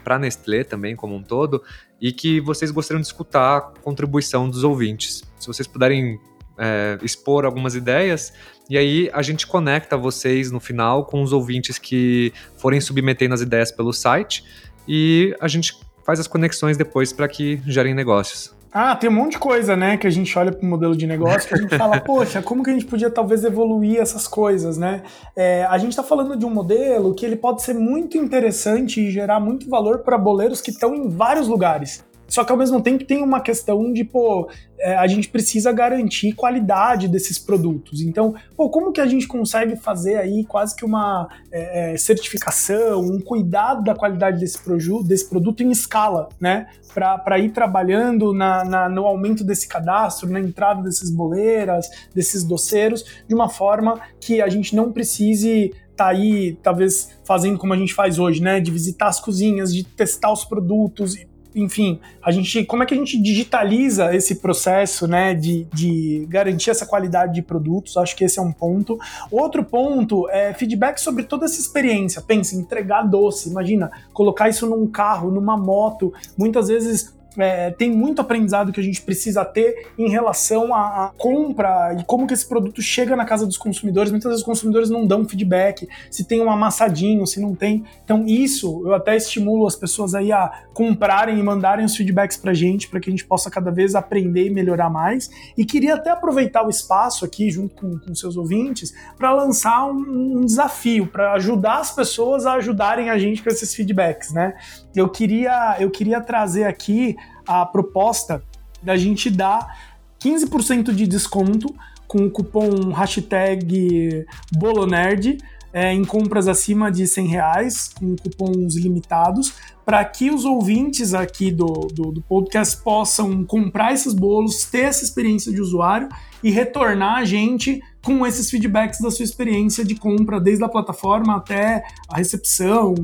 para 0.05 0.16
a 0.16 0.18
Nestlé 0.18 0.64
também 0.64 0.95
como 0.95 1.14
um 1.14 1.22
todo, 1.22 1.62
e 2.05 2.12
que 2.12 2.38
vocês 2.38 2.70
gostariam 2.70 3.00
de 3.00 3.07
escutar 3.07 3.57
a 3.57 3.61
contribuição 3.62 4.46
dos 4.46 4.62
ouvintes. 4.62 5.24
Se 5.38 5.46
vocês 5.46 5.66
puderem 5.66 6.20
é, 6.59 6.98
expor 7.02 7.46
algumas 7.46 7.74
ideias, 7.74 8.30
e 8.68 8.76
aí 8.76 9.09
a 9.11 9.22
gente 9.22 9.46
conecta 9.46 9.96
vocês 9.96 10.50
no 10.50 10.61
final 10.61 11.07
com 11.07 11.22
os 11.22 11.32
ouvintes 11.32 11.78
que 11.78 12.30
forem 12.59 12.78
submetendo 12.78 13.32
as 13.32 13.40
ideias 13.40 13.72
pelo 13.72 13.90
site, 13.90 14.44
e 14.86 15.34
a 15.40 15.48
gente 15.48 15.78
faz 16.05 16.20
as 16.20 16.26
conexões 16.26 16.76
depois 16.76 17.11
para 17.11 17.26
que 17.26 17.62
gerem 17.66 17.94
negócios. 17.94 18.55
Ah, 18.77 18.97
tem 18.97 19.09
um 19.09 19.12
monte 19.12 19.35
de 19.35 19.39
coisa, 19.39 19.77
né, 19.77 19.97
que 19.97 20.05
a 20.05 20.11
gente 20.11 20.37
olha 20.37 20.51
para 20.51 20.66
o 20.66 20.68
modelo 20.68 20.97
de 20.97 21.07
negócio 21.07 21.47
que 21.49 21.55
a 21.55 21.59
gente 21.59 21.79
fala, 21.79 22.01
poxa, 22.03 22.43
como 22.43 22.61
que 22.61 22.70
a 22.70 22.72
gente 22.72 22.87
podia 22.87 23.09
talvez 23.09 23.45
evoluir 23.45 24.01
essas 24.01 24.27
coisas, 24.27 24.77
né? 24.77 25.05
É, 25.37 25.64
a 25.70 25.79
gente 25.79 25.91
está 25.91 26.03
falando 26.03 26.37
de 26.37 26.45
um 26.45 26.51
modelo 26.51 27.14
que 27.14 27.25
ele 27.25 27.37
pode 27.37 27.62
ser 27.62 27.75
muito 27.75 28.18
interessante 28.18 29.01
e 29.01 29.12
gerar 29.12 29.39
muito 29.39 29.70
valor 29.70 30.01
para 30.01 30.18
boleiros 30.18 30.61
que 30.61 30.72
estão 30.72 30.93
em 30.93 31.09
vários 31.09 31.47
lugares. 31.47 32.05
Só 32.35 32.43
que 32.43 32.51
ao 32.51 32.59
mesmo 32.59 32.82
tempo 32.82 33.05
tem 33.05 33.22
uma 33.22 33.41
questão 33.41 33.93
de, 33.93 34.03
pô, 34.03 34.51
é, 34.76 34.97
a 34.97 35.07
gente 35.07 35.28
precisa 35.28 35.70
garantir 35.70 36.32
qualidade 36.32 37.07
desses 37.07 37.39
produtos. 37.39 38.01
Então, 38.01 38.35
pô, 38.57 38.68
como 38.68 38.91
que 38.91 39.01
a 39.01 39.07
gente 39.07 39.28
consegue 39.28 39.76
fazer 39.76 40.16
aí 40.16 40.45
quase 40.45 40.74
que 40.74 40.85
uma 40.85 41.28
é, 41.53 41.93
é 41.93 41.97
certificação, 41.97 43.03
um 43.03 43.20
cuidado 43.20 43.85
da 43.85 43.95
qualidade 43.95 44.41
desse, 44.41 44.59
desse 45.07 45.30
produto 45.30 45.62
em 45.62 45.70
escala, 45.70 46.28
né? 46.41 46.66
Para 46.93 47.39
ir 47.39 47.53
trabalhando 47.53 48.32
na, 48.32 48.64
na, 48.64 48.89
no 48.89 49.07
aumento 49.07 49.45
desse 49.45 49.68
cadastro, 49.68 50.28
na 50.28 50.41
entrada 50.41 50.82
desses 50.82 51.11
boleiras, 51.11 51.89
desses 52.12 52.43
doceiros, 52.43 53.05
de 53.28 53.35
uma 53.35 53.49
forma 53.49 54.01
que 54.20 54.43
a 54.43 54.49
gente 54.49 54.74
não 54.74 54.91
precise 54.91 55.72
tá 55.97 56.09
aí, 56.09 56.59
talvez, 56.61 57.11
fazendo 57.24 57.57
como 57.57 57.72
a 57.72 57.76
gente 57.76 57.95
faz 57.95 58.18
hoje, 58.18 58.43
né? 58.43 58.59
De 58.59 58.72
visitar 58.72 59.07
as 59.07 59.20
cozinhas, 59.20 59.72
de 59.72 59.85
testar 59.85 60.32
os 60.32 60.45
produtos, 60.45 61.14
enfim, 61.55 62.00
a 62.22 62.30
gente, 62.32 62.64
como 62.64 62.82
é 62.82 62.86
que 62.86 62.94
a 62.94 62.96
gente 62.96 63.20
digitaliza 63.20 64.14
esse 64.14 64.36
processo, 64.36 65.07
né, 65.07 65.34
de, 65.34 65.64
de 65.72 66.26
garantir 66.28 66.70
essa 66.70 66.84
qualidade 66.84 67.34
de 67.34 67.42
produtos? 67.42 67.96
Acho 67.96 68.16
que 68.16 68.24
esse 68.24 68.38
é 68.38 68.42
um 68.42 68.52
ponto. 68.52 68.98
Outro 69.30 69.64
ponto 69.64 70.28
é 70.30 70.52
feedback 70.52 70.98
sobre 70.98 71.24
toda 71.24 71.44
essa 71.44 71.61
experiência. 71.61 72.20
Pensa, 72.20 72.57
entregar 72.57 73.02
doce, 73.02 73.48
imagina, 73.48 73.90
colocar 74.12 74.48
isso 74.48 74.66
num 74.68 74.86
carro, 74.86 75.30
numa 75.30 75.57
moto, 75.57 76.12
muitas 76.36 76.68
vezes 76.68 77.14
é, 77.39 77.70
tem 77.70 77.91
muito 77.91 78.20
aprendizado 78.20 78.72
que 78.72 78.80
a 78.80 78.82
gente 78.82 79.03
precisa 79.03 79.45
ter 79.45 79.89
em 79.99 80.09
relação 80.09 80.74
à, 80.74 81.07
à, 81.07 81.12
compra 81.16 81.97
e 81.99 82.05
como 82.05 82.26
que 82.26 82.35
esse 82.35 82.47
produto 82.47 82.80
chega 82.80 83.16
na 83.16 83.24
casa 83.24 83.47
dos 83.47 83.57
consumidores. 83.57 84.11
Muitas 84.11 84.30
vezes 84.30 84.41
os 84.41 84.47
consumidores 84.47 84.91
não 84.91 85.07
dão 85.07 85.24
feedback, 85.24 85.89
se 86.11 86.24
tem 86.24 86.41
um 86.41 86.51
amassadinho, 86.51 87.26
se 87.26 87.41
não 87.41 87.55
tem. 87.55 87.85
Então 88.05 88.26
isso 88.26 88.82
eu 88.85 88.95
até 88.95 89.16
estimulo 89.16 89.66
as 89.66 89.76
pessoas 89.76 90.14
aí 90.14 90.32
a 90.32 90.64
comprarem 90.72 91.39
e 91.39 91.43
mandarem 91.43 91.85
os 91.85 91.97
feedbacks 91.97 92.37
pra 92.37 92.53
gente, 92.53 92.89
para 92.89 93.01
que 93.01 93.09
a 93.09 93.12
gente 93.12 93.24
possa 93.24 93.51
cada 93.51 93.70
vez 93.70 93.95
aprender 93.95 94.47
e 94.47 94.51
melhorar 94.51 94.91
mais. 94.91 95.30
E 95.57 95.64
queria 95.64 95.95
até 95.95 96.11
aproveitar 96.11 96.64
o 96.66 96.70
espaço 96.70 97.24
aqui, 97.24 97.51
junto 97.51 97.74
com, 97.74 97.99
com 97.99 98.14
seus 98.14 98.37
ouvintes, 98.37 98.95
para 99.16 99.32
lançar 99.32 99.87
um, 99.87 100.39
um 100.39 100.45
desafio, 100.45 101.07
para 101.07 101.32
ajudar 101.32 101.78
as 101.78 101.93
pessoas 101.93 102.47
a 102.47 102.55
ajudarem 102.55 103.11
a 103.11 103.18
gente 103.18 103.43
com 103.43 103.49
esses 103.49 103.74
feedbacks, 103.74 104.32
né? 104.32 104.55
Eu 104.95 105.09
queria, 105.09 105.76
eu 105.80 105.90
queria 105.90 106.20
trazer 106.20 106.64
aqui 106.64 107.16
a 107.47 107.64
proposta 107.66 108.42
da 108.82 108.97
gente 108.97 109.30
dar 109.30 109.78
15% 110.20 110.92
de 110.92 111.07
desconto 111.07 111.74
com 112.07 112.26
o 112.26 112.30
cupom 112.30 112.92
hashtag 112.92 114.24
Bolonerd 114.57 115.38
é, 115.74 115.92
em 115.92 116.05
compras 116.05 116.47
acima 116.47 116.90
de 116.92 117.05
100 117.05 117.26
reais, 117.26 117.90
com 117.92 118.14
cupons 118.14 118.76
limitados, 118.76 119.55
para 119.84 120.05
que 120.05 120.30
os 120.30 120.45
ouvintes 120.45 121.12
aqui 121.12 121.51
do, 121.51 121.88
do, 121.92 122.12
do, 122.12 122.22
podcast 122.22 122.80
possam 122.80 123.45
comprar 123.45 123.92
esses 123.92 124.14
bolos, 124.14 124.64
ter 124.66 124.82
essa 124.82 125.03
experiência 125.03 125.53
de 125.53 125.61
usuário 125.61 126.09
e 126.45 126.51
retornar 126.53 127.16
a 127.16 127.24
gente 127.24 127.82
com 128.05 128.26
esses 128.26 128.50
feedbacks 128.50 129.00
da 129.00 129.11
sua 129.11 129.24
experiência 129.24 129.84
de 129.84 129.94
compra, 129.94 130.38
desde 130.38 130.62
a 130.62 130.68
plataforma 130.68 131.36
até 131.36 131.82
a 132.09 132.18
recepção, 132.18 132.94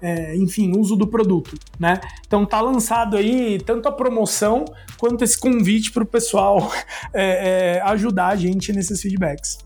é, 0.00 0.36
enfim, 0.36 0.78
uso 0.78 0.94
do 0.94 1.06
produto, 1.06 1.56
né? 1.78 1.98
Então 2.26 2.44
tá 2.44 2.60
lançado 2.60 3.16
aí 3.16 3.58
tanto 3.64 3.88
a 3.88 3.92
promoção 3.92 4.66
quanto 4.98 5.24
esse 5.24 5.38
convite 5.38 5.90
para 5.90 6.02
o 6.02 6.06
pessoal 6.06 6.70
é, 7.12 7.78
é, 7.78 7.82
ajudar 7.82 8.28
a 8.28 8.36
gente 8.36 8.72
nesses 8.72 9.00
feedbacks. 9.00 9.58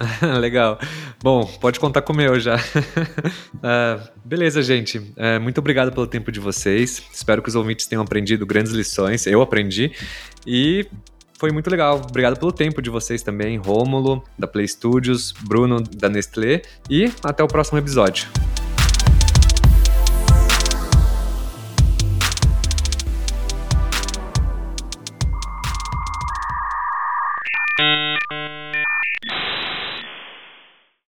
Legal. 0.40 0.78
Bom, 1.22 1.44
pode 1.60 1.78
contar 1.78 2.02
com 2.02 2.12
o 2.12 2.16
meu 2.16 2.40
já. 2.40 2.56
uh, 2.56 4.08
beleza, 4.24 4.62
gente. 4.62 4.98
Uh, 4.98 5.40
muito 5.40 5.58
obrigado 5.58 5.92
pelo 5.92 6.06
tempo 6.06 6.32
de 6.32 6.40
vocês. 6.40 7.02
Espero 7.12 7.42
que 7.42 7.48
os 7.48 7.54
ouvintes 7.54 7.86
tenham 7.86 8.02
aprendido 8.02 8.46
grandes 8.46 8.72
lições. 8.72 9.26
Eu 9.26 9.42
aprendi. 9.42 9.92
E 10.46 10.86
foi 11.40 11.50
muito 11.50 11.70
legal. 11.70 12.02
Obrigado 12.06 12.38
pelo 12.38 12.52
tempo 12.52 12.82
de 12.82 12.90
vocês 12.90 13.22
também, 13.22 13.56
Rômulo, 13.56 14.22
da 14.38 14.46
Play 14.46 14.68
Studios, 14.68 15.32
Bruno, 15.32 15.80
da 15.80 16.06
Nestlé. 16.06 16.60
E 16.88 17.10
até 17.24 17.42
o 17.42 17.48
próximo 17.48 17.78
episódio. 17.78 18.28